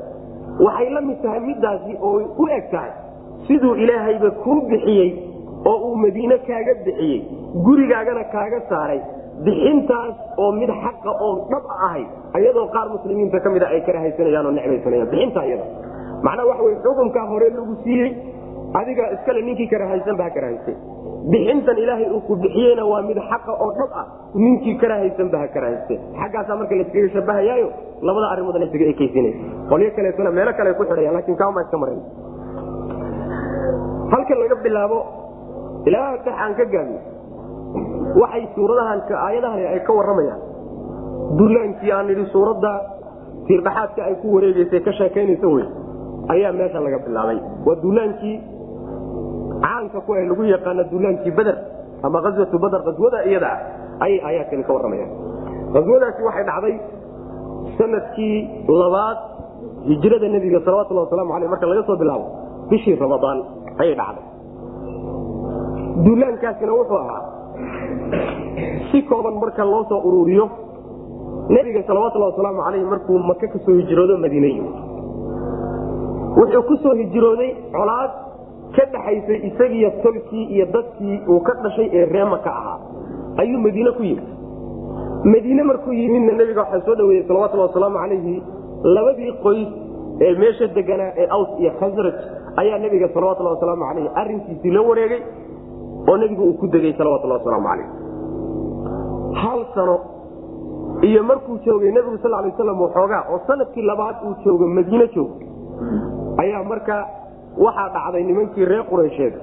Waxay 0.64 0.88
la 0.96 1.00
mid 1.08 1.18
tahay 1.22 1.40
midaasi 1.48 1.92
oo 2.08 2.18
u 2.42 2.44
eg 2.56 2.64
tahay 2.72 2.90
siduu 3.46 3.74
ilaahayba 3.84 4.30
kuu 4.44 4.60
bixiyey 4.70 5.10
oo 5.70 5.76
uu 5.88 5.96
madiine 6.04 6.36
kaaga 6.48 6.74
bixiyey 6.86 7.20
gurigaagana 7.66 8.24
kaaga 8.34 8.60
saaray. 8.70 9.00
Bixintaas 9.46 10.14
oo 10.42 10.50
mid 10.58 10.70
xaqa 10.82 11.10
oo 11.26 11.32
dhab 11.50 11.64
ahayd 11.86 12.08
ayadoo 12.38 12.66
qaar 12.74 12.86
muslimiinta 12.94 13.40
ka 13.44 13.50
mida 13.50 13.66
ay 13.74 13.80
karahaysanayaan 13.86 14.46
oo 14.46 14.52
necbaysanayaan 14.58 15.08
bixinta 15.12 15.40
iyada 15.48 15.64
macnaa 16.26 16.46
waxa 16.50 16.62
wey 16.66 16.74
xukunkaa 16.84 17.26
hore 17.30 17.48
lagu 17.56 17.74
siiyey 17.84 18.10
adiga 18.80 19.04
iskale 19.16 19.40
ninkii 19.48 19.66
karahaysan 19.72 20.16
ba 20.20 20.24
ha 20.28 20.30
karahaysay 20.36 20.76
bixintan 21.32 21.76
ilaahay 21.82 22.06
uu 22.14 22.20
ku 22.28 22.34
bixiyeyna 22.44 22.84
waa 22.92 23.02
mid 23.08 23.18
xaqa 23.30 23.52
oo 23.64 23.70
dhab 23.78 23.90
ah. 24.02 24.06
Ninkii 24.44 24.76
karahaysan 24.82 25.28
ba 25.34 25.38
ha 25.42 25.46
karahayste 25.56 25.94
xaggaasaa 26.20 26.56
marka 26.60 26.74
laskaga 26.80 27.08
shabahayaayo 27.16 27.68
labada 28.06 28.26
arrimood 28.34 28.56
lasaga 28.64 28.86
ekeysinay 28.94 29.34
qolyo 29.72 29.90
kaleetona 29.98 30.30
meelo 30.38 30.52
kale 30.60 30.70
ku 30.78 30.86
xidhayaan 30.90 31.14
laakiin 31.18 31.38
kaama 31.42 31.66
iska 31.66 31.76
marayn 31.82 32.02
halkan 34.14 34.38
laga 34.42 34.56
bilaabo 34.66 34.98
ilaa 35.90 36.08
tax 36.26 36.34
aan 36.44 36.54
ka 36.60 36.64
gaabin 36.76 37.02
waxay 38.22 38.44
suuradahan 38.56 39.00
aayadahan 39.26 39.60
ay 39.74 39.80
ka 39.86 39.92
waramayaan 39.98 40.40
dullaankii 41.38 41.92
aan 41.96 42.06
nidhi 42.10 42.24
suuradda 42.34 42.72
tiirdhaxaadka 43.46 44.00
ay 44.08 44.14
ku 44.22 44.26
wareegeysay 44.36 44.80
ka 44.86 44.92
sheekaynaysa 44.98 45.46
wey 45.54 45.66
ayaa 46.34 46.52
meesha 46.58 46.80
laga 46.80 46.98
bilaabay. 47.06 47.38
Waa 47.66 47.76
dullaankii 47.84 48.36
caanka 49.64 49.98
ku 50.06 50.10
ah 50.14 50.24
lagu 50.30 50.42
yaqaana 50.54 50.82
dullaankii 50.92 51.32
beder 51.38 51.56
ama 52.06 52.18
aswatu 52.28 52.56
bader 52.64 52.80
qaswada 52.88 53.18
iyada 53.28 53.48
ah 53.54 54.04
ayay 54.04 54.20
aayaadkani 54.28 54.64
ka 54.68 54.72
warramayaan. 54.76 55.10
Qaswadaasi 55.74 56.20
waxay 56.28 56.44
dhacday 56.50 56.74
sannadkii 57.78 58.36
labaad 58.68 59.18
hijrada 59.90 60.28
nebiga 60.34 60.58
salawatulhi 60.66 61.02
wasalaamu 61.04 61.32
aleyh 61.36 61.48
marka 61.52 61.66
laga 61.72 61.82
soo 61.88 61.96
bilaabo 62.02 62.26
bishii 62.70 62.96
ramadaan 63.04 63.38
ayay 63.82 63.94
dhacday. 64.00 64.24
Duulaankaasina 66.04 66.72
wuxuu 66.78 66.98
ahaa 67.04 67.22
si 68.90 69.02
kooban 69.10 69.34
marka 69.42 69.64
loo 69.64 69.84
soo 69.88 70.00
ururiyo 70.08 70.46
nebiga 71.48 71.82
salawatulhi 71.86 72.26
wasalaamu 72.30 72.62
aleyh 72.68 72.84
markuu 72.92 73.18
maka 73.18 73.46
ka 73.54 73.58
soo 73.66 73.74
hijroodo 73.80 74.16
madiine 74.24 74.48
yimid 74.54 74.76
wuxuu 76.38 76.62
ku 76.68 76.76
soo 76.82 76.94
hijrooday 77.00 77.50
colaad 77.76 78.10
ka 78.76 78.84
dhaxaysay 78.92 79.38
isagiiyo 79.48 79.90
tolkii 80.02 80.44
iyo 80.54 80.66
dadkii 80.74 81.16
uu 81.28 81.40
ka 81.40 81.52
dhashay 81.62 81.88
ee 81.92 82.04
reema 82.14 82.38
ka 82.38 82.50
ahaa. 82.50 82.78
Ayuu 83.42 83.58
madiine 83.66 83.90
ku 83.98 84.02
yimid. 84.02 84.24
Madiine 85.24 85.62
markuu 85.62 85.92
yimidna 85.92 86.32
nebiga 86.32 86.60
waxaa 86.62 86.80
soo 86.86 86.94
dhaweeyey 86.94 87.24
salawatulhi 87.28 87.62
wasalaamu 87.66 87.98
calayhi 88.02 88.42
labadii 88.96 89.32
qoys 89.44 89.68
ee 90.20 90.32
meesha 90.42 90.66
deganaa 90.78 91.12
ee 91.22 91.26
aws 91.36 91.48
iyo 91.60 91.70
khasraj 91.80 92.14
ayaa 92.62 92.78
nebiga 92.78 93.08
salawatulhi 93.14 93.50
wasalaamu 93.54 93.84
calayhi 93.88 94.10
arinkiisii 94.22 94.70
la 94.76 94.82
wareegay 94.88 95.22
oo 96.08 96.16
nebigu 96.22 96.42
uu 96.48 96.56
ku 96.60 96.66
degay 96.74 96.92
salawatulhi 96.98 97.34
wasalaamu 97.38 97.68
calayh. 97.68 97.88
Hal 99.42 99.60
sano 99.74 99.96
iyo 101.02 101.22
markuu 101.22 101.58
joogay 101.64 101.90
nebigu 101.92 102.18
sal 102.22 102.30
lay 102.30 102.50
waslam 102.50 102.80
waxoogaa 102.80 103.22
oo 103.32 103.40
sannadkii 103.46 103.82
labaad 103.90 104.16
uu 104.26 104.34
joogo 104.44 104.66
madiine 104.76 105.06
joog 105.14 105.30
ayaa 106.42 106.62
marka 106.72 106.96
waxaa 107.64 107.88
dhacday 107.94 108.22
nimankii 108.30 108.64
reer 108.70 108.84
quraysheed 108.90 109.34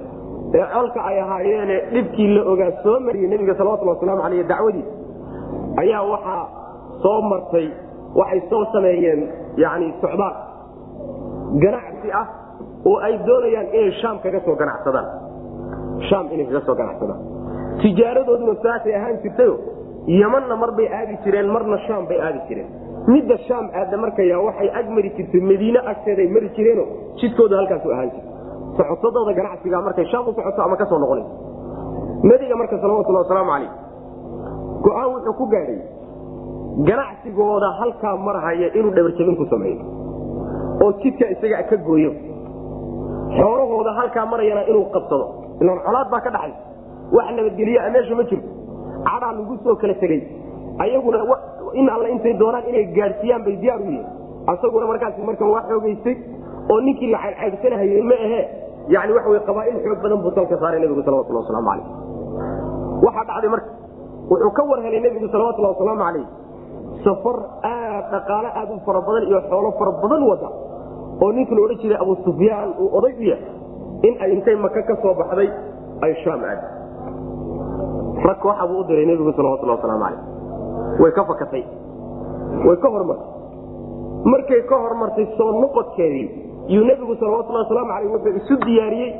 ee 0.58 0.64
colka 0.74 1.00
ay 1.10 1.20
ahaayeene 1.24 1.76
dhibkii 1.92 2.28
la 2.36 2.42
ogaa 2.52 2.70
soo 2.82 2.96
mariyey 3.06 3.28
nebiga 3.32 3.54
salawatulhi 3.60 3.92
wasalaamu 3.94 4.22
aleyh 4.26 4.46
dacwadii 4.52 4.84
ayaa 5.82 6.02
waxaa 6.12 6.42
soo 7.02 7.18
martay 7.30 7.66
waxay 8.20 8.40
soo 8.50 8.64
sameeyeen 8.72 9.20
yani 9.64 9.86
socdaal 10.02 10.34
ganacsi 11.64 12.08
ah 12.20 12.26
oo 12.90 12.96
ay 13.06 13.14
doonayaan 13.28 13.66
inay 13.78 13.92
shaam 14.02 14.18
kaga 14.24 14.40
soo 14.46 14.56
ganacsadaan 14.62 15.08
shaam 16.10 16.26
inay 16.34 16.46
kaga 16.50 16.60
soo 16.66 16.74
ganacsadaan 16.80 17.20
tijaaradooduna 17.82 18.54
saasay 18.64 18.94
ahaan 18.98 19.16
jirtayo 19.24 19.54
yamanna 20.20 20.56
mar 20.62 20.70
bay 20.78 20.88
aadi 20.98 21.14
jireen 21.24 21.48
marna 21.54 21.78
shaam 21.86 22.06
bay 22.10 22.18
aadi 22.20 22.40
jireen. 22.48 22.68
Midda 23.12 23.36
shaam 23.48 23.66
aadda 23.80 23.96
markaya 24.04 24.38
waxay 24.46 24.68
ag 24.78 24.86
mari 24.96 25.10
jirtay 25.16 25.40
madiine 25.50 25.80
agteeday 25.92 26.28
mari 26.34 26.48
jireeno 26.56 26.84
jidkoodu 27.20 27.54
halkaasu 27.60 27.88
ahaan 27.94 28.10
jirta 28.14 28.30
socotadooda 28.78 29.32
ganacsiga 29.38 29.80
markay 29.86 30.06
shaam 30.12 30.28
u 30.28 30.34
ama 30.66 30.76
ka 30.76 30.86
soo 30.90 30.98
noqonayso. 30.98 31.32
Nebiga 32.22 32.56
marka 32.56 32.78
salawatulhi 32.82 33.18
wasalaamu 33.22 33.50
calayh 33.52 33.70
go'aan 34.84 35.08
wuxuu 35.14 35.34
ku 35.40 35.46
gaadhay 35.54 35.80
ganacsigooda 36.88 37.68
halkaa 37.80 38.16
marhaya 38.16 38.68
inuu 38.78 38.92
dhabarjabin 38.96 39.36
ku 39.36 39.44
sameeyo. 39.50 39.82
Oo 40.82 40.92
jidka 41.02 41.26
isaga 41.34 41.62
ka 41.70 41.76
gooyo. 41.76 42.12
Xoolahooda 43.38 43.92
halkaa 43.98 44.26
marayana 44.26 44.62
inuu 44.70 44.86
qabsado 44.94 45.41
ilaan 45.62 45.80
colaad 45.86 46.08
baa 46.12 46.20
ka 46.26 46.30
dhaxay 46.36 46.52
wax 47.16 47.26
nabadgelya 47.38 47.80
meesha 47.94 48.14
ma 48.20 48.24
jirto. 48.30 48.48
Cadaa 49.06 49.32
lagu 49.38 49.54
soo 49.64 49.74
kala 49.82 49.94
tegey 50.02 50.20
ayaguna 50.84 51.18
in 51.80 51.86
alla 51.94 52.08
intay 52.14 52.34
doonaan 52.42 52.64
inay 52.70 52.84
gaadhsiiyaan 52.96 53.42
bay 53.46 53.54
diyaar 53.62 53.80
u 53.80 53.84
yihiin. 53.90 54.06
Asaguna 54.52 54.86
markaas 54.90 55.18
markan 55.28 55.48
waa 55.54 55.62
xoogaystay 55.70 56.14
oo 56.72 56.78
ninkii 56.86 57.10
la 57.14 57.18
caydcaydsanahayey 57.24 58.02
ma 58.10 58.16
ahe 58.26 58.40
yani 58.94 59.12
waxa 59.16 59.40
qabaail 59.48 59.76
xoog 59.84 59.98
badan 60.04 60.18
buu 60.24 60.32
dalka 60.38 60.56
saaray 60.62 60.80
nebigu 60.84 61.02
salawatulhi 61.06 61.38
wasalaamu 61.42 61.68
calayh. 61.70 61.86
Waxaa 63.06 63.24
dhacday 63.30 63.50
marka 63.54 63.70
wuxuu 64.30 64.50
ka 64.56 64.62
war 64.70 64.78
helay 64.86 65.00
nebigu 65.06 65.28
salawatulhi 65.34 65.68
wasalaamu 65.72 66.02
calayh. 66.06 66.26
Safar 67.04 67.36
aad 67.72 68.04
dhaqaale 68.14 68.48
aad 68.60 68.68
u 68.74 68.78
fara 68.86 69.00
badan 69.06 69.22
iyo 69.30 69.38
xoolo 69.50 69.70
fara 69.78 69.92
badan 70.02 70.22
wada 70.30 70.48
oo 71.22 71.30
ninkii 71.36 71.54
la 71.56 71.60
odhan 71.66 71.78
jiray 71.82 71.98
abu 72.04 72.12
sufyaan 72.26 72.68
uu 72.82 72.88
oday 72.98 73.12
u 73.20 73.22
yahay 73.30 73.44
in 74.08 74.14
ay 74.24 74.30
intay 74.36 74.56
maka 74.64 74.82
ka 74.82 74.94
soo 75.02 75.14
baxday 75.20 75.48
ay 76.06 76.12
shaam 76.24 76.40
aadi 76.44 76.66
rag 78.26 78.38
kooxa 78.44 78.64
buu 78.70 78.80
u 78.80 78.84
diray 78.90 79.06
nebigu 79.10 79.32
salawatulhi 79.38 79.74
wasalaamu 79.76 80.04
calayh 80.04 80.22
way 81.02 81.12
ka 81.18 81.22
fakatay 81.30 81.64
way 82.66 82.76
ka 82.82 82.88
hormartay. 82.94 83.28
Markay 84.32 84.62
ka 84.70 84.76
hormartay 84.84 85.26
soo 85.38 85.50
noqodkeedii 85.62 86.26
yuu 86.74 86.84
nebigu 86.90 87.14
salawatulhi 87.20 87.60
wasalaamu 87.64 87.92
aleyh 87.96 88.10
wuxuu 88.14 88.36
isu 88.40 88.54
diyaariyey 88.66 89.10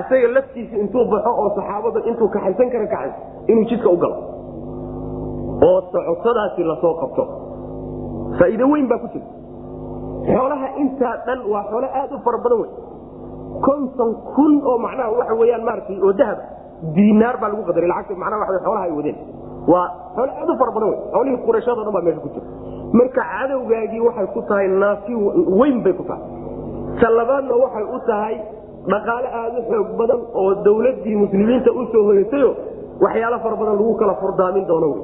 asaga 0.00 0.28
laftiisa 0.36 0.74
intuu 0.82 1.04
baxo 1.12 1.30
oo 1.42 1.48
saxaabada 1.58 2.00
intuu 2.10 2.28
kaxaysan 2.36 2.68
kara 2.74 2.86
kaxay 2.94 3.12
inuu 3.50 3.64
jidka 3.70 3.88
u 3.90 3.96
galo. 4.02 4.16
Oo 5.68 5.78
socotadaasi 5.92 6.62
la 6.70 6.76
soo 6.82 6.94
qabto. 7.02 7.24
Faa'iido 8.38 8.66
weyn 8.72 8.86
baa 8.90 8.98
ku 9.02 9.08
jirta 9.14 9.30
xoolaha 10.32 10.68
intaa 10.82 11.14
dhan 11.26 11.40
waa 11.52 11.62
xoolo 11.70 11.88
aad 12.00 12.10
u 12.12 12.18
fara 12.26 12.38
badan 12.44 12.58
wey 12.62 12.70
konton 13.66 14.10
kun 14.36 14.52
oo 14.70 14.76
macnaha 14.86 15.10
waxa 15.18 15.34
weyaan 15.40 15.62
maaratay 15.68 15.96
oo 16.06 16.12
dahaba 16.20 16.42
diinaar 16.96 17.36
baa 17.42 17.48
lagu 17.52 17.62
qadaray. 17.68 17.88
Lacagta 17.92 18.14
macnaha 18.22 18.40
waa 18.50 18.60
xoolaha 18.64 18.84
ay 18.88 18.92
wadeen. 18.98 19.16
Waa 19.72 19.86
xoolo 20.16 20.32
aad 20.40 20.50
u 20.50 20.56
fara 20.60 20.70
badan 20.76 20.88
wey 20.92 20.98
xoolihii 21.14 21.40
qurayshado 21.46 21.80
dhan 21.86 21.92
baa 21.96 22.04
meesha 22.06 22.20
ku 22.24 22.28
jira. 22.34 22.46
Marka 22.98 23.22
cadowgaagii 23.32 24.00
waxay 24.06 24.26
ku 24.34 24.40
tahay 24.48 24.66
naafi 24.82 25.14
weyn 25.60 25.76
bay 25.84 25.92
ku 26.00 26.04
tahay. 26.10 26.22
Ta 27.00 27.06
labaadna 27.18 27.54
waxay 27.64 27.84
u 27.96 27.98
tahay 28.10 28.34
dhaqaale 28.92 29.28
aad 29.42 29.54
u 29.58 29.62
xoog 29.70 29.88
badan 30.00 30.20
oo 30.42 30.50
dawladdii 30.66 31.16
muslimiinta 31.24 31.70
u 31.80 31.82
soo 31.92 32.04
hoyatayo 32.10 32.50
waxyaalo 33.04 33.36
fara 33.44 33.56
badan 33.60 33.74
lagu 33.80 33.94
kala 34.00 34.14
furdaamin 34.22 34.64
doono 34.70 34.88
wey 34.94 35.02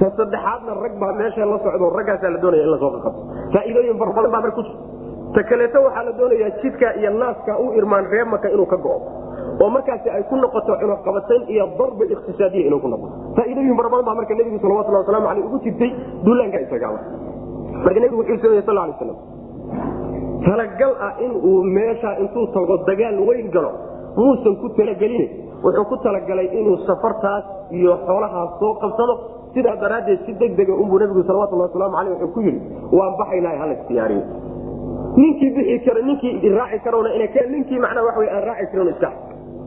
ta 0.00 0.06
saddexaadna 0.18 0.72
rag 0.84 0.94
baa 1.02 1.12
meesha 1.20 1.46
la 1.52 1.58
socdo 1.64 1.86
raggaasaa 1.98 2.30
la 2.34 2.38
doonaya 2.42 2.62
in 2.66 2.70
la 2.74 2.78
soo 2.82 2.90
qaqabto 2.96 3.20
faa'iidooyin 3.54 3.96
fara 4.02 4.12
badan 4.18 4.30
baa 4.34 4.42
mar 4.44 4.52
ku 4.58 4.62
jirta 4.66 4.82
ta 5.34 5.42
kaleeto 5.50 5.78
waxaa 5.86 6.04
la 6.08 6.12
doonayaa 6.20 6.50
jidka 6.62 6.88
iyo 7.00 7.10
naaska 7.22 7.52
u 7.64 7.72
irmaan 7.80 8.06
reer 8.12 8.26
maka 8.34 8.48
inuu 8.54 8.66
ka 8.72 8.76
go'o 8.76 8.98
oo 9.62 9.68
markaasi 9.76 10.08
ay 10.16 10.22
ku 10.30 10.36
noqoto 10.36 10.72
cunaqabatayn 10.82 11.42
iyo 11.54 11.64
darba 11.78 12.04
iqtisaadiya 12.14 12.66
inuu 12.68 12.80
ku 12.84 12.88
noqoto 12.94 13.14
faa'iidooyin 13.36 13.76
fara 13.80 13.88
badan 13.92 14.04
baa 14.08 14.14
marka 14.20 14.34
nebigu 14.40 14.58
salawatulhi 14.64 14.98
wasalaamu 15.02 15.28
aleyh 15.32 15.44
ugu 15.48 15.58
jirtay 15.66 15.90
duulaanka 16.26 16.58
isagaaba 16.66 16.98
marka 17.84 17.98
nebigu 18.04 18.20
wuxuu 18.22 18.40
sameeye 18.44 18.62
sal 18.68 18.76
lay 18.80 18.92
slam 19.00 19.16
talagal 20.46 20.92
ah 21.06 21.12
in 21.24 21.32
uu 21.50 21.62
meesha 21.76 22.10
intuu 22.24 22.46
tago 22.56 22.76
dagaal 22.88 23.16
weyn 23.28 23.48
galo 23.56 23.72
muusan 24.16 24.54
ku 24.62 24.68
talagelin. 24.76 25.24
Wuxuu 25.64 25.84
ku 25.90 25.96
talagalay 26.04 26.48
inuu 26.60 26.76
safartaas 26.86 27.44
iyo 27.72 27.92
xoolahaas 28.06 28.50
soo 28.60 28.72
qabsado. 28.82 29.14
Sidaa 29.54 29.76
daraaddeed 29.82 30.20
si 30.26 30.32
degdega 30.40 30.74
unbuu 30.82 30.98
nebigu 31.02 31.22
salawatulhi 31.28 31.62
wasalaamu 31.68 31.96
aleyh 32.00 32.12
wuxuu 32.18 32.32
ku 32.34 32.40
yidhi 32.46 32.60
waan 32.98 33.14
baxaynaa 33.20 33.54
hala 33.62 33.72
istiyaariyo 33.78 34.22
ninkii 35.16 35.50
bixi 35.56 35.78
karo 35.86 36.00
ninkii 36.02 36.48
raaci 36.48 36.78
karona 36.84 37.10
ninkii 37.50 37.78
macnaa 37.78 38.04
waa 38.04 38.16
aan 38.34 38.44
raaci 38.48 38.66
karon 38.72 38.88
iska. 38.88 39.10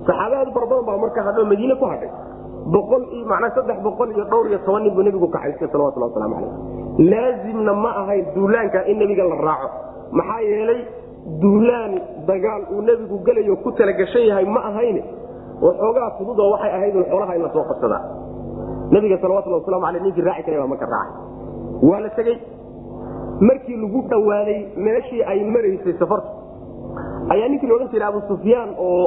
Saxaaba 0.08 0.36
aad 0.42 0.50
fara 0.54 0.82
baa 0.88 0.98
marka 0.98 1.22
hadho 1.28 1.46
madiine 1.46 1.76
ku 1.76 1.86
hadhay. 1.86 2.10
Boqol 2.74 3.04
macnaa 3.30 3.56
saddex 3.56 3.78
boqol 3.84 4.10
iyo 4.12 4.26
dhowr 4.26 4.48
iyo 4.50 4.60
toban 4.66 4.84
nin 4.84 4.94
buu 4.96 5.04
nebigu 5.04 5.28
kaxaystay 5.28 5.68
salawatulhi 5.70 6.06
waslamu 6.10 6.36
caleyh 6.36 6.54
laazimna 7.12 7.74
ma 7.74 7.92
ahayn 8.02 8.26
duulaanka 8.36 8.86
in 8.90 8.98
nebiga 8.98 9.24
la 9.24 9.36
raaco. 9.36 9.70
Maxaa 10.12 10.42
yeelay 10.42 10.82
duulaan 11.42 11.94
dagaal 12.28 12.62
uu 12.74 12.82
nebigu 12.82 13.18
gelayo 13.26 13.56
ku 13.64 13.72
talagashan 13.72 14.26
yahay 14.30 14.46
ma 14.46 14.62
ahayn 14.72 14.98
waxoogaa 15.62 16.10
fududoo 16.18 16.52
waxay 16.54 16.72
ahayd 16.78 16.96
xoolaha 17.10 17.36
in 17.36 17.42
la 17.42 17.50
qabsadaa 17.50 18.02
nebiga 18.92 19.18
salawatulhi 19.22 19.58
waslamu 19.62 19.86
aleyh 19.86 20.02
ninkii 20.02 20.22
raaci 20.22 20.44
karay 20.46 20.60
baa 20.60 20.68
marka 20.74 20.86
raacay. 20.86 21.18
Waa 21.90 22.00
la 22.00 22.10
tegey 22.18 22.38
markii 23.40 23.76
lagu 23.84 24.02
dhowaaday 24.10 24.60
meeshii 24.78 25.24
ay 25.24 25.44
maraysay 25.56 25.94
safartu 26.00 26.30
ayaa 27.34 27.48
ninkii 27.50 27.68
laodhan 27.70 27.90
jiray 27.92 28.08
abu 28.08 28.22
sufyaan 28.28 28.70
oo 28.80 29.06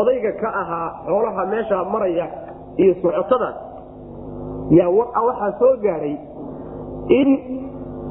odayga 0.00 0.32
ka 0.42 0.48
ahaa 0.62 0.88
xoolaha 1.06 1.46
meesha 1.46 1.84
maraya 1.84 2.26
iyo 2.76 2.94
socotadaas 3.02 3.56
yaa 4.70 4.88
waxaa 5.26 5.52
soo 5.58 5.76
gaaray 5.82 6.16
in 7.08 7.28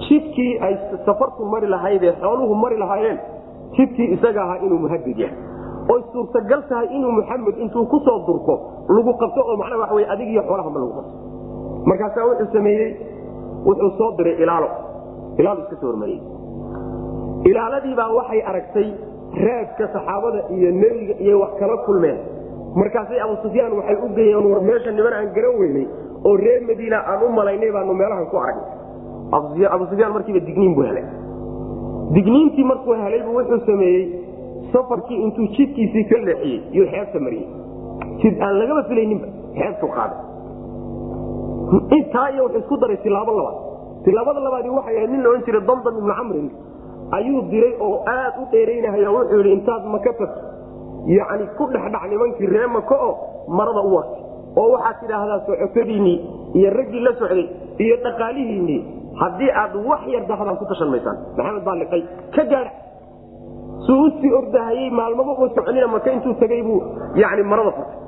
jidkii 0.09 0.59
ay 0.59 0.75
safartu 1.05 1.45
mari 1.45 1.67
lahaydee 1.67 2.13
xooluhu 2.21 2.55
mari 2.55 2.77
lahaayeen 2.77 3.19
jidkii 3.77 4.11
isaga 4.15 4.43
ahaa 4.43 4.57
inuu 4.65 4.79
muhadid 4.85 5.17
yahay. 5.17 5.37
Oy 5.93 6.01
suurtagal 6.13 6.61
tahay 6.69 6.87
inuu 6.95 7.11
muxamed 7.11 7.57
intuu 7.57 7.85
ku 7.91 7.99
soo 8.05 8.19
durko 8.27 8.55
lagu 8.89 9.13
qabto 9.21 9.41
oo 9.41 9.55
macnaa 9.57 9.79
waxa 9.83 9.95
wey 9.95 10.05
adig 10.13 10.29
iyo 10.29 10.43
xoolahaba 10.47 10.79
lagu 10.79 10.93
qabto. 10.97 11.13
Markaasaa 11.89 12.25
wuxuu 12.29 12.51
sameeyey 12.53 12.91
wuxuu 13.65 13.91
soo 13.97 14.11
diray 14.17 14.35
ilaalo 14.43 14.69
ilaalo 15.39 15.61
iska 15.63 15.75
soo 15.81 15.87
hormariyey. 15.91 16.21
Ilaaladiibaa 17.49 18.09
waxay 18.17 18.41
aragtay 18.51 18.87
raadka 19.45 19.85
saxaabada 19.93 20.39
iyo 20.55 20.69
nebiga 20.81 21.15
iyo 21.25 21.35
wax 21.43 21.51
kala 21.59 21.77
kulmeen. 21.85 22.17
Markaasay 22.75 23.19
abu 23.25 23.35
sufyaan 23.43 23.73
waxay 23.79 23.97
u 24.05 24.07
geeyeen 24.17 24.45
war 24.51 24.61
meesha 24.69 24.91
niman 24.91 25.13
aan 25.13 25.29
garan 25.35 25.55
weynay 25.61 25.85
oo 26.27 26.35
reer 26.43 26.61
madiina 26.69 26.97
aan 27.11 27.23
u 27.27 27.29
malaynay 27.39 27.71
baanu 27.75 27.93
meelahan 28.01 28.25
ku 28.31 28.37
aragnay 28.37 29.67
abu 29.75 29.83
sufyaan 29.91 30.13
markiiba 30.15 30.39
digniin 30.47 30.73
buu 30.75 30.85
helay. 30.89 31.05
Digniintii 32.15 32.63
markuu 32.71 32.93
helaybu 33.03 33.29
wuxuu 33.37 33.59
sameeyey 33.65 34.03
safarkii 34.73 35.19
intuu 35.25 35.47
jidkiisii 35.57 36.03
ka 36.09 36.17
leexiyey 36.27 36.59
iyuu 36.73 36.87
xeebta 36.93 37.19
mariyey. 37.19 37.47
Jid 38.21 38.35
aan 38.41 38.55
lagaba 38.59 38.83
filayninba 38.89 39.27
xeebtu 39.59 39.87
qaaday. 39.95 40.19
Intaa 41.97 42.27
iyo 42.33 42.43
wuxuu 42.45 42.59
isku 42.63 42.77
daray 42.81 42.97
tilaabo 43.03 43.31
labaad 43.37 43.57
tilaabada 44.05 44.39
labaadi 44.47 44.69
waxay 44.77 44.95
ahayd 44.97 45.11
nin 45.11 45.23
la 45.23 45.37
jiray 45.45 45.61
damdam 45.69 45.95
ibnu 45.99 46.13
camrin. 46.19 46.47
Ayuu 47.17 47.41
diray 47.51 47.73
oo 47.79 47.95
aad 48.07 48.33
u 48.41 48.45
dheeraynahay 48.51 49.05
oo 49.05 49.13
wuxuu 49.17 49.37
yidhi 49.37 49.51
intaad 49.57 49.83
maka 49.95 50.11
tagto. 50.19 50.41
Yacni 51.17 51.45
ku 51.57 51.63
dhexdhac 51.73 52.03
nimankii 52.11 52.47
ree 52.53 52.67
maka 52.77 52.95
oo 53.07 53.13
marada 53.57 53.81
u 53.87 53.91
wartay 53.95 54.21
oo 54.61 54.67
waxaad 54.75 54.95
tidhaahdaa 55.01 55.39
socotadiinnii 55.47 56.17
iyo 56.59 56.69
raggii 56.77 57.01
la 57.07 57.11
socday 57.19 57.45
iyo 57.85 57.95
dhaqaalihiinnii 58.05 58.79
haddii 59.21 59.51
aad 59.61 59.73
wax 59.89 60.01
yar 60.13 60.23
dahdaan 60.31 60.57
ku 60.61 60.65
tashan 60.71 60.89
maysaan. 60.93 61.17
Maxamed 61.37 61.63
baa 61.67 61.75
liqay 61.81 62.01
ka 62.35 62.43
gaadha 62.51 62.71
suu 63.85 63.99
u 64.05 64.09
sii 64.21 64.31
ordahayey 64.39 64.89
maalmaba 64.99 65.31
uu 65.39 65.49
soconina 65.55 65.87
maka 65.87 66.11
intuu 66.15 66.33
tagay 66.41 66.61
buu 66.63 66.79
yani 67.21 67.43
marada 67.43 67.71
furtay 67.77 67.99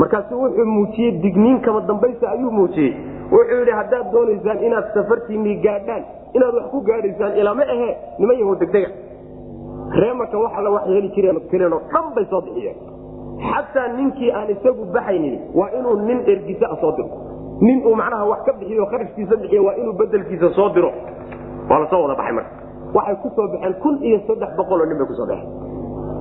markaasu 0.00 0.34
wuxuu 0.42 0.66
muujiyey 0.74 1.10
digniin 1.22 1.60
kama 1.64 1.80
dambaysa 1.90 2.30
ayuu 2.34 2.50
muujiyey 2.50 2.92
wuxuu 3.34 3.58
yidhi 3.60 3.72
haddaad 3.80 4.06
doonaysaan 4.12 4.58
inaad 4.66 4.86
safartiinnii 4.94 5.56
gaadhaan 5.66 6.04
inaad 6.36 6.54
wax 6.58 6.66
ku 6.72 6.80
gaadhaysaan 6.88 7.36
ilama 7.40 7.62
ahe 7.74 7.90
niman 8.18 8.36
yahow 8.40 8.54
degdega. 8.62 8.88
Ree 10.00 10.12
maka 10.20 10.36
wax 10.38 10.52
alla 10.58 10.70
wax 10.76 10.84
heli 10.94 11.08
jireen 11.16 11.40
keleenoo 11.50 11.80
dhan 11.92 12.06
bay 12.14 12.24
soo 12.30 12.40
bixiyeen. 12.46 12.76
Xataa 13.50 13.88
ninkii 13.96 14.30
aan 14.32 14.50
isagu 14.54 14.84
baxaynin 14.94 15.40
waa 15.54 15.68
inuu 15.78 15.96
nin 16.08 16.18
ergisa 16.32 16.66
a 16.72 16.76
soo 16.80 16.92
diro. 16.96 17.08
Nin 17.60 17.82
uu 17.86 17.94
macnaha 17.94 18.24
wax 18.32 18.40
ka 18.46 18.52
bixiyo 18.60 18.86
kharashkiisa 18.86 19.36
bixiyo 19.42 19.64
waa 19.64 19.74
inuu 19.80 19.92
bedelkiisa 20.00 20.50
soo 20.56 20.68
diro. 20.74 20.92
Waa 21.70 21.78
la 21.78 21.86
soo 21.90 22.02
wada 22.02 22.14
baxay 22.20 22.34
marka. 22.38 22.52
Waxay 22.94 23.16
ku 23.22 23.28
soo 23.36 23.48
baxeen 23.52 23.74
kun 23.82 23.94
iyo 24.02 24.18
saddex 24.26 24.50
boqoloo 24.56 24.86
nin 24.86 24.98
bay 24.98 25.06
ku 25.06 25.14
soo 25.20 25.26
baxeen. 25.26 25.50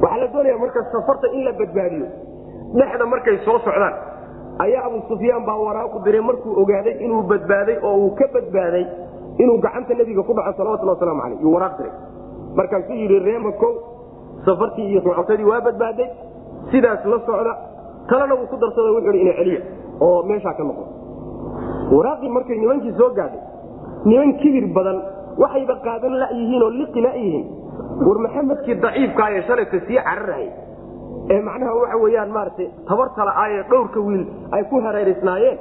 Waxaa 0.02 0.18
la 0.22 0.28
doonaya 0.34 0.58
marka 0.64 0.80
safarta 0.92 1.28
in 1.36 1.44
la 1.46 1.52
badbaadiyo 1.60 2.08
dhexda 2.80 3.06
markay 3.14 3.38
soo 3.46 3.58
socdaan 3.66 3.94
ayaa 4.64 4.84
abu 4.88 4.98
sufyaan 5.10 5.44
baa 5.50 5.58
waraaqu 5.66 5.98
diray 6.06 6.22
markuu 6.30 6.52
ogaaday 6.62 6.96
inuu 7.06 7.22
badbaaday 7.32 7.78
oo 7.90 7.96
uu 8.06 8.12
ka 8.20 8.26
badbaaday 8.36 8.84
inuu 9.44 9.58
gacanta 9.66 9.94
nebiga 10.00 10.24
ku 10.28 10.34
dhaco 10.38 10.54
salawatullah 10.60 10.96
waslamu 10.98 11.22
caleyh 11.24 11.40
yuu 11.44 11.54
waraaq 11.56 11.74
diray. 11.80 11.94
Markaasuu 12.58 12.96
yidhi 13.02 13.20
reema 13.28 13.52
kow 13.62 13.72
safartii 14.46 14.88
iyo 14.92 15.02
socotadii 15.06 15.48
waa 15.52 15.62
badbaaday 15.68 16.08
sidaas 16.72 17.06
la 17.06 17.20
socda. 17.28 17.54
Talena 18.10 18.36
wuu 18.40 18.48
ku 18.52 18.58
darsada 18.64 18.90
wuxuu 18.96 19.14
ina 19.24 19.34
celiya. 19.40 19.62
Oo 20.06 20.24
meeshaa 20.30 20.54
ka 20.60 20.64
noqon. 20.64 20.88
Waraaqii 21.96 22.30
markay 22.38 22.58
nimankii 22.64 22.94
soo 23.00 23.10
gaadhay 23.18 23.42
niman 24.10 24.32
kibir 24.42 24.66
badan 24.76 24.98
waxayba 25.44 25.76
qaadan 25.86 26.14
layihiin 26.22 26.64
oo 26.68 26.72
liqi 26.80 27.02
layihiin 27.08 27.46
war 28.08 28.18
maxamedkii 28.26 28.76
daciifkaa 28.84 29.30
ee 29.38 29.42
shalayta 29.48 29.78
sii 29.88 30.00
cararahay 30.08 30.48
ee 31.30 31.42
macnaha 31.48 31.74
waxa 31.82 31.98
weyaan 32.04 32.32
maarata 32.38 32.64
tabartala 32.90 33.32
aayee 33.44 33.64
dhowrka 33.72 34.00
wiil 34.08 34.24
ay 34.56 34.64
ku 34.72 34.82
hareeraysnaayeen 34.86 35.58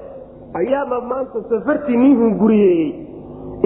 ayaaba 0.60 1.00
maanta 1.12 1.42
safartii 1.52 1.96
nin 2.02 2.16
hunguriyeeyey 2.22 2.90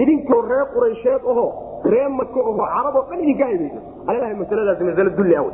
idinkoo 0.03 0.41
reer 0.51 0.65
quraysheed 0.75 1.23
aho 1.33 1.45
ree 1.93 2.07
maka 2.19 2.39
aho 2.39 2.53
caraboo 2.73 3.03
dhan 3.09 3.19
idinka 3.25 3.45
haybayso 3.51 3.79
alalahay 4.07 4.35
masaladaasi 4.41 4.83
masale 4.89 5.09
dulli 5.19 5.35
awe 5.41 5.51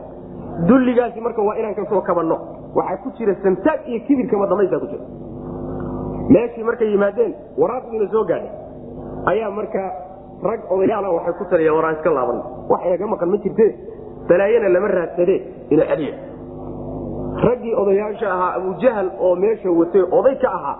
dulligaasi 0.70 1.22
marka 1.28 1.42
waa 1.48 1.56
inaan 1.60 1.76
ka 1.76 1.86
soo 1.89 2.02
kabanno. 2.02 2.38
Waxaa 2.76 2.98
ku 3.04 3.10
jira 3.18 3.34
santaag 3.44 3.80
iyo 3.88 4.00
kibirkama 4.08 4.48
damaysaa 4.52 4.80
ku 4.84 4.88
jira. 4.92 5.06
Meeshii 6.34 6.64
markay 6.64 6.89
yimaadeen 6.92 7.32
waraaqdiina 7.62 8.08
soo 8.14 8.24
gaadhay 8.30 8.52
ayaa 9.32 9.52
markaa 9.60 9.89
rag 10.50 10.62
odayaala 10.76 11.10
waxay 11.16 11.34
ku 11.39 11.46
taliyeen 11.52 11.76
waraan 11.78 11.96
iska 11.98 12.12
laaban. 12.18 12.39
Wax 12.72 12.82
inaga 12.88 13.08
maqan 13.14 13.30
ma 13.34 13.38
jirte 13.46 13.66
balaayana 14.30 14.70
lama 14.76 14.88
raadsade 14.98 15.36
ina 15.74 15.84
celiya 15.92 16.14
raggii 17.48 17.74
odayaasha 17.82 18.28
ahaa 18.36 18.52
abujahal 18.60 19.08
oo 19.26 19.36
meesha 19.36 19.70
watay 19.80 20.04
oday 20.20 20.36
ka 20.44 20.50
ahaa 20.58 20.76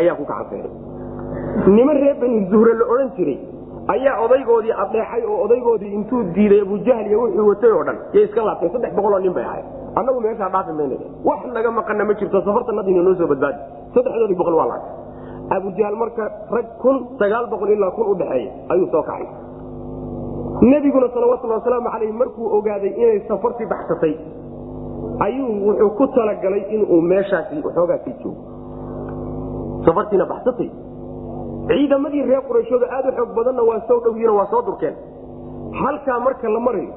ayaa 0.00 0.14
ku 0.20 0.24
gacanseeray 0.30 0.70
niman 1.76 1.96
reer 2.02 2.16
bani 2.22 2.38
zuhre 2.52 2.72
la 2.80 2.84
odhan 2.94 3.10
jiray 3.16 3.38
ayaa 3.94 4.14
odaygoodii 4.26 4.74
adeexay 4.84 5.22
oo 5.30 5.38
odaygoodii 5.46 5.92
intuu 5.98 6.22
diiday 6.36 6.60
abujahal 6.66 7.06
iyo 7.10 7.20
wuxuu 7.22 7.48
watay 7.48 7.70
oo 7.76 7.84
dhan. 7.88 7.98
Yay 8.14 8.24
iska 8.28 8.42
laabteen 8.48 8.72
saddex 8.74 8.92
boqoloo 8.98 9.18
nin 9.24 9.32
bay 9.38 9.44
ahay 9.50 9.62
annagu 9.98 10.20
meeshaa 10.26 10.48
dhaafi 10.54 10.72
mayna 10.78 10.96
wax 11.28 11.40
naga 11.56 11.70
maqanna 11.78 12.04
ma 12.08 12.14
jirto 12.20 12.38
safartanadiina 12.48 13.02
noo 13.06 13.14
soo 13.20 13.26
badbaadi. 13.32 13.58
Saddexdoodii 13.94 14.38
boqol 14.40 14.54
waa 14.60 14.68
laagay 14.72 14.92
abujahal 15.56 15.96
marka 16.02 16.24
rag 16.56 16.66
kun 16.82 16.96
sagaal 17.20 17.46
boqol 17.52 17.70
ilaa 17.76 17.90
kun 17.96 18.06
udhexeeya 18.14 18.50
ayuu 18.74 18.88
soo 18.94 19.02
kacay. 19.10 19.26
Nebiguna 20.70 21.08
salawatulli 21.14 21.52
wasalaamu 21.58 21.88
calayh 21.94 22.12
markuu 22.20 22.46
ogaaday 22.58 22.92
inay 23.02 23.18
safartii 23.28 23.66
baxsatay 23.72 24.14
ayuu 25.26 25.52
wuxuu 25.66 25.90
ku 25.98 26.06
talagalay 26.16 26.62
inuu 26.74 27.00
meeshaasi 27.12 27.62
waxoogaa 27.66 27.98
sii 28.04 28.14
joogo. 28.22 28.42
Safartiina 29.86 30.26
baxsatay. 30.32 30.70
Ciidamadii 31.68 32.22
reer 32.30 32.42
qurayshooda 32.48 32.86
aad 32.96 33.06
u 33.10 33.12
xoog 33.18 33.30
badanna 33.38 33.62
waa 33.70 33.80
soo 33.88 34.00
dhowyiino 34.04 34.34
waa 34.38 34.46
soo 34.52 34.62
durkeen. 34.66 34.94
Halkaa 35.80 36.18
marka 36.26 36.48
la 36.48 36.60
marayo 36.60 36.92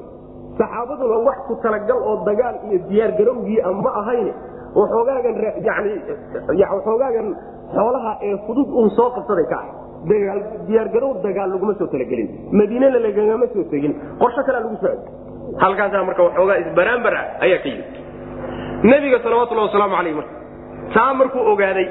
saxaabaduna 0.58 1.16
wax 1.28 1.38
ku 1.48 1.54
talagal 1.62 1.98
oo 2.10 2.16
dagaal 2.28 2.56
iyo 2.70 2.78
diyaargarowgii 2.88 3.60
a 3.68 3.72
ma 3.84 3.90
ahayn 4.00 4.28
waxoogaagan 4.74 5.36
waxoogaagan 6.74 7.28
xoolaha 7.74 8.12
ee 8.28 8.36
fudud 8.46 8.68
uun 8.78 8.90
soo 8.98 9.10
qabsaday 9.16 9.46
ka 9.52 9.56
ahay 9.62 10.40
diyaargarow 10.68 11.12
dagaal 11.26 11.50
laguma 11.54 11.74
soo 11.78 11.86
talagelin. 11.94 12.28
Madiinana 12.52 12.98
lagagama 13.06 13.46
soo 13.54 13.64
tegin. 13.72 13.92
Qorsho 14.20 14.42
kalea 14.46 14.60
lagu 14.64 14.76
soo 14.82 14.94
halkaasaa 15.58 16.04
marka 16.04 16.22
waxoogaa 16.22 16.58
isbaraambar 16.64 17.14
ah 17.14 17.24
ayaa 17.44 17.58
ka 17.64 17.68
yimid. 17.68 17.88
Nebiga 18.90 19.18
salawatullah 19.24 19.64
wasalaamu 19.68 19.96
calayh 19.96 20.14
marka 20.14 20.34
taa 20.94 21.14
markuu 21.20 21.42
ogaaday 21.52 21.86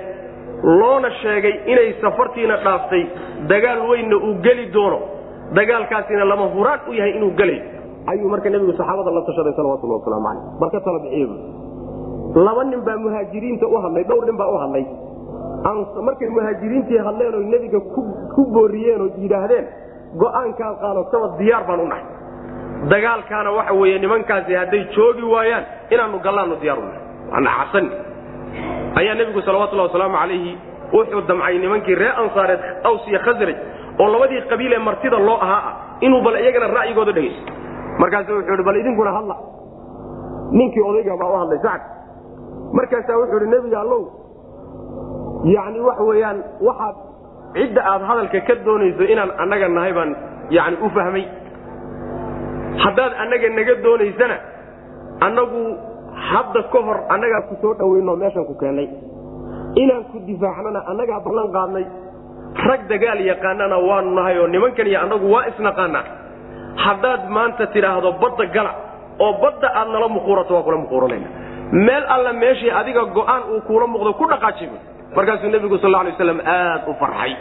loona 0.80 1.10
sheegay 1.22 1.53
inay 1.72 1.89
safartiina 2.01 2.57
dhaaftay 2.66 3.03
dagaal 3.51 3.80
weynna 3.89 4.16
uu 4.28 4.34
geli 4.45 4.66
doono 4.76 4.99
dagaalkaasina 5.60 6.26
lama 6.32 6.45
huraan 6.55 6.80
u 6.89 6.93
yahay 6.93 7.14
inuu 7.18 7.32
gelayo. 7.39 7.64
Ayuu 8.12 8.30
marka 8.30 8.49
nebigu 8.49 8.74
saxaabada 8.80 9.12
la 9.18 9.22
tashaday 9.30 9.53
salawatullah 9.60 9.97
wasalaamu 10.01 10.28
calayh 10.28 10.43
marka 10.62 10.80
tala 10.86 10.99
bixiye 10.99 11.28
laba 12.47 12.64
nin 12.64 12.82
baa 12.88 12.97
muhaajiriinta 13.05 13.66
u 13.68 13.76
hadlay 13.84 14.03
dhowr 14.10 14.26
nin 14.30 14.38
baa 14.41 14.49
u 14.55 14.57
hadlay. 14.64 14.86
Markay 16.07 16.30
muhaajiriintii 16.36 16.97
hadleen 17.07 17.36
oo 17.36 17.43
nebiga 17.53 17.80
ku 18.36 18.41
booriyeen 18.55 19.01
oo 19.01 19.10
yidhaahdeen 19.24 19.66
go'aankaad 20.22 20.76
qaadataba 20.84 21.28
diyaar 21.39 21.64
baan 21.70 21.80
u 21.80 21.88
nahay 21.91 22.05
dagaalkaana 22.88 23.51
waxa 23.51 23.73
weeye 23.73 23.99
nimankaasi 23.99 24.53
hadday 24.61 24.84
joogi 24.95 25.23
waayaan 25.34 25.63
inaanu 25.89 26.19
gallaannu 26.19 26.55
diyaar 26.61 26.80
u 26.80 26.82
nahay 26.88 27.01
waana 27.32 27.49
casan 27.59 27.86
ayaa 28.99 29.15
nebigu 29.19 29.41
salawatullah 29.47 29.86
wasalaamu 29.89 30.17
calayhi 30.21 30.53
wuxuu 30.93 31.21
damcay 31.27 31.57
nimankii 31.63 31.95
reer 31.95 32.15
ansaareed 32.23 32.59
aws 32.89 33.07
iyo 33.07 33.19
khasraj 33.25 33.55
oo 34.01 34.07
labadii 34.13 34.41
qabiil 34.51 34.73
ee 34.73 34.80
martida 34.89 35.19
loo 35.27 35.38
ahaa 35.45 35.61
ah 35.69 35.73
inuu 36.05 36.21
bal 36.25 36.36
iyagana 36.43 36.67
ra'yigooda 36.77 37.11
dhegaysto. 37.17 37.51
Markaasu 38.01 38.32
wuxuu 38.36 38.53
ihi 38.55 38.63
bal 38.67 38.77
idinkuna 38.82 39.11
hadla. 39.17 39.36
Ninkii 40.57 40.82
odayga 40.89 41.17
baa 41.21 41.30
u 41.34 41.38
hadlay 41.41 41.59
sacd 41.65 41.84
markaasaa 42.77 43.17
wuxuu 43.21 43.39
ihi 43.43 43.49
nebiga 43.53 43.80
allow 43.84 44.01
yacni 45.55 45.80
waxa 45.88 46.03
weeyaan 46.09 46.38
waxaad 46.67 46.95
cidda 47.55 47.82
aad 47.91 48.01
hadalka 48.09 48.39
ka 48.47 48.55
doonayso 48.65 49.03
inaan 49.13 49.32
annaga 49.43 49.67
nahay 49.77 49.93
baan 49.97 50.11
yani 50.57 50.77
u 50.86 50.89
fahmay 50.97 51.23
haddaad 52.84 53.13
annaga 53.24 53.49
naga 53.57 53.74
doonaysana 53.86 54.38
annagu 55.28 55.61
hadda 56.30 56.61
ka 56.74 56.80
hor 56.88 56.97
annagaa 57.13 57.41
ku 57.49 57.55
soo 57.61 57.74
dhaweyno 57.80 58.15
meeshan 58.22 58.45
ku 58.49 58.53
keennay 58.61 58.88
inaan 59.84 60.03
ku 60.11 60.17
difaacnana 60.30 60.80
annagaa 60.91 61.20
ballan 61.26 61.49
qaadnay. 61.57 61.86
Rag 62.67 62.82
dagaal 62.91 63.20
yaqaanana 63.32 63.78
waanu 63.88 64.09
nahay 64.17 64.36
oo 64.41 64.47
nimankan 64.53 64.88
iyo 64.91 64.99
annagu 65.05 65.26
waa 65.34 65.45
isnaqaanaa 65.51 66.03
haddaad 66.86 67.22
maanta 67.36 67.65
tidhaahdo 67.76 68.09
badda 68.22 68.45
gala 68.55 68.72
oo 69.26 69.34
badda 69.43 69.67
aad 69.80 69.88
nala 69.93 70.07
muquurato 70.15 70.51
waa 70.55 70.63
kula 70.67 70.78
muquuranayna 70.84 71.28
meel 71.72 72.03
alla 72.15 72.34
meeshii 72.34 72.72
adiga 72.80 73.03
go'aan 73.17 73.41
uu 73.53 73.61
kuula 73.67 73.86
muuqdo 73.93 74.11
ku 74.20 74.26
dhaqaajibo 74.32 74.78
markaasuu 75.15 75.49
nebigu 75.55 75.78
sal 75.84 75.91
lay 75.95 76.09
waslam 76.11 76.39
aad 76.55 76.82
u 76.89 76.93
farxay 77.01 77.32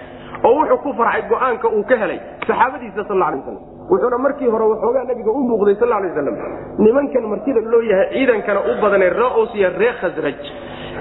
oo 0.45 0.53
wuxuu 0.59 0.79
ku 0.85 0.91
farxay 1.01 1.22
go'aanka 1.33 1.66
uu 1.76 1.85
ka 1.91 1.97
helay 2.03 2.18
saxaabadiisa 2.49 3.03
sal 3.11 3.18
lay 3.22 3.33
waslam 3.41 3.59
wuxuuna 3.91 4.18
markii 4.18 4.47
hore 4.55 4.64
waxoogaa 4.72 5.05
nabiga 5.11 5.30
u 5.30 5.43
muuqday 5.51 5.74
sal 5.80 5.89
lay 5.89 6.09
waslam 6.09 6.36
nimankan 6.78 7.24
martida 7.32 7.61
loo 7.72 7.82
yahay 7.91 8.09
ciidankana 8.14 8.61
u 8.70 8.72
badanee 8.82 9.11
ree 9.18 9.30
os 9.43 9.55
iyo 9.55 9.68
ree 9.78 9.93
khasraj 10.01 10.39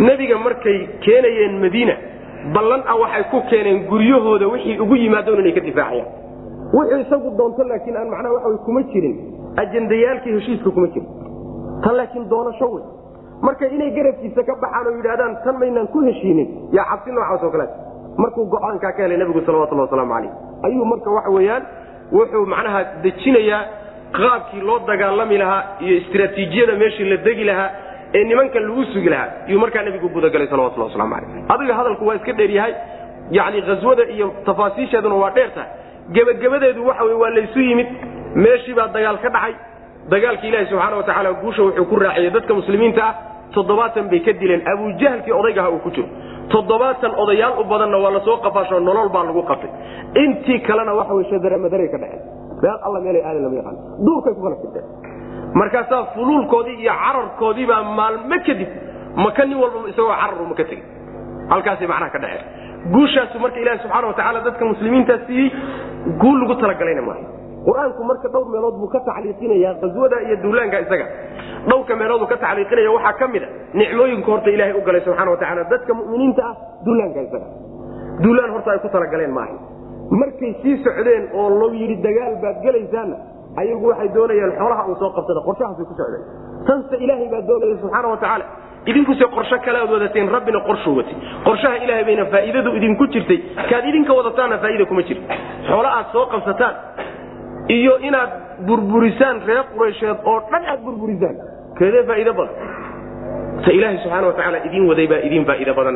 nebiga 0.08 0.38
markay 0.38 0.78
keenayeen 1.06 1.60
madiina 1.64 1.96
ballan 2.56 2.82
ah 2.92 2.96
waxay 3.04 3.24
ku 3.32 3.42
keeneen 3.50 3.80
guryahooda 3.92 4.48
wixii 4.54 4.80
ugu 4.84 4.96
yimaadoon 4.96 5.40
inay 5.40 5.54
ka 5.58 5.62
difaacayaan. 5.68 6.08
Wuxuu 6.76 7.00
isagu 7.06 7.30
doonto 7.38 7.64
laakiin 7.64 7.98
aan 7.98 8.10
macnaha 8.14 8.34
waxa 8.36 8.58
kuma 8.66 8.82
jirin. 8.92 9.16
Ajendayaalkii 9.62 10.34
heshiiska 10.38 10.70
kuma 10.76 10.88
jirin. 10.94 11.08
Tan 11.84 11.96
laakiin 11.98 12.30
doonasho 12.30 12.68
wey 12.74 12.84
marka 13.42 13.66
inay 13.76 13.92
garabkiisa 13.98 14.44
ka 14.44 14.56
baxaan 14.64 14.88
oo 14.88 14.96
yidhahdaan 15.00 15.34
tan 15.44 15.56
maynaan 15.60 15.88
ku 15.88 16.00
heshiinin. 16.08 16.48
Yaa 16.72 16.86
cabsi 16.92 17.12
noocaas 17.12 17.44
oo 17.44 17.52
kaleet 17.52 17.72
markuu 18.18 18.46
go'aankaa 18.54 18.92
ka 18.98 19.04
helay 19.04 19.18
nabigu 19.18 19.42
salawatullah 19.46 19.86
wasalaamu 19.88 20.14
calayh 20.14 20.32
ayuu 20.68 20.86
marka 20.92 21.10
waxa 21.18 21.30
weeyaan 21.38 21.64
wuxuu 22.12 22.46
macnaha 22.54 22.84
dejinayaa 23.04 23.62
qaabkii 24.18 24.62
loo 24.62 24.80
dagaalami 24.88 25.38
lahaa 25.38 25.64
iyo 25.86 25.98
istraatiijiyada 25.98 26.74
meeshii 26.82 27.10
la 27.10 27.18
degi 27.18 27.44
lahaa 27.44 27.70
ee 28.14 28.24
nimankan 28.24 28.64
lagu 28.68 28.84
sugi 28.94 29.10
lahaa 29.10 29.30
iyuu 29.48 29.60
markaa 29.60 29.84
nabigu 29.84 30.10
gudagalay 30.10 30.48
salawatullah 30.48 30.88
waslamu 30.90 31.16
calayh. 31.16 31.52
Adiga 31.54 31.74
hadalku 31.80 32.08
waa 32.08 32.16
iska 32.16 32.34
dheeryahay 32.34 32.74
yani 33.32 33.62
ghaswada 33.62 34.04
iyo 34.16 34.28
tafaasiisheeduna 34.46 35.16
waa 35.16 35.30
dheertahay 35.38 35.70
gebagabadeedu 36.16 36.88
waxa 36.88 37.04
wey 37.04 37.14
waa 37.24 37.30
laysu 37.30 37.60
yimid 37.60 37.88
meeshii 38.36 38.74
baa 38.74 38.88
dagaal 38.88 39.18
ka 39.18 39.30
dhacay. 39.30 39.54
Dagaalki 40.10 40.48
ilaahi 40.48 40.66
subxaana 40.72 40.96
watacaala 40.98 41.34
guusha 41.34 41.62
wuxuu 41.64 41.86
ku 41.86 41.96
raaciyey 42.00 42.30
dadka 42.32 42.54
muslimiinta 42.54 43.04
ah 43.08 43.14
toddobaatan 43.56 44.08
bay 44.12 44.20
ka 44.20 44.34
dileen. 44.34 44.62
Abujahlkii 44.74 45.32
odaygaha 45.40 45.70
uu 45.70 45.80
ku 45.86 45.90
jiro 45.92 46.08
toddobaatan 46.54 47.12
odayaal 47.24 47.54
u 47.62 47.64
badanna 47.72 47.98
waa 48.04 48.12
la 48.18 48.20
soo 48.28 48.38
qafaashoo 48.46 48.80
nolol 48.88 49.10
baa 49.16 49.24
lagu 49.30 49.42
qabtay. 49.50 49.70
Intii 50.24 50.60
kalena 50.68 50.94
waxa 51.00 51.14
wey 51.18 51.26
shadaramadaray 51.32 51.88
ka 51.94 51.98
dhaceen. 52.04 52.22
Meel 52.62 52.78
alla 52.88 53.00
meelay 53.06 53.24
aadin 53.30 53.44
lama 53.46 53.56
yaqaan. 53.62 53.78
Duurkay 54.06 54.34
ku 54.38 54.42
kala 54.46 54.56
fideen. 54.62 54.86
Markaasaa 55.60 56.04
fuluulkoodii 56.14 56.78
iyo 56.84 56.94
cararkoodii 57.04 57.66
maalmo 58.00 58.38
kadib 58.46 58.70
maka 59.26 59.42
nin 59.46 59.58
walba 59.62 59.90
isagoo 59.92 60.16
carar 60.22 60.42
uma 60.46 60.56
ka 60.60 60.64
tegey. 60.70 60.84
Halkaasay 61.52 61.88
macnaha 61.92 62.12
ka 62.16 62.20
dhaceen. 62.24 62.46
Guushaasu 62.94 63.36
marka 63.44 63.60
ilahi 63.64 63.80
subxaana 63.84 64.08
watacaala 64.12 64.40
dadka 64.48 64.64
muslimiintaa 64.72 65.20
siiyey 65.28 65.48
guul 66.22 66.38
lagu 66.42 66.56
talagalayna 66.62 67.02
maaha 67.02 67.24
qur'aanku 67.68 68.02
marka 68.10 68.28
dhowr 68.34 68.48
meelood 68.54 68.76
buu 68.82 68.90
ka 68.96 69.00
tacliiqinaya 69.10 69.72
qaswada 69.84 70.18
iyo 70.28 70.36
duulaanka 70.44 70.78
isaga. 70.86 71.06
Dhowrka 71.70 71.94
meelood 72.02 72.20
buu 72.24 72.30
ka 72.34 72.38
tacliiqinaya 72.46 72.90
waxaa 72.98 73.14
ka 73.22 73.28
mid 73.34 73.44
a 73.44 73.50
nicmooyinka 73.82 74.28
horta 74.32 74.50
ilaahay 74.56 74.74
u 74.80 74.82
galay 74.88 75.02
subxana 75.08 75.32
watacaala 75.34 75.64
dadka 75.74 75.92
mu'miniinta 76.00 76.42
ah 76.52 76.56
duulaanka 76.86 77.20
isaga. 77.28 77.48
Duulaan 78.24 78.52
horta 78.56 78.70
ay 78.76 78.80
ku 78.86 78.90
talagaleen 78.96 79.32
maaha. 79.40 79.58
Markay 80.20 80.52
sii 80.64 80.76
socdeen 80.86 81.24
oo 81.40 81.50
loo 81.60 81.72
yidhi 81.80 81.96
dagaal 82.06 82.36
baad 82.44 82.58
gelaysaanna 82.66 83.18
ayagu 83.62 83.86
waxay 83.92 84.10
doonayeen 84.16 84.52
xoolaha 84.60 84.84
uu 84.92 84.96
soo 85.02 85.10
qabsada 85.18 85.42
qorshahaasay 85.48 85.86
ku 85.90 85.94
socdeen 86.00 86.24
tanse 86.68 86.96
ilaahay 87.04 87.28
baa 87.34 87.42
doonaya 87.50 87.76
subxaana 87.84 88.08
watacaala 88.14 88.46
idinkuse 88.92 89.26
qorsho 89.36 89.58
kale 89.66 89.78
aad 89.84 89.92
wadateen 89.96 90.30
rabbina 90.36 90.60
qorshuu 90.70 90.96
watay 91.00 91.16
qorshaha 91.48 91.76
ilaahay 91.84 92.06
bayna 92.10 92.26
faa'iidadu 92.34 92.70
idinku 92.80 93.04
jirtay 93.14 93.40
kaad 93.72 93.84
idinka 93.92 94.12
wadataanna 94.20 94.58
faa'iida 94.64 94.86
kuma 94.92 95.02
jirto. 95.10 95.26
Xoolo 95.70 95.90
aad 95.98 96.08
soo 96.16 96.26
qabsataan 96.34 96.74
iyo 97.70 97.94
inaad 98.08 98.32
burburisaan 98.68 99.42
reer 99.48 99.64
quraysheed 99.76 100.18
oo 100.26 100.40
dhan 100.52 100.64
aad 100.72 100.82
burburisaan. 100.86 101.36
Keedee 101.78 102.04
faa'iido 102.10 102.34
badan. 102.40 102.56
Ta 103.66 103.70
ilaahay 103.78 103.98
subxaana 104.04 104.28
watacaala 104.30 104.58
idiin 104.68 104.86
waday 104.90 105.08
baa 105.12 105.22
idiin 105.28 105.46
faa'iido 105.50 105.74
badan. 105.80 105.96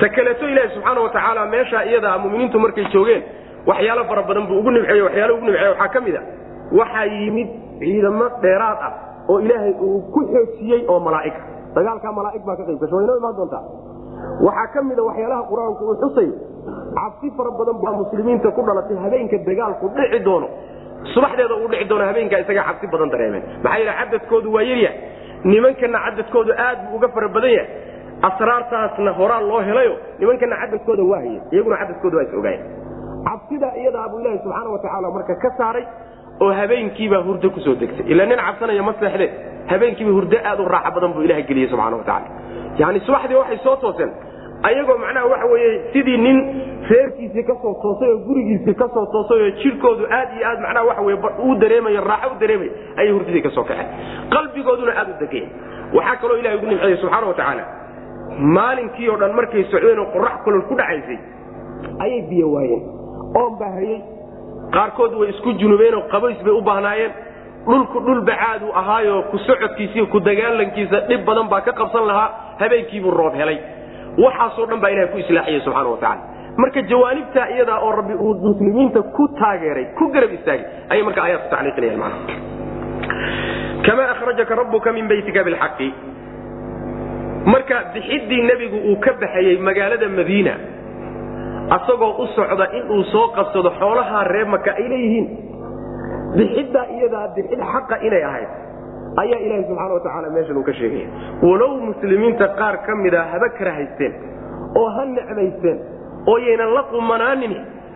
Ta 0.00 0.06
kaleeto 0.16 0.44
ilaahay 0.52 0.70
subxaana 0.76 1.00
watacaala 1.06 1.42
meeshaa 1.54 1.82
iyadaa 1.90 2.18
muminiintu 2.24 2.56
markay 2.64 2.84
joogeen 2.94 3.22
waxyaalo 3.68 4.02
fara 4.10 4.22
badan 4.28 4.44
buu 4.48 4.58
ugu 4.60 4.70
nimceeye 4.70 5.02
waxyaalo 5.08 5.32
ugu 5.36 5.44
nimceeye 5.46 5.68
waxaa 5.72 5.88
ka 5.94 6.00
mid 6.06 6.16
a 6.16 6.22
waxaa 6.78 7.04
yimid 7.16 7.48
ciidamo 7.80 8.26
dheeraad 8.42 8.78
ah 8.88 8.92
oo 9.30 9.38
ilaahay 9.44 9.72
uu 9.86 10.00
ku 10.14 10.20
xoojiyey 10.32 10.80
oo 10.92 10.98
malaa'ig. 11.06 11.36
Dagaalkaa 11.76 12.12
malaa'ig 12.18 12.42
baa 12.48 12.56
ka 12.58 12.64
qayb 12.68 12.78
gasho 12.82 12.96
way 12.96 13.04
inoo 13.06 13.16
imaan 13.20 13.36
doontaa? 13.38 13.62
Waxaa 14.46 14.66
ka 14.74 14.80
mid 14.88 14.98
a 14.98 15.02
waxyaalaha 15.10 15.42
qur'aanku 15.52 15.82
uu 15.90 15.96
xusay 16.02 16.28
cabsi 16.98 17.28
fara 17.36 17.50
badan 17.60 17.76
baa 17.84 17.92
muslimiinta 18.02 18.48
ku 18.56 18.60
dhalatay 18.68 18.96
habeenka 19.04 19.36
dagaalku 19.48 19.84
dhici 19.96 20.18
doono 20.28 20.48
subaxdeeda 21.14 21.54
uu 21.62 21.68
dhici 21.72 21.84
doono 21.90 22.04
habeenkaa 22.10 22.38
isagaa 22.44 22.64
cabsi 22.68 22.86
badan 22.92 23.10
dareemeen 23.14 23.42
maxaa 23.64 23.78
yeele 23.80 23.92
cadadkoodu 24.00 24.48
waa 24.56 24.62
yaryahay 24.70 24.98
nimankana 25.52 25.98
cadadkoodu 26.06 26.52
aad 26.66 26.78
buu 26.88 26.96
uga 26.98 27.08
fara 27.14 27.28
badan 27.36 27.52
yahay. 27.58 27.68
Asraartaasna 28.28 29.12
horaa 29.18 29.40
loo 29.50 29.60
helayo. 29.68 29.94
Nimankana 30.18 30.56
cadadkooda 30.62 31.02
waa 31.10 31.18
hayeen 31.22 31.42
iyaguna 31.52 31.76
cadadkooda 31.82 32.16
waa 32.18 32.22
is 32.28 32.34
ogaayeen. 32.38 32.64
Cabsidaa 33.28 33.72
iyadaa 33.80 34.08
buu 34.10 34.20
ilaahi 34.20 34.38
subxaana 34.44 34.70
watacaala 34.74 35.08
marka 35.16 35.34
ka 35.42 35.50
saaray 35.58 35.84
oo 36.44 36.52
habeenkiibaa 36.60 37.22
hurdo 37.26 37.50
ku 37.50 37.60
soo 37.60 37.74
degtay. 37.80 38.06
Ila 38.12 38.26
nin 38.26 38.38
cabsanaya 38.46 38.82
ma 38.88 38.94
seexde. 39.00 39.26
Habeenkiiba 39.70 40.10
hurdo 40.16 40.36
aad 40.50 40.60
u 40.60 40.64
raaxa 40.74 40.90
badan 40.96 41.12
buu 41.14 41.22
ilaha 41.26 41.42
geliyey 41.48 41.68
subxana 41.72 41.96
watacaala 41.96 42.28
yani 42.78 43.00
subaxdii 43.06 43.34
waxay 43.42 43.58
soo 43.66 43.76
tooseen 43.76 44.10
ayagoo 44.68 44.98
macnaha 45.04 45.26
waxa 45.32 45.46
weye 45.52 45.70
sidii 45.92 46.16
nin 46.26 46.38
reerkiisii 46.90 47.44
ka 47.50 47.54
soo 47.62 47.74
toosay 47.82 48.10
oo 48.12 48.18
gurigiisii 48.28 48.74
ka 48.82 48.88
soo 48.94 49.06
toosay 49.12 49.42
oo 49.46 49.50
jidhkoodu 49.62 50.06
aad 50.18 50.28
iyo 50.36 50.46
aad 50.50 50.60
macnaha 50.64 50.86
waxa 50.90 51.02
weye 51.02 51.18
uu 51.46 51.54
dareemayo 51.62 52.00
raaxo 52.10 52.30
u 52.36 52.38
dareemay 52.40 52.70
ayay 52.96 53.12
hurdadii 53.12 53.42
ka 53.46 53.50
soo 53.56 53.64
kaxeen 53.64 53.88
qalbigooduna 54.34 54.92
aad 55.00 55.08
u 55.10 55.16
degeen. 55.20 55.48
Waxaa 55.96 56.16
kaloo 56.22 56.36
ilahay 56.36 56.56
ugu 56.58 56.66
nimceeyey 56.66 56.96
subxaana 57.02 57.26
watacaala 57.26 57.64
maalinkii 58.38 59.08
oo 59.08 59.16
dhan 59.16 59.32
markay 59.40 59.64
socdeen 59.70 59.98
oo 59.98 60.06
qorax 60.14 60.36
kulol 60.44 60.62
ku 60.68 60.74
dhacaysay 60.80 61.18
ayay 62.04 62.22
biyo 62.30 62.52
waayeen 62.52 62.82
oon 63.40 63.58
baahayey 63.60 64.00
qaarkood 64.74 65.12
way 65.20 65.28
isku 65.30 65.52
junubeen 65.60 65.94
oo 65.94 66.02
qabays 66.14 66.40
bay 66.44 66.52
u 66.54 66.62
baahnaayeen. 66.62 67.12
Dhulku 67.66 68.00
dhul 68.00 68.20
bacaaduu 68.28 68.72
ahaayo 68.80 69.22
ku 69.30 69.38
socodkiisiiyo 69.38 70.06
ku 70.12 70.20
dagaalankiisa 70.20 71.00
dhib 71.08 71.24
badan 71.24 71.48
baa 71.48 71.60
ka 71.60 71.72
qabsan 71.72 72.06
lahaa 72.06 72.28
habeenkiibuu 72.60 73.10
roob 73.10 73.34
helay 73.40 73.58
waxaasoo 74.24 74.66
dhan 74.70 74.80
baa 74.82 74.90
ilahay 74.94 75.08
ku 75.14 75.18
islaaxiyey 75.24 75.60
subxaana 75.66 75.90
watacaala 75.94 76.22
marka 76.62 76.82
jawaanibtaa 76.90 77.46
iyadaa 77.54 77.78
oo 77.86 77.92
rabbi 77.98 78.14
uu 78.14 78.34
muslimiinta 78.48 79.00
ku 79.16 79.24
taageeray 79.40 79.86
ku 79.98 80.04
garab 80.14 80.32
istaagay 80.38 80.66
ayay 80.92 81.02
marka 81.08 81.20
aayaadku 81.24 81.48
tacliiqinayaan 81.54 81.98
macnaha. 81.98 82.42
Kamaa 83.86 84.08
akhrajaka 84.14 84.54
rabbuka 84.60 84.92
min 84.96 85.08
beytika 85.10 85.40
bilxaqi. 85.48 85.88
Marka 87.52 87.76
bixiddii 87.94 88.42
nebigu 88.50 88.78
uu 88.90 88.96
ka 89.04 89.12
baxayey 89.22 89.56
magaalada 89.68 90.08
madiina 90.08 90.54
asagoo 91.76 92.12
u 92.22 92.26
socda 92.36 92.66
inuu 92.78 93.02
soo 93.12 93.26
qabsado 93.36 93.70
xoolahaa 93.80 94.24
ree 94.32 94.44
maka 94.54 94.70
ay 94.80 94.86
leeyihiin. 94.92 95.26
Bixiddaa 96.38 96.86
iyadaa 96.96 97.26
bixid 97.36 97.60
xaqa 97.72 97.96
inay 98.06 98.22
ahayd 98.30 98.48
ayaa 99.22 99.40
ilaahi 99.46 99.64
subxaana 99.68 99.94
watacaala 99.94 100.30
meeshan 100.36 100.56
uu 100.56 100.66
ka 100.68 100.72
sheegaya 100.72 101.08
walow 101.42 101.72
muslimiinta 101.90 102.48
qaar 102.60 102.76
ka 102.86 102.96
mida 102.96 103.22
haba 103.32 103.48
kara 103.58 103.72
haysteen 103.72 104.14
oo 104.74 104.88
ha 104.96 105.04
necmaysteen 105.04 105.78
oo 106.26 106.38
yaynan 106.38 106.74
la 106.74 106.82
qumanaanin 106.82 107.54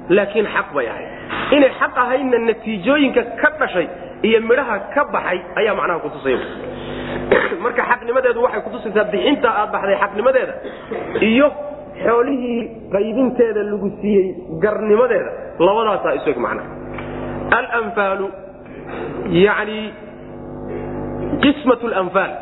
laakiin 0.08 0.46
xaq 0.46 0.74
bay 0.74 0.88
ahayd. 0.88 1.08
Inay 1.52 1.70
xaq 1.80 1.96
ahaydna 1.96 2.38
natiijooyinka 2.38 3.22
ka 3.40 3.50
dhashay 3.60 3.88
iyo 4.22 4.40
midhaha 4.40 4.78
ka 4.94 5.04
baxay 5.12 5.40
ayaa 5.56 5.74
macnaha 5.74 6.00
kutusaya 6.00 6.38
marka 7.64 7.82
xaqnimadeedu 7.82 8.42
waxay 8.42 8.60
kutusaysaa 8.60 9.04
bixinta 9.12 9.48
aad 9.48 9.72
baxday 9.72 9.96
xaqnimadeeda 10.02 10.54
iyo 11.20 11.52
xoolihii 12.04 12.60
qaybinteeda 12.92 13.62
lagu 13.62 13.90
siiyey 14.00 14.34
garnimadeeda 14.62 15.30
labadaasaa 15.58 16.12
isog 16.20 16.36
macnaha. 16.36 16.68
Alanfaalu 17.58 18.28
yani 19.28 19.92
qismat 21.42 21.82
lanfaal 21.82 22.32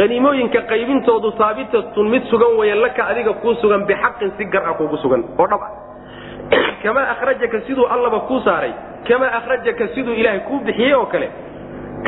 haniimooyinka 0.00 0.60
qaybintoodu 0.70 1.32
haabitatun 1.38 2.10
mid 2.14 2.24
sugan 2.30 2.56
weye 2.58 2.74
laka 2.74 3.06
adiga 3.12 3.32
kuu 3.42 3.54
sugan 3.62 3.86
bixaqin 3.86 4.32
si 4.38 4.44
gar 4.44 4.64
a 4.68 4.74
kuugu 4.74 4.96
sugan 5.04 5.24
oo 5.38 5.46
dhab 5.46 5.62
ah. 5.62 5.72
Kamaa 6.82 7.10
akhrajaka 7.12 7.60
siduu 7.66 7.86
allaba 7.86 8.20
kuu 8.20 8.40
saaray? 8.40 8.72
Kamaa 9.08 9.32
akhrajaka 9.38 9.88
siduu 9.94 10.14
ilaahay 10.14 10.40
kuu 10.48 10.60
bixiyey 10.64 10.94
oo 10.94 11.06
kale? 11.06 11.28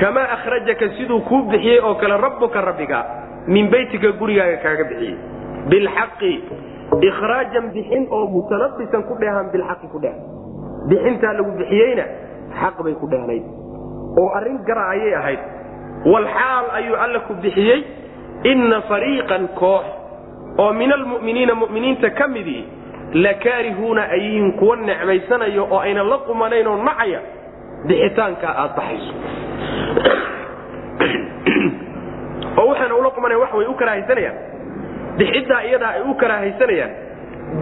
Kamaa 0.00 0.28
akhrajaka 0.36 0.88
siduu 0.96 1.20
kuu 1.20 1.42
bixiyey 1.50 1.80
oo 1.80 1.94
kale? 1.94 2.16
Rabbuka 2.16 2.60
rabbiga 2.60 3.04
min 3.46 3.68
beytika 3.70 4.12
gurigaaga 4.12 4.56
kaaga 4.64 4.84
bixiyey. 4.84 5.16
Bilxaqi 5.68 6.32
ikhraajan 7.08 7.70
bixin 7.76 8.08
oo 8.10 8.26
mutalabisan 8.26 9.04
ku 9.08 9.18
dheehan 9.20 9.52
bilxaqi 9.52 9.86
ku 9.92 10.00
dheehan. 10.00 10.20
Bixintaa 10.88 11.32
lagu 11.32 11.52
bixiyeyna 11.60 12.04
xaq 12.60 12.82
bay 12.84 12.94
ku 12.94 13.06
dheehnayd 13.12 13.44
oo 14.18 14.28
arrin 14.34 14.58
gara 14.66 14.88
ayay 14.96 15.14
ahayd 15.14 15.40
walxaal 16.04 16.66
ayuu 16.78 16.96
alla 16.96 17.20
ku 17.20 17.34
bixiyey 17.34 17.84
inna 18.44 18.80
fariiqan 18.88 19.48
koox 19.60 19.84
oo 20.58 20.72
min 20.72 20.92
almu'miniina 20.92 21.54
mu'miniinta 21.54 22.10
ka 22.10 22.28
midii 22.28 22.64
lakaarihuuna 23.12 24.02
ay 24.14 24.20
yihiin 24.20 24.52
kuwa 24.52 24.76
necmaysanayo 24.76 25.64
oo 25.70 25.78
aynan 25.78 26.08
la 26.10 26.18
qumanayn 26.18 26.66
oo 26.66 26.76
nacaya 26.84 27.20
bixitaankaa 27.86 28.54
aad 28.62 28.72
baxayso 28.76 29.12
oo 32.58 32.66
waxaana 32.68 32.94
ula 32.96 33.10
qumanayn 33.10 33.40
wax 33.40 33.52
way 33.58 33.66
u 33.66 33.74
karahaysanayaan 33.74 34.36
dixiddaa 35.18 35.62
iyadaa 35.68 35.90
ay 35.96 36.02
u 36.10 36.14
karaahaysanayaan 36.14 36.90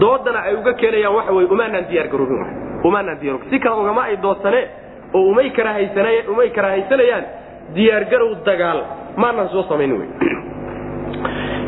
doodana 0.00 0.40
ay 0.48 0.54
uga 0.54 0.72
keenayaan 0.80 1.14
waxa 1.18 1.32
wey 1.32 1.46
umaanaan 1.54 1.84
diyaargaroobin 1.90 2.46
umaanaan 2.84 3.18
diyaargarobin 3.20 3.50
si 3.50 3.58
kale 3.64 3.76
ugama 3.82 4.02
ay 4.08 4.16
doodsaneen 4.22 4.68
oo 5.14 5.22
umay 5.32 5.50
karaahaysanayaan 6.56 7.24
diyaargarow 7.74 8.30
dagaal 8.48 8.80
maanaan 9.16 9.48
soo 9.54 9.64
samayn 9.70 9.92
wey 10.00 10.08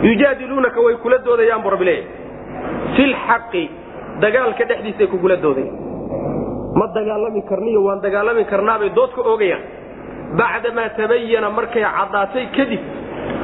yujaadiluunaka 0.08 0.80
way 0.86 0.94
kula 1.02 1.18
doodayaan 1.26 1.62
bu 1.64 1.70
rabbi 1.74 1.84
leeyahy 1.84 2.06
fi 2.96 3.02
lxaqi 3.12 3.64
dagaalka 4.24 4.64
dhexdiisay 4.70 5.06
kugula 5.12 5.36
doodayan 5.44 5.74
ma 6.78 6.86
dagaalami 6.96 7.42
karniyo 7.50 7.80
waan 7.86 8.00
dagaalami 8.06 8.44
karnaabay 8.52 8.90
dood 8.98 9.12
ka 9.18 9.22
oogayaan 9.32 9.62
bacdamaa 10.40 10.88
tabayana 10.98 11.50
markay 11.58 11.84
caddaatay 11.98 12.44
kadib 12.56 12.82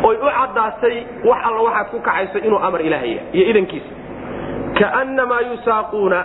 oy 0.08 0.16
u 0.16 0.28
caddaatay 0.38 0.96
wax 1.28 1.40
alla 1.48 1.60
waxaad 1.68 1.86
ku 1.92 1.98
kacayso 2.08 2.38
inuu 2.46 2.58
amar 2.68 2.80
ilaahaya 2.88 3.20
iyo 3.36 3.44
idankiisa. 3.52 3.90
Kaannamaa 4.78 5.40
yusaaquuna 5.50 6.18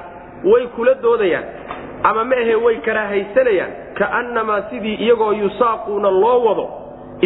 way 0.52 0.64
kula 0.76 0.94
doodayaan. 1.04 1.46
Ama 2.04 2.24
ma 2.30 2.36
ahe 2.44 2.56
way 2.66 2.76
karaahaysanayaan 2.88 3.72
kaannamaa 4.02 4.62
sidii 4.70 4.96
iyagoo 5.06 5.32
yusaaquuna 5.42 6.10
loo 6.24 6.38
wado 6.48 6.66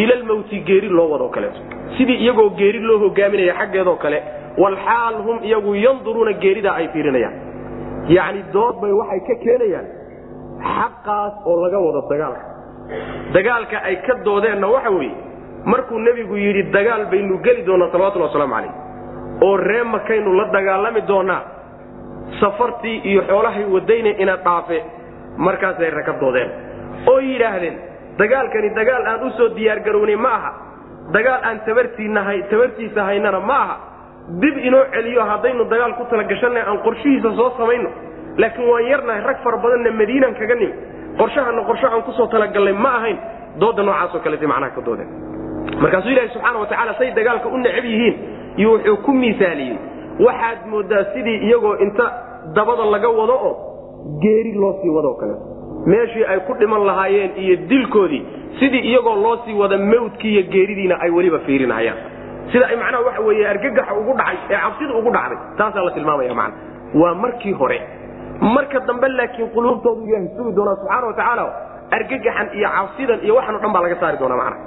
ila 0.04 0.16
lmawti 0.22 0.60
geeri 0.70 0.90
loo 0.98 1.08
wado 1.14 1.28
kaleeto 1.36 1.60
sidii 1.98 2.18
iyagoo 2.24 2.50
geeri 2.60 2.80
loo 2.88 2.98
hogaaminaya 3.04 3.54
xaggeedoo 3.60 3.96
kale 4.04 4.20
walxaal 4.64 5.16
hum 5.26 5.38
iyagu 5.50 5.72
yanduruuna 5.86 6.34
geeridaa 6.44 6.76
ay 6.82 6.88
fiirinayaan. 6.94 7.36
Yacni 8.16 8.42
dood 8.54 8.76
bay 8.82 8.92
waxay 9.02 9.20
ka 9.28 9.36
keenayaan 9.44 9.88
xaqaas 10.76 11.34
oo 11.50 11.56
laga 11.64 11.80
wado 11.86 12.02
dagaalka. 12.12 12.44
Dagaalka 13.36 13.78
ay 13.90 13.96
ka 14.08 14.14
doodeenna 14.26 14.68
waxa 14.76 14.90
weeye 14.98 15.16
markuu 15.72 16.00
nebigu 16.06 16.36
yidhi 16.46 16.64
dagaal 16.76 17.04
baynu 17.12 17.38
geli 17.46 17.62
doonaa 17.68 17.90
salawatullhi 17.92 18.28
wasalaamu 18.28 18.54
calayh. 18.56 18.74
Oo 19.46 19.58
ree 19.58 19.84
makaynu 19.96 20.34
la 20.40 20.46
dagaalami 20.56 21.02
doonaa 21.12 21.42
safartii 22.40 22.98
iyo 23.10 23.22
xoolahay 23.30 23.66
wadayna 23.76 24.10
ina 24.24 24.36
dhaafe 24.46 24.78
markaasay 25.38 25.90
raka 25.90 26.14
doodeen 26.22 26.50
oo 27.12 27.20
yidhaahdeen 27.20 27.76
dagaalkani 28.18 28.70
dagaal 28.80 29.04
aan 29.12 29.24
u 29.28 29.30
soo 29.38 29.50
diyaargarownay 29.58 30.16
ma 30.26 30.30
aha. 30.40 30.52
Dagaal 31.16 31.42
aan 31.50 31.58
tabartiisa 32.50 33.02
haynana 33.10 33.40
ma 33.40 33.58
aha. 33.64 33.76
Dib 34.42 34.58
inoo 34.68 34.84
celiyo 34.94 35.22
haddaynu 35.32 35.64
dagaal 35.74 35.94
ku 36.00 36.04
talagashanna 36.12 36.62
aan 36.70 36.78
qorshihiisa 36.86 37.30
soo 37.40 37.50
samayno. 37.58 37.90
Laakiin 38.38 38.68
waan 38.72 38.86
yarnahay 38.92 39.22
rag 39.30 39.38
fara 39.44 39.58
badanna 39.64 39.92
madiinaan 39.92 40.36
kaga 40.40 40.56
nimi. 40.56 40.74
Qorshahana 41.20 41.62
qorsho 41.70 41.88
aan 41.88 42.02
ku 42.08 42.12
soo 42.12 42.28
talagallay 42.28 42.74
ma 42.74 42.92
ahayn. 43.00 43.18
Dooda 43.60 43.84
noocaasoo 43.84 44.20
kaleta 44.26 44.48
macnaha 44.48 44.72
ka 44.76 44.82
doodeen. 44.88 45.10
Markaasuu 45.82 46.10
ilahi 46.12 46.30
subxaana 46.34 46.60
wa 46.60 46.66
tacala 46.72 46.94
say 46.98 47.12
dagaalka 47.18 47.48
u 47.50 47.58
necab 47.58 47.86
yihiin 47.86 48.16
iyo 48.58 48.70
wuxuu 48.74 48.98
ku 49.06 49.12
miisaaliyey 49.12 49.78
waxaad 50.26 50.60
moodaa 50.72 51.04
sidii 51.14 51.38
iyagoo 51.48 51.76
inta 51.86 52.06
dabada 52.56 52.86
laga 52.86 53.10
wado 53.10 53.36
oo 53.48 53.54
geeri 54.24 54.54
loo 54.62 54.74
sii 54.82 54.90
wadoo 54.98 55.14
kale 55.22 55.34
meeshii 55.94 56.26
ay 56.32 56.40
ku 56.48 56.54
dhiman 56.60 56.84
lahaayeen 56.90 57.32
iyo 57.44 57.56
dilkoodii 57.72 58.24
sidii 58.60 58.84
iyagoo 58.92 59.16
loo 59.26 59.36
sii 59.46 59.54
wada 59.62 59.78
mawdkii 59.78 60.32
iyo 60.36 60.44
geeridiina 60.54 60.96
ay 61.06 61.10
weliba 61.18 61.40
fiirinahayaan 61.48 61.98
sida 62.52 62.66
ay 62.72 62.76
macnaha 62.84 63.04
waxa 63.08 63.22
weeye 63.28 63.48
argagaxa 63.54 63.94
ugu 64.02 64.14
dhacay 64.20 64.38
ee 64.50 64.58
cabsida 64.64 64.94
ugu 65.00 65.12
dhacday 65.18 65.38
taasaa 65.58 65.84
la 65.88 65.92
tilmaamaya 65.98 66.34
macna 66.42 66.56
waa 67.02 67.14
markii 67.24 67.54
hore 67.62 67.80
marka 68.56 68.80
dambe 68.90 69.08
laakiin 69.18 69.50
quluubtoodu 69.56 70.02
ilaahay 70.08 70.28
sugi 70.38 70.52
doonaa 70.58 70.76
subxaana 70.82 71.44
wa 71.44 71.54
argagaxan 71.98 72.48
iyo 72.60 72.70
cabsidan 72.78 73.20
iyo 73.26 73.34
waxan 73.40 73.56
o 73.56 73.60
dhan 73.64 73.74
baa 73.76 73.82
laga 73.86 73.96
saari 74.02 74.18
doonaa 74.22 74.38
macna 74.44 74.58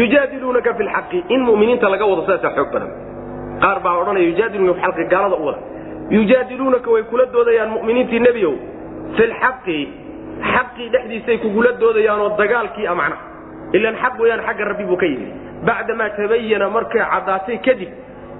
yujaadiluunaka 0.00 0.74
fi 0.74 0.82
lxaqi 0.88 1.18
in 1.34 1.40
muminiinta 1.48 1.88
laga 1.94 2.04
wado 2.10 2.22
sidaasaa 2.26 2.54
xoog 2.56 2.70
badan. 2.74 2.90
Qaar 3.62 3.78
baa 3.84 3.94
odhanaya 4.00 4.26
yujaadiluunaka 4.30 4.80
fi 4.80 4.86
xaqi 4.86 5.04
gaalada 5.12 5.36
u 5.36 5.44
wada. 5.48 5.58
Yujaadiluunaka 6.16 6.88
way 6.94 7.02
kula 7.10 7.24
doodayaan 7.34 7.70
muminiintii 7.76 8.20
nebiyow 8.26 8.54
lxaqi 9.18 9.78
xaqii 10.52 10.88
dhexdiisay 10.94 11.38
kugula 11.38 11.72
doodayaanoo 11.80 12.30
dagaalkii 12.40 12.86
a 12.86 12.94
macna 12.94 13.16
ilan 13.72 13.94
xaq 14.02 14.14
weyaan 14.20 14.40
xagga 14.46 14.64
rabbi 14.70 14.84
buu 14.84 14.96
ka 14.96 15.06
yimi 15.06 15.28
bacdamaa 15.66 16.10
tabayana 16.16 16.70
markay 16.76 17.02
caddaatay 17.12 17.58
kadib 17.66 17.90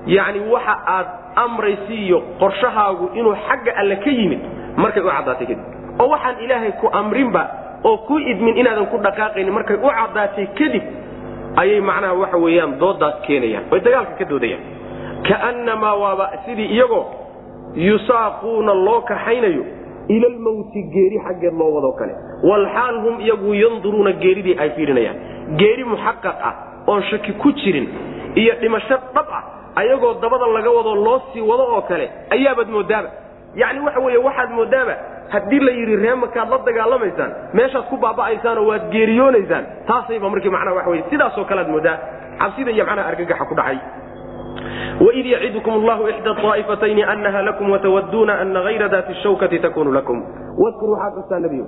yacni 0.07 0.41
waxa 0.55 0.75
aad 0.97 1.07
amraysi 1.45 1.95
iyo 2.07 2.19
qorshahaagu 2.41 3.11
inuu 3.19 3.37
xagga 3.49 3.73
alle 3.81 3.97
ka 4.05 4.11
yimid 4.11 4.41
markay 4.77 5.03
u 5.03 5.07
caddaatay 5.11 5.47
kadib 5.47 5.61
oo 6.01 6.09
waxaan 6.15 6.37
ilaahay 6.45 6.73
ku 6.81 6.87
amrinba 7.01 7.43
oo 7.85 7.97
ku 8.09 8.19
idmin 8.19 8.57
inaadan 8.57 8.87
ku 8.87 8.99
dhaqaaqaynin 8.99 9.53
markay 9.59 9.77
u 9.77 9.89
caddaatay 9.99 10.47
kadib 10.59 10.83
ayay 11.63 11.81
macnaha 11.81 12.15
waxa 12.23 12.37
weeyaan 12.45 12.79
doodaas 12.81 13.15
keenayaan 13.27 13.65
oy 13.73 13.81
dagaalka 13.81 14.15
ka 14.19 14.25
doodayaan 14.31 14.63
kaannamaa 15.29 15.95
waaba 16.03 16.27
sidii 16.45 16.69
iyagoo 16.77 17.05
yusaaquuna 17.77 18.75
loo 18.75 19.01
kaxaynayo 19.11 19.65
ila 20.09 20.29
lmawti 20.29 20.83
geeri 20.95 21.19
xaggeed 21.27 21.55
loo 21.55 21.71
wadoo 21.75 21.93
kale. 21.93 22.15
Walxaal 22.43 22.97
hum 23.05 23.21
iyagu 23.21 23.55
yanduruuna 23.55 24.13
geeridii 24.13 24.57
ay 24.59 24.71
fiirinayaan. 24.77 25.17
Geeri 25.57 25.85
muxaqaq 25.85 26.37
ah 26.49 26.55
oon 26.87 27.03
shaki 27.11 27.33
ku 27.33 27.53
jirin 27.53 27.89
iyo 28.35 28.55
dhimasho 28.61 28.97
dhab 29.15 29.27
ah 29.31 29.43
ayagoo 29.77 30.15
dabada 30.21 30.47
laga 30.47 30.71
wado 30.71 30.95
loo 30.95 31.21
sii 31.33 31.41
wado 31.41 31.63
oo 31.75 31.83
kale 31.83 32.11
ayaabaad 32.31 32.69
moodaaba. 32.69 33.09
Yacni 33.57 33.81
waxa 33.81 34.01
weeye 34.01 34.19
waxaad 34.19 34.51
moodaaba 34.51 34.95
haddii 35.33 35.61
la 35.61 35.71
yidhi 35.73 35.97
ree 35.97 36.15
makaad 36.15 36.49
la 36.51 36.59
dagaalamaysaan 36.67 37.31
meeshaad 37.55 37.85
ku 37.91 37.97
baaba'aysaanoo 37.97 38.67
waad 38.71 38.91
geeriyoonaysaan 38.93 39.65
taasayba 39.87 40.29
markii 40.31 40.51
macnaha 40.51 40.77
waxa 40.77 40.91
weye 40.91 41.05
sidaasoo 41.11 41.45
kalead 41.45 41.69
moodaa. 41.69 41.99
Cabsida 42.39 42.71
iyo 42.71 42.85
macnaha 42.85 43.09
argagaxa 43.09 43.45
ku 43.45 43.55
dhacay 43.55 43.79
wid 45.01 45.27
yacidkum 45.27 45.85
llahu 45.87 46.09
ixda 46.09 46.37
aaifatayni 46.51 47.03
anaha 47.03 47.43
lakum 47.43 47.71
watawaduuna 47.71 48.39
ana 48.41 48.65
ayra 48.65 48.89
daati 48.89 49.15
shawkati 49.15 49.59
takunu 49.59 49.93
lakum 49.93 50.23
wkur 50.59 50.91
waxaad 50.91 51.15
xustaa 51.15 51.41
nebiyo 51.41 51.67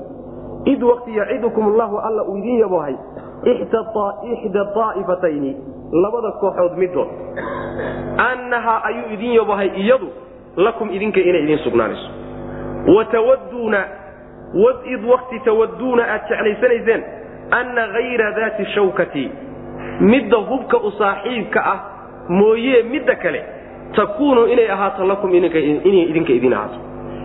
id 0.65 0.83
waqti 0.83 1.17
yacidukum 1.17 1.77
llahu 1.77 1.99
alla 1.99 2.25
uu 2.25 2.37
idin 2.37 2.59
yaboohay 2.59 2.95
ixda 3.45 3.81
aa'ifatayni 4.77 5.57
labada 5.93 6.31
kooxood 6.41 6.77
midood 6.77 7.09
annahaa 8.31 8.81
ayuu 8.85 9.09
idin 9.13 9.33
yabohay 9.35 9.71
iyadu 9.77 10.09
lakum 10.57 10.91
idinka 10.91 11.21
inay 11.21 11.43
idin 11.43 11.59
sugnaanayso 11.59 12.09
watawaduuna 12.97 13.85
id 14.95 15.05
waqti 15.05 15.41
tawaduuna 15.41 16.03
aad 16.15 16.29
jeclaysanayseen 16.29 17.05
anna 17.51 17.87
hayra 17.87 18.33
daati 18.33 18.67
shawkati 18.75 19.31
midda 20.01 20.37
hubka 20.37 20.79
u 20.79 20.91
saaxiibka 20.99 21.65
ah 21.73 21.81
mooye 22.29 22.83
midda 22.83 23.15
kale 23.17 23.43
takuunu 23.97 24.47
inay 24.47 24.71
ahaato 24.71 25.05
lakum 25.05 25.35
inay 25.35 26.03
idinka 26.11 26.33
idin 26.33 26.53
ahaato. 26.53 26.79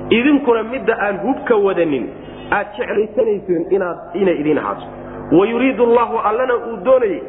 Idinkuna 0.10 0.64
midda 0.64 0.98
aan 1.02 1.18
hubka 1.26 1.56
wadanin 1.56 2.10
aad 2.52 2.68
jeclaysanayseen 2.78 3.66
inay 4.14 4.36
idin 4.40 4.58
ahaato. 4.58 4.86
Wayuriidu 5.32 5.84
allahu 5.84 6.18
allana 6.18 6.56
uu 6.56 6.78
doonayey 6.86 7.22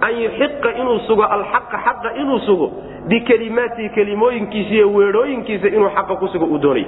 an 0.00 0.14
yuxiqa 0.22 0.70
inuu 0.80 0.98
sugo 1.06 1.22
alxaqa 1.22 1.78
xaqa 1.86 2.10
inuu 2.20 2.38
sugo 2.38 2.72
bikelimaatihi 3.08 3.88
kelimooyinkiisa 3.88 4.74
iyo 4.74 4.92
weedhooyinkiisa 4.94 5.68
inuu 5.68 5.90
xaqa 5.96 6.14
ku 6.16 6.28
sugo 6.28 6.44
uu 6.46 6.58
doonayey 6.58 6.86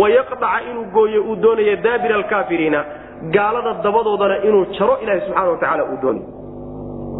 wayaqdaca 0.00 0.60
inuu 0.70 0.84
gooyo 0.92 1.22
uu 1.22 1.36
doonaya 1.36 1.76
daabira 1.76 2.14
alkaafiriina 2.16 2.84
gaalada 3.30 3.72
dabadoodana 3.84 4.36
inuu 4.44 4.64
jaro 4.78 4.98
ilahi 5.02 5.20
subxana 5.20 5.48
wa 5.50 5.56
tacaala 5.56 5.84
uu 5.84 5.98
doonay 6.02 6.22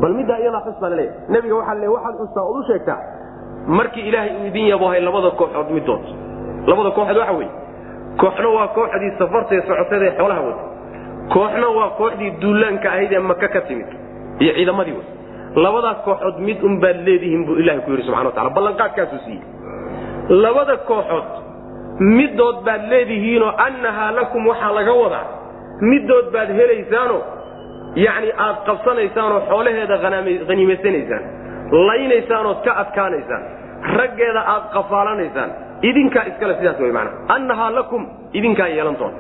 bal 0.03 0.12
middaa 0.18 0.38
iyadaa 0.42 0.62
xus 0.66 0.76
baa 0.82 0.90
laleeya 0.92 1.12
nebiga 1.34 1.55
waxaa 1.61 1.74
le 1.82 1.88
waxaad 1.94 2.14
xustaa 2.20 2.44
ood 2.51 2.59
u 2.61 2.62
sheegtaa 2.70 2.98
markii 3.78 4.05
ilaahay 4.09 4.32
uu 4.40 4.46
idin 4.51 4.66
yaboohay 4.72 5.01
labada 5.07 5.30
kooxood 5.40 5.68
midood. 5.76 6.05
Labada 6.70 6.90
kooxood 6.96 7.18
waxa 7.22 7.34
weeye 7.38 7.53
kooxna 8.20 8.48
waa 8.57 8.68
kooxdii 8.76 9.12
safartae 9.18 9.61
socotadee 9.68 10.12
xoolaha 10.18 10.40
wada. 10.46 10.62
Kooxna 11.34 11.66
waa 11.78 11.90
kooxdii 11.98 12.30
duulaanka 12.42 12.88
ahayd 12.92 13.12
ee 13.12 13.18
maka 13.30 13.48
ka 13.55 13.61
timid 13.68 13.88
iyo 14.42 14.53
ciidamadii 14.57 14.94
wey 14.98 15.07
labadaas 15.64 15.98
kooxood 16.07 16.36
mid 16.48 16.59
un 16.68 16.74
baad 16.82 16.98
leedihiin 17.09 17.42
buu 17.46 17.57
ilahay 17.62 17.80
ku 17.84 17.90
yidhi 17.90 18.05
subxana 18.07 18.28
wa 18.28 18.34
tacala 18.36 18.51
ballanqaadkaasuu 18.57 19.20
siiyey. 19.26 19.42
Labada 20.44 20.76
kooxood 20.90 21.28
midood 22.18 22.57
baad 22.66 22.82
leedihiinoo 22.92 23.53
annahaa 23.66 24.11
lakum 24.18 24.42
waxaa 24.51 24.72
laga 24.78 24.92
wadaa. 25.03 25.26
Midood 25.90 26.26
baad 26.34 26.48
helaysaano 26.59 27.16
yacni 27.95 28.30
aad 28.47 28.57
qabsanaysaanoo 28.68 29.41
xoolaheeda 29.51 29.97
haniimaysanaysaan 30.49 31.22
laynaysaanood 31.88 32.61
ka 32.64 32.72
adkaanaysaan 32.82 33.43
raggeeda 33.99 34.41
aad 34.55 34.64
qafaalanaysaan 34.76 35.51
idinkaa 35.91 36.24
iskale 36.30 36.55
sidaas 36.59 36.78
wey 36.80 36.93
maanaa 36.93 37.14
annahaa 37.36 37.70
lakum 37.78 38.03
idinkaa 38.38 38.68
yeelan 38.76 38.97
doona 38.99 39.18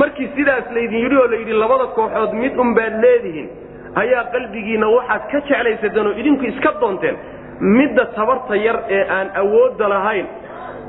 markii 0.00 0.28
sidaas 0.36 0.64
laydin 0.74 1.00
yidhi 1.04 1.16
oo 1.22 1.28
layidhi 1.30 1.52
labada 1.62 1.86
kooxood 1.98 2.32
mid 2.42 2.56
un 2.64 2.74
baad 2.78 2.94
leedihiin 3.04 3.48
ayaa 4.02 4.24
qalbigiinna 4.34 4.88
waxaad 4.96 5.22
ka 5.32 5.38
jeclaysateen 5.48 6.06
oo 6.06 6.12
idinku 6.22 6.44
iska 6.52 6.70
doonteen 6.80 7.16
midda 7.78 8.04
tabarta 8.18 8.54
yar 8.66 8.78
ee 8.96 9.02
aan 9.16 9.28
awoodda 9.42 9.88
lahayn 9.94 10.26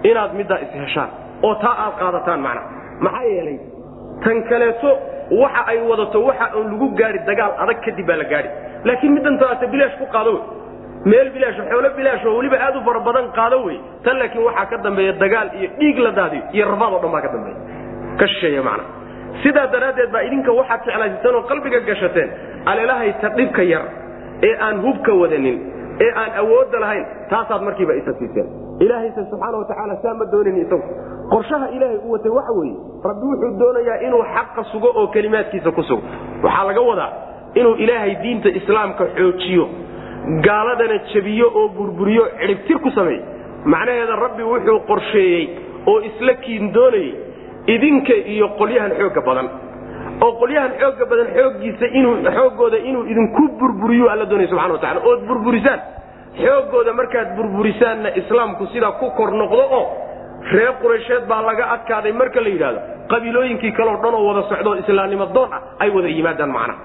inaad 0.10 0.32
middaa 0.40 0.60
isheshaan 0.66 1.10
oo 1.48 1.56
taa 1.64 1.76
aad 1.86 1.96
qaadataan 2.02 2.40
macnaa 2.48 2.66
maxaa 3.06 3.24
yeelay? 3.34 3.58
Tan 4.24 4.38
kaleeto 4.50 4.90
waxa 5.42 5.62
ay 5.72 5.78
wadato 5.90 6.20
waxa 6.30 6.46
on 6.60 6.66
lagu 6.72 6.88
gaari 7.00 7.20
dagaal 7.30 7.52
adag 7.64 7.80
kadib 7.86 8.06
baa 8.10 8.18
la 8.22 8.26
gaari. 8.34 8.50
Laakiin 8.88 9.14
middan 9.16 9.38
taata 9.42 9.68
bilaash 9.74 9.96
ku 10.02 10.06
qaado 10.16 10.34
meel 11.12 11.30
bilaasho 11.36 11.64
xoolo 11.72 11.90
bilaash 11.98 12.26
oo 12.30 12.36
weliba 12.40 12.58
aad 12.66 12.76
u 12.76 12.82
fara 12.88 13.00
badan 13.08 13.28
qaado 13.38 13.58
wey. 13.68 13.78
Tan 14.06 14.18
laakiin 14.22 14.44
waxaa 14.48 14.66
ka 14.72 14.78
dambeeya 14.86 15.14
dagaal 15.24 15.50
iyo 15.60 15.70
dhiig 15.80 15.98
la 16.06 16.12
daadiyo 16.20 16.44
iyo 16.56 16.66
rafaad 16.72 16.94
oo 16.94 17.00
dhan 17.04 17.12
baa 17.16 17.22
ka 17.26 17.30
dambeeya. 17.36 17.58
Ka 18.20 18.26
shisheeya 18.32 18.62
macna. 18.68 18.84
Sidaa 19.44 19.68
daraaddeed 19.74 20.12
baa 20.16 20.24
idinka 20.28 20.52
waxaad 20.60 20.82
jeclaysateen 20.88 21.36
oo 21.40 21.44
qalbiga 21.52 21.80
gashateen 21.90 22.30
alelahay 22.72 23.12
ta 23.22 23.30
dhibka 23.38 23.64
yar 23.74 23.86
ee 24.48 24.54
aan 24.66 24.76
hubka 24.86 25.12
wadanin 25.22 25.58
ee 26.06 26.12
aan 26.22 26.32
awoodda 26.42 26.78
lahayn 26.84 27.06
taasaad 27.32 27.62
markiiba 27.68 27.94
isa 28.02 28.14
siiseen 28.20 28.48
ilaahayse 28.84 29.22
subxaana 29.32 29.58
wa 29.62 29.66
tacaala 29.72 29.96
saa 30.04 30.14
ma 30.20 30.26
doonin 30.34 30.58
isagu 30.64 30.86
qorshaha 31.34 31.68
ilaahay 31.76 31.98
u 32.06 32.12
watay 32.14 32.32
waxa 32.38 32.54
weeye 32.60 32.76
rabbi 33.10 33.26
wuxuu 33.32 33.52
doonayaa 33.62 33.98
inuu 34.08 34.24
xaqa 34.36 34.64
sugo 34.72 34.90
oo 35.00 35.08
kelimaadkiisa 35.08 35.72
ku 35.72 35.84
sugo. 35.84 36.04
Waxaa 36.44 36.66
laga 36.70 36.82
wadaa 36.90 37.12
inuu 37.60 37.76
ilaahay 37.84 38.16
diinta 38.24 38.50
islaamka 38.60 39.04
xoojiyo 39.18 39.66
gaaladana 40.46 40.98
jebiyo 41.14 41.48
oo 41.56 41.68
burburiyo 41.78 42.24
cidhibtir 42.40 42.78
ku 42.80 42.92
sameeyo 42.92 43.24
macnaheeda 43.66 44.16
rabbi 44.26 44.44
wuxuu 44.44 44.80
qorsheeyey 44.90 45.44
oo 45.88 46.00
isla 46.10 46.34
kiin 46.44 46.74
doonayey 46.74 47.12
idinka 47.74 48.14
iyo 48.34 48.48
qolyahan 48.60 48.92
xoogga 49.00 49.22
badan. 49.28 49.48
Oo 50.26 50.32
qolyahan 50.42 50.72
xoogga 50.82 51.06
badan 51.12 51.28
xooggiisa 51.38 51.86
inuu 52.00 52.16
xooggooda 52.38 52.78
inuu 52.90 53.04
idinku 53.12 53.44
burburiyo 53.60 54.10
alla 54.14 54.26
doonaya 54.30 54.50
subxana 54.50 54.74
wa 54.74 54.80
tacala 54.84 55.02
ood 55.10 55.22
burburisaan 55.30 55.80
xooggooda 56.44 56.94
markaad 57.00 57.36
burburisaanna 57.38 58.10
islaamku 58.22 58.66
sidaa 58.74 58.92
ku 59.00 59.10
kor 59.18 59.32
noqdo 59.42 59.64
oo 59.80 59.86
reer 60.56 60.74
quraysheed 60.82 61.24
baa 61.32 61.42
laga 61.50 61.66
adkaaday 61.76 62.12
marka 62.22 62.42
la 62.46 62.50
yidhahdo 62.56 62.80
qabiilooyinkii 63.12 63.72
kaleo 63.80 63.98
dhan 64.04 64.14
oo 64.20 64.24
wada 64.30 64.42
socdoo 64.52 64.76
islaamnimo 64.82 65.26
doon 65.36 65.50
ah 65.58 65.62
ay 65.84 65.90
wada 65.96 66.08
yimaadaan 66.18 66.52
macna 66.58 66.76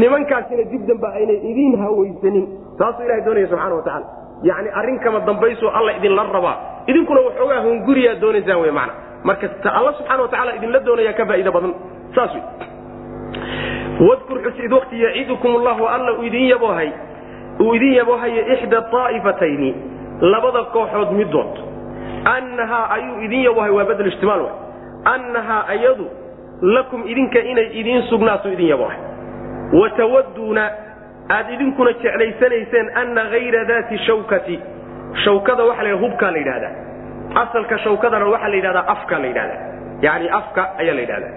nimankaasina 0.00 0.64
dib 0.72 0.82
damba 0.90 1.08
aynay 1.18 1.38
idiin 1.50 1.74
hawaysanin 1.84 2.44
taasuu 2.78 3.04
ilahay 3.06 3.22
doonaya 3.26 3.48
subxana 3.52 3.74
wa 3.80 3.82
tacala 3.88 4.06
yacni 4.48 4.70
arrin 4.80 4.98
kama 5.04 5.20
dambaysoo 5.28 5.70
alla 5.78 5.92
idinla 5.98 6.24
rabaa 6.36 6.56
idinkuna 6.90 7.20
waxoogaa 7.28 7.60
hunguriyaa 7.66 8.16
doonaysaan 8.24 8.60
wey 8.64 8.70
macna 8.80 8.94
marka 9.28 9.48
ta 9.64 9.70
alla 9.78 9.92
subxana 9.98 10.22
wa 10.22 10.28
tacala 10.34 10.50
idinla 10.58 10.80
doonayaa 10.88 11.12
ka 11.20 11.26
faa'iida 11.30 11.52
badan 11.56 11.72
saas 12.16 12.34
wey 12.36 12.44
wadkur 14.08 14.38
xus 14.44 14.58
id 14.66 14.72
wakti 14.78 14.96
yaciidukum 15.04 15.56
allahu 15.60 15.86
alla 15.94 16.12
uu 16.18 16.22
idin 16.28 16.46
yaboohay 16.52 16.90
uu 17.64 17.74
idin 17.78 17.92
yaboohayo 18.00 18.42
ixda 18.54 18.78
aa'ifatayni 19.02 19.70
labada 20.32 20.62
kooxood 20.74 21.10
midood 21.20 21.52
annahaa 22.24 22.90
ayuu 22.90 23.20
idin 23.22 23.42
yaboohay 23.44 23.70
waa 23.70 23.84
badel 23.84 24.06
ijtimaal 24.06 24.40
wa 24.40 24.52
annahaa 25.04 25.64
ayadu 25.68 26.06
lakum 26.62 27.06
idinka 27.08 27.38
inay 27.40 27.68
idiin 27.80 28.02
sugnaato 28.10 28.48
idin 28.52 28.68
yaboohay 28.68 28.98
watawaduuna 29.80 30.70
aad 31.30 31.50
idinkuna 31.54 31.92
jeclaysanayseen 31.92 32.90
anna 32.94 33.24
hayra 33.24 33.64
daati 33.64 33.98
shawkati 33.98 34.60
shawkada 35.24 35.64
waxa 35.64 35.82
la 35.82 35.92
hubkaa 35.92 36.30
la 36.30 36.38
yidhahdaa 36.38 36.72
asalka 37.42 37.78
shawkadana 37.78 38.26
waxaa 38.26 38.48
la 38.48 38.56
yidhahdaa 38.56 38.86
afka 38.86 39.18
la 39.18 39.26
yidhahdaa 39.26 39.60
yani 40.00 40.28
afka 40.28 40.62
ayaa 40.78 40.94
la 40.94 41.00
yidhahdaa 41.00 41.32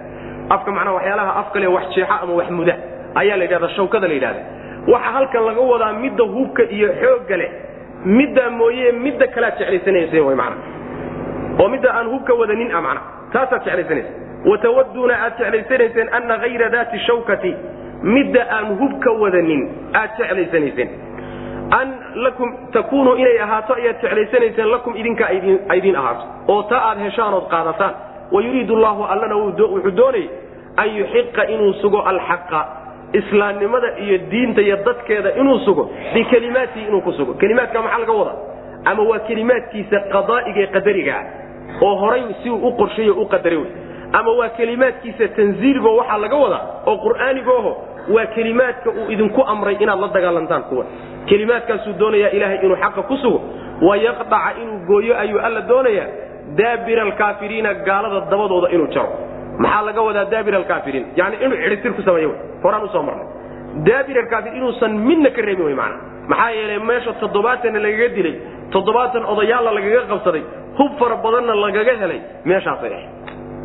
afka 0.50 0.70
macnaha 0.72 0.94
waxyaalaha 0.96 1.36
afka 1.36 1.60
le 1.60 1.66
wax 1.66 1.84
jeexa 1.96 2.20
ama 2.22 2.32
wax 2.34 2.50
muda 2.50 2.76
ayaa 3.14 3.36
la 3.36 3.44
yidhahdaa 3.44 3.68
shawkada 3.68 4.08
la 4.08 4.14
yidhahda 4.14 4.40
waxaa 4.92 5.12
halkan 5.12 5.44
laga 5.44 5.60
wadaa 5.60 5.92
midda 5.92 6.24
hubka 6.24 6.62
iyo 6.76 6.88
xoogga 7.02 7.36
leh 7.36 7.50
middaa 8.04 8.50
mooye 8.50 8.92
midda 8.92 9.26
kalaad 9.26 9.58
jeclaysanayseen 9.58 10.24
wy 10.26 10.34
mana 10.34 10.56
oo 11.60 11.68
midda 11.68 11.90
aan 11.98 12.06
hubka 12.14 12.34
wadanin 12.34 12.74
a 12.74 12.80
mana 12.80 13.00
taasaad 13.32 13.64
jeclaysanaysa 13.64 14.10
watawaduuna 14.50 15.14
aad 15.24 15.38
jeclaysanayseen 15.38 16.08
anna 16.12 16.38
hayra 16.38 16.68
daati 16.70 16.98
shawkati. 16.98 17.54
Midda 18.02 18.42
aan 18.50 18.66
hubka 18.78 19.10
wadanin 19.22 19.60
aad 19.94 20.10
jeclaysanayseen. 20.18 20.88
An 21.70 21.88
lakum 22.14 22.48
takuunuu 22.72 23.14
inay 23.14 23.38
ahaato 23.40 23.74
ayaad 23.74 24.00
jeclaysanayseen 24.02 24.70
lakum 24.70 24.96
idinka 24.96 25.26
aydiin 25.68 25.96
ahaato. 25.96 26.24
oo 26.48 26.62
taa 26.62 26.82
aad 26.90 26.98
heshaan 26.98 27.34
ood 27.34 27.46
qaadataan. 27.54 27.94
Wayuriidu 28.32 28.76
llahu 28.76 29.04
allana 29.04 29.36
wuxuu 29.36 29.90
doonay 29.96 30.26
an 30.76 30.88
yuxiqa 30.98 31.44
inuu 31.54 31.72
sugo 31.72 32.00
alxaqa 32.00 32.60
islaamnimada 33.12 33.88
iyo 34.04 34.18
diinta 34.30 34.60
iyo 34.62 34.76
dadkeeda 34.86 35.34
inuu 35.40 35.58
sugo 35.58 35.90
bikelimaatihi 36.14 36.86
inuu 36.88 37.00
ku 37.00 37.12
sugo. 37.12 37.34
Kelimaadka 37.34 37.82
maxaa 37.82 37.98
laga 37.98 38.12
wadaa? 38.12 38.36
Ama 38.84 39.02
waa 39.10 39.18
kelimaadkiisa 39.28 39.96
qadaa'iga 40.14 40.60
ee 40.62 40.66
qadariga 40.76 41.14
ah 41.20 41.24
oo 41.86 41.94
horay 42.02 42.22
si 42.42 42.50
uu 42.50 42.68
u 42.68 42.72
qorsheeyo 42.80 43.14
u 43.14 43.26
qadaray 43.34 43.58
wey 43.58 43.70
ama 44.12 44.30
waa 44.38 44.48
kelimaadkiisa 44.58 45.28
tanziiligo 45.36 45.96
waxaa 45.96 46.18
laga 46.24 46.36
wadaa 46.44 46.62
oo 46.86 46.96
qur'aanigooho 47.04 47.72
waa 48.14 48.26
kelimaadka 48.36 48.90
uu 48.90 49.10
idinku 49.14 49.40
amray 49.52 49.76
inaad 49.84 50.00
la 50.00 50.08
dagaalantaan 50.16 50.62
kuwa. 50.62 50.84
Kelimaadkaasuu 51.26 51.92
doonayaa 51.98 52.30
ilaahay 52.36 52.58
inuu 52.66 52.76
xaqa 52.84 53.02
ku 53.10 53.16
sugo. 53.22 53.40
Wayaqdaca 53.88 54.50
inuu 54.62 54.78
gooyo 54.86 55.14
ayuu 55.18 55.40
alla 55.46 55.60
doonayaa 55.60 56.06
daabira 56.58 57.02
alkaafiriina 57.02 57.74
gaalada 57.74 58.20
dabadooda 58.30 58.68
inuu 58.74 58.86
jaro 58.94 59.12
maxaa 59.64 59.82
laga 59.88 60.00
wadaa 60.08 60.24
daabir 60.32 60.54
alkaafiriin? 60.60 61.06
Yani 61.20 61.34
inuu 61.44 61.58
cidhitir 61.64 61.92
ku 61.98 62.02
sameeyo 62.08 62.30
horaan 62.64 62.84
u 62.84 62.88
soo 62.94 63.02
marnay. 63.08 63.26
Daabir 63.88 64.16
alkaafiriin 64.22 64.56
inuusan 64.60 64.92
midna 65.08 65.30
ka 65.36 65.42
reebin 65.48 65.66
wey 65.68 65.74
maana 65.80 65.96
maxaa 66.30 66.50
yeelay 66.58 66.78
meesha 66.90 67.12
toddobaatanna 67.22 67.78
lagaga 67.86 68.08
dilay 68.16 68.34
toddobaatan 68.74 69.22
odayaalla 69.32 69.70
lagaga 69.78 70.00
qabsaday 70.12 70.42
hub 70.78 70.92
fara 71.00 71.16
badanna 71.24 71.54
lagaga 71.64 71.92
helay 72.02 72.20
meeshaasay 72.50 72.92
ahayd 72.98 73.10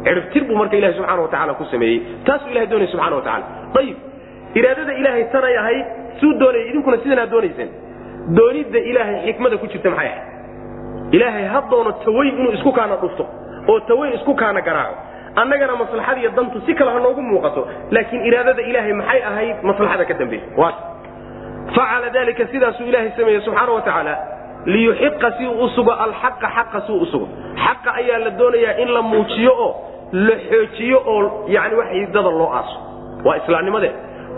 cidhibtir 0.06 0.43
buu 0.50 0.56
marka 0.62 0.76
ilahi 0.80 0.93
subxana 0.98 1.22
wa 1.26 1.30
tacala 1.34 1.54
ku 1.60 1.66
sameeyey. 1.74 1.98
Taasuu 2.28 2.50
ilahay 2.54 2.68
doonaya 2.72 2.89
subxana 2.93 3.16
wa 3.20 3.24
tacala 3.28 3.45
ayib 3.82 3.98
iraadada 4.60 4.93
ilaahay 5.02 5.24
tanay 5.34 5.56
ahayd 5.64 5.86
suu 6.20 6.32
doonaya 6.41 6.64
idinkuna 6.70 6.98
sidanaad 7.04 7.30
doonayseen. 7.36 7.70
Doonidda 8.38 8.80
ilaahay 8.91 9.16
xikmada 9.28 9.56
ku 9.62 9.68
jirta 9.74 9.89
maxay 9.93 10.08
ahayd? 10.12 10.24
Ilaahay 11.16 11.45
ha 11.54 11.60
doono 11.72 11.91
taweyn 12.06 12.34
inuu 12.39 12.54
isku 12.58 12.72
kaana 12.78 12.95
dhufto 13.04 13.24
oo 13.72 13.80
taweyn 13.89 14.14
isku 14.18 14.34
kaana 14.41 14.62
garaaco 14.68 14.95
annagana 15.41 15.75
maslaxad 15.81 16.17
iyo 16.21 16.31
dantu 16.38 16.61
si 16.65 16.71
kale 16.79 16.91
ha 16.95 16.99
noogu 17.05 17.21
muuqato 17.29 17.61
laakiin 17.95 18.25
iraadada 18.29 18.61
ilaahay 18.69 18.93
maxay 19.01 19.21
ahayd 19.31 19.55
maslaxada 19.69 20.05
ka 20.09 20.13
dambaysa 20.13 20.45
facala 21.75 22.09
dalika 22.17 22.47
sidaasuu 22.53 22.85
ilaahay 22.89 23.11
sameeye 23.17 23.41
subxaana 23.47 23.71
wa 23.77 23.81
tacaala 23.88 24.13
liyuxiqa 24.65 25.31
si 25.38 25.45
uu 25.47 25.63
u 25.65 25.69
sugo 25.75 25.91
alxaqa 26.05 26.47
xaqa 26.55 26.79
si 26.85 26.91
uu 26.91 27.01
u 27.01 27.05
sugo. 27.11 27.27
Xaqa 27.65 27.89
ayaa 28.01 28.19
la 28.25 28.29
doonayaa 28.39 28.73
in 28.83 28.89
la 28.95 29.01
muujiyo 29.11 29.51
oo 29.65 29.71
la 30.11 30.35
xoojiyo 30.49 30.97
oo 31.13 31.45
yani 31.55 31.75
wax 31.79 31.89
dada 32.15 32.29
loo 32.39 32.49
aaso. 32.57 32.77
Waa 33.25 33.35
islaamnimadee 33.41 33.91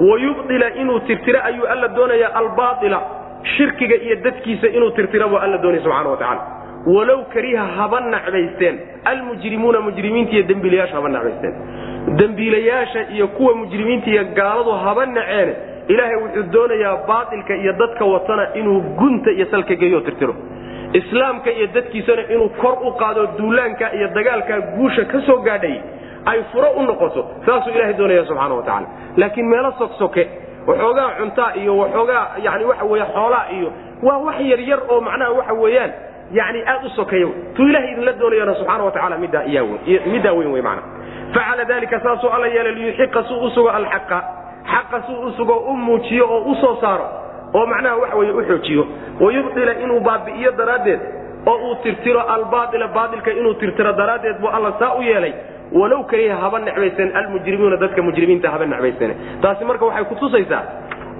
wayubdila 0.09 0.67
inuu 0.81 0.99
tirtiro 0.99 1.39
ayuu 1.43 1.65
alla 1.73 1.87
doonayaa 1.87 2.31
albaaila 2.41 2.99
shirkiga 3.43 3.95
iyo 3.95 4.15
dadkiisa 4.15 4.67
inuu 4.67 4.91
tirtira 4.91 5.27
buu 5.27 5.37
alla 5.37 5.57
doonaya 5.57 5.83
subxana 5.83 6.09
wa 6.09 6.17
tacala 6.17 6.41
walow 6.85 7.23
kariha 7.33 7.65
haba 7.77 7.99
nacbaysteen 7.99 8.79
almujrimuuna 9.05 9.81
mujrimiinta 9.81 10.31
iyo 10.31 10.43
dembiilayaasha 10.43 10.95
haba 10.95 11.09
nacbaysteen 11.09 11.53
dembiilayaasha 12.15 13.09
iyo 13.09 13.27
kuwa 13.27 13.55
mujrimiinta 13.55 14.09
iyo 14.09 14.23
gaaladu 14.25 14.71
haba 14.71 15.05
naceene 15.05 15.55
ilaahay 15.87 16.15
wuxuu 16.15 16.43
doonayaa 16.43 16.97
baatilka 17.07 17.55
iyo 17.55 17.73
dadka 17.73 18.05
watana 18.05 18.53
inuu 18.53 18.79
gunta 18.81 19.31
iyo 19.31 19.45
salka 19.51 19.75
geeyo 19.75 19.99
tirtiro. 20.01 20.35
Islaamka 20.93 21.51
iyo 21.51 21.67
dadkiisana 21.67 22.21
inuu 22.29 22.49
kor 22.49 22.77
u 22.87 22.91
qaado 22.93 23.25
duulaanka 23.37 23.93
iyo 23.93 24.07
dagaalka 24.07 24.61
guusha 24.61 25.05
ka 25.05 25.21
soo 25.21 25.37
gaadhay 25.37 25.81
ay 26.25 26.43
furo 26.51 26.69
u 26.77 26.83
noqoto 26.83 27.25
saasuu 27.45 27.69
ilahay 27.75 27.93
doonaya 27.93 28.25
subxaana 28.25 28.55
wa 28.55 28.63
tacala 28.63 28.87
laakiin 29.17 29.47
meelo 29.49 29.71
sogsoke 29.77 30.27
waxoogaa 30.67 31.09
cuntaa 31.19 31.53
iyo 31.55 31.77
waxoogaa 31.77 32.27
yani 32.43 32.63
waxa 32.65 32.85
weye 32.85 33.05
xoolaa 33.13 33.45
iyo 33.57 33.71
waa 34.03 34.17
wax 34.17 34.35
yar 34.41 34.59
yar 34.59 34.79
oo 34.89 35.01
macnaha 35.01 35.31
waxa 35.31 35.53
weeyaan 35.53 35.91
yani 36.31 36.63
aad 36.67 36.85
u 36.85 36.89
sokeeya 36.89 37.27
tuu 37.55 37.67
ilahay 37.67 37.91
idinla 37.91 38.13
doonayana 38.13 38.55
subxaana 38.55 38.83
wa 38.83 38.91
tacala 38.91 39.17
middaa 39.17 39.43
middaa 40.05 40.33
weyn 40.33 40.51
wey 40.51 40.61
mana 40.61 40.81
facala 41.33 41.65
dalika 41.65 41.99
saasuu 41.99 42.29
alla 42.29 42.47
yeelay 42.47 42.73
liyuxiqa 42.73 43.23
suu 43.23 43.63
u 43.63 43.67
alxaqa. 43.69 44.23
Xaqa 44.65 45.01
suu 45.07 45.43
u 45.43 45.53
u 45.71 45.77
muujiyo 45.77 46.25
oo 46.29 46.51
u 46.51 46.55
soo 46.55 46.77
saaro. 46.81 47.05
Oo 47.53 47.65
macnaha 47.65 47.95
waxa 47.97 48.15
weye 48.17 48.31
u 48.31 48.43
xoojiyo. 48.43 48.87
Wayubdila 49.19 49.73
inuu 49.73 49.99
baabi'iyo 49.99 50.51
daraaddeed. 50.51 50.99
Oo 51.45 51.57
uu 51.69 51.75
tirtiro 51.75 52.19
albaaila 52.19 52.87
baailka 52.87 53.31
inuu 53.31 53.53
tirtiro 53.53 53.93
daraaddeed 53.93 54.39
buu 54.41 54.47
alla 54.47 54.73
saa 54.79 54.93
u 54.95 55.01
yeelay. 55.01 55.33
Walow 55.71 56.03
kariha 56.03 56.35
haba 56.35 56.59
necbaysan 56.59 57.15
almujrimiuna 57.15 57.77
dadka 57.77 58.01
mujrimiinta 58.01 58.49
haba 58.49 58.65
necbaysan 58.65 59.11
taasi 59.41 59.65
marka 59.65 59.85
waxay 59.85 60.05
kutusaysaa 60.05 60.63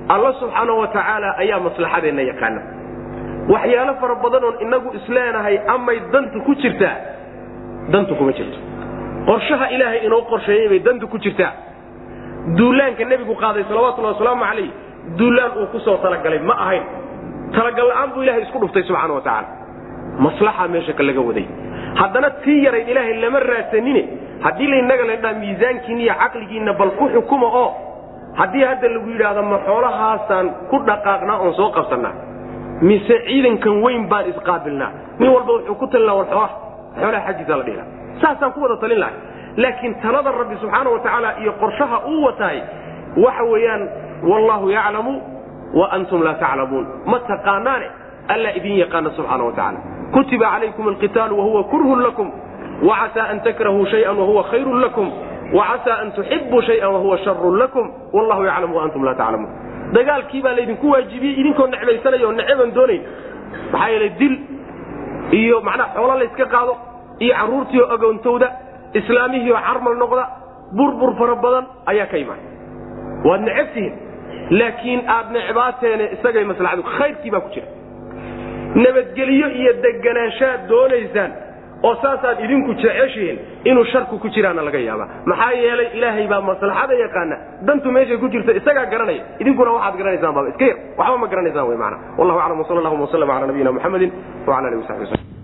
alla 0.10 0.34
subxaana 0.34 0.74
wa 0.74 0.88
tacaala 0.88 1.38
ayaa 1.38 1.60
maslaxadeenna 1.60 2.22
yaqaana 2.22 2.62
waxyaalo 3.54 3.94
fara 4.02 4.16
badanoon 4.24 4.56
inagu 4.66 4.90
isleenahay 5.00 5.56
amay 5.76 5.98
dantu 6.14 6.42
ku 6.48 6.56
jirtaa 6.62 6.96
dantu 7.94 8.16
kuma 8.16 8.32
jirto. 8.38 8.58
Qorshaha 9.28 9.66
ilaahay 9.76 10.00
inoo 10.08 10.22
qorsheeyey 10.32 10.68
bay 10.72 10.80
dantu 10.88 11.08
ku 11.08 11.18
jirtaa 11.18 11.52
duulaanka 12.58 13.04
nebigu 13.12 13.36
qaaday 13.44 13.64
salawatullahi 13.70 14.14
wasalaamu 14.16 14.44
calayh 14.50 14.70
duulaan 15.20 15.52
uu 15.62 15.68
ku 15.74 15.80
soo 15.86 15.98
talagalay 16.04 16.40
ma 16.40 16.54
ahayn. 16.66 16.84
Talagal 17.56 17.88
la'aan 17.92 18.10
buu 18.14 18.24
ilahay 18.24 18.42
isku 18.46 18.60
dhuftay 18.62 18.84
subxaana 18.84 19.14
wa 19.18 19.22
tacaala. 19.22 19.48
Maslaxa 20.26 20.68
meesha 20.74 20.94
ka 20.94 21.04
laga 21.04 21.22
waday. 21.30 21.46
Haddana 22.00 22.30
tii 22.46 22.64
yarayd 22.66 22.88
ilaahay 22.94 23.16
lama 23.24 23.40
raadsanine 23.40 24.02
haddii 24.46 24.68
laynaga 24.74 25.04
ladhaa 25.12 25.34
miisaankiina 25.42 26.02
iyo 26.06 26.14
caqligiinna 26.22 26.74
bal 26.80 26.92
ku 27.00 27.06
xukuma 27.16 27.48
oo 27.62 27.70
haddii 28.40 28.64
hadda 28.70 28.88
lagu 28.96 29.10
yidhaahdo 29.14 29.44
ma 29.52 29.58
xoolahaasaan 29.68 30.48
ku 30.70 30.78
dhaqaaqnaa 30.90 31.38
oon 31.44 31.54
soo 31.60 31.70
qabsannaa 31.78 32.14
mise 32.82 33.16
ciidankan 33.28 33.82
weyn 33.84 34.08
baan 34.12 34.26
isqaabilnaa 34.32 34.92
nin 35.20 35.30
walba 35.36 35.52
wuxuu 35.54 35.76
ku 35.76 35.88
talin 35.88 36.06
laha 36.08 36.18
war 36.18 36.28
xoolaha 36.30 36.50
xoolaha 37.02 37.26
xaggiisa 37.28 37.58
la 37.58 37.64
dhihi 37.64 37.84
saasaan 38.22 38.52
ku 38.54 38.60
wada 38.64 38.78
talin 38.84 39.00
lahay 39.00 39.16
laakiin 39.64 39.96
talada 40.04 40.32
rabbi 40.32 40.56
subxaana 40.62 40.90
wa 40.94 41.00
tacaala 41.00 41.30
iyo 41.42 41.52
qorshaha 41.62 41.98
uu 42.12 42.24
wataay 42.28 42.58
waxa 43.26 43.44
weeyaan 43.52 43.84
wallahu 44.32 44.66
yaclamu 44.78 45.14
wa 45.80 45.86
antum 45.96 46.24
laa 46.24 46.34
taclamuun. 46.34 46.86
Ma 47.06 47.20
taqaanaane? 47.30 47.88
Alla 48.34 48.50
idin 48.58 48.76
yaqaana 48.84 49.10
subxaana 49.18 49.44
wa 49.48 49.52
tacaala. 49.52 49.80
Kutiba 50.14 50.48
calaykum 50.54 50.88
alqitaalu 50.88 51.34
wahuwa 51.40 51.64
kurhun 51.72 52.02
lakum 52.04 52.28
wacasaa 52.90 53.28
an 53.32 53.40
takrahuu 53.48 53.86
shayan 53.92 54.18
wahuwa 54.22 54.44
khayrun 54.52 54.80
lakum 54.86 55.08
wacasaa 55.54 55.98
an 56.04 56.12
tuxibuu 56.18 56.62
shayan 56.68 56.90
wahuwa 56.96 57.18
sharun 57.26 57.58
lakum. 57.62 57.86
Wallahu 58.14 58.44
yaclamu 58.50 58.74
wa 58.78 58.84
antum 58.84 59.04
laa 59.08 59.14
taclamuun 59.22 59.52
dagaalkii 59.96 60.42
baa 60.46 60.54
laydinku 60.58 60.86
waajibiyey 60.94 61.36
idinkoo 61.42 61.68
necbaysanaya 61.74 62.26
oo 62.28 62.32
neceban 62.40 62.70
doonayn. 62.76 63.02
Maxaa 63.72 63.90
yeelay 63.94 64.12
dil 64.20 64.36
iyo 65.40 65.62
macnaha 65.68 65.94
xoolo 65.96 66.16
layska 66.22 66.46
qaado 66.54 66.74
iyo 67.24 67.34
carruurtii 67.40 67.82
oo 67.82 67.90
agoontowda 67.96 68.48
islaamihii 69.00 69.52
oo 69.52 69.62
carmal 69.68 69.96
noqda 70.04 70.24
burbur 70.78 71.12
fara 71.20 71.36
badan 71.44 71.66
ayaa 71.92 72.06
ka 72.12 72.18
imaan. 72.24 72.40
Waad 73.28 73.42
necabtihiin 73.48 73.94
laakiin 74.60 75.02
aad 75.16 75.28
necbaateene 75.36 76.06
isagay 76.16 76.44
maslaxadu 76.52 76.84
khayrkii 76.98 77.32
baa 77.34 77.42
ku 77.46 77.50
jira. 77.54 77.68
Nabadgelyo 78.84 79.48
iyo 79.60 79.72
deganaanshaad 79.84 80.60
doonaysaan 80.70 81.32
oo 81.88 81.94
saasaad 82.04 82.38
idinku 82.46 82.74
jeceshihiin 82.82 83.38
inuu 83.70 83.86
sharku 83.92 84.20
ku 84.24 84.28
jiraana 84.36 84.62
laga 84.68 84.80
yaaba. 84.90 85.06
Maxaa 85.32 85.52
yeelay 85.64 85.88
ilaahay 85.98 86.28
baa 86.34 86.42
maslaxada 86.50 86.94
yaqaana 87.04 87.36
dantu 87.68 87.92
meeshay 87.96 88.18
ku 88.24 88.28
jirta 88.34 88.52
isagaa 88.60 88.86
garanaya 88.94 89.24
idinkuna 89.42 89.72
waxaad 89.78 89.96
garanaysaan 90.00 90.34
baaba 90.38 90.50
iska 90.54 90.66
yar 90.72 90.78
waxba 91.00 91.18
ma 91.24 91.28
garanaysaan 91.34 91.68
wy 91.72 91.78
maana 91.84 91.98
wallahu 92.20 92.40
aclam 92.44 92.60
wsal 92.64 92.78
allahuma 92.82 93.04
waslm 93.08 93.30
ala 93.36 93.48
nabiyina 93.52 93.72
muxamedin 93.78 94.12
wala 94.48 94.68
alihi 94.70 94.82
wasabi 94.84 95.00
waslm 95.06 95.39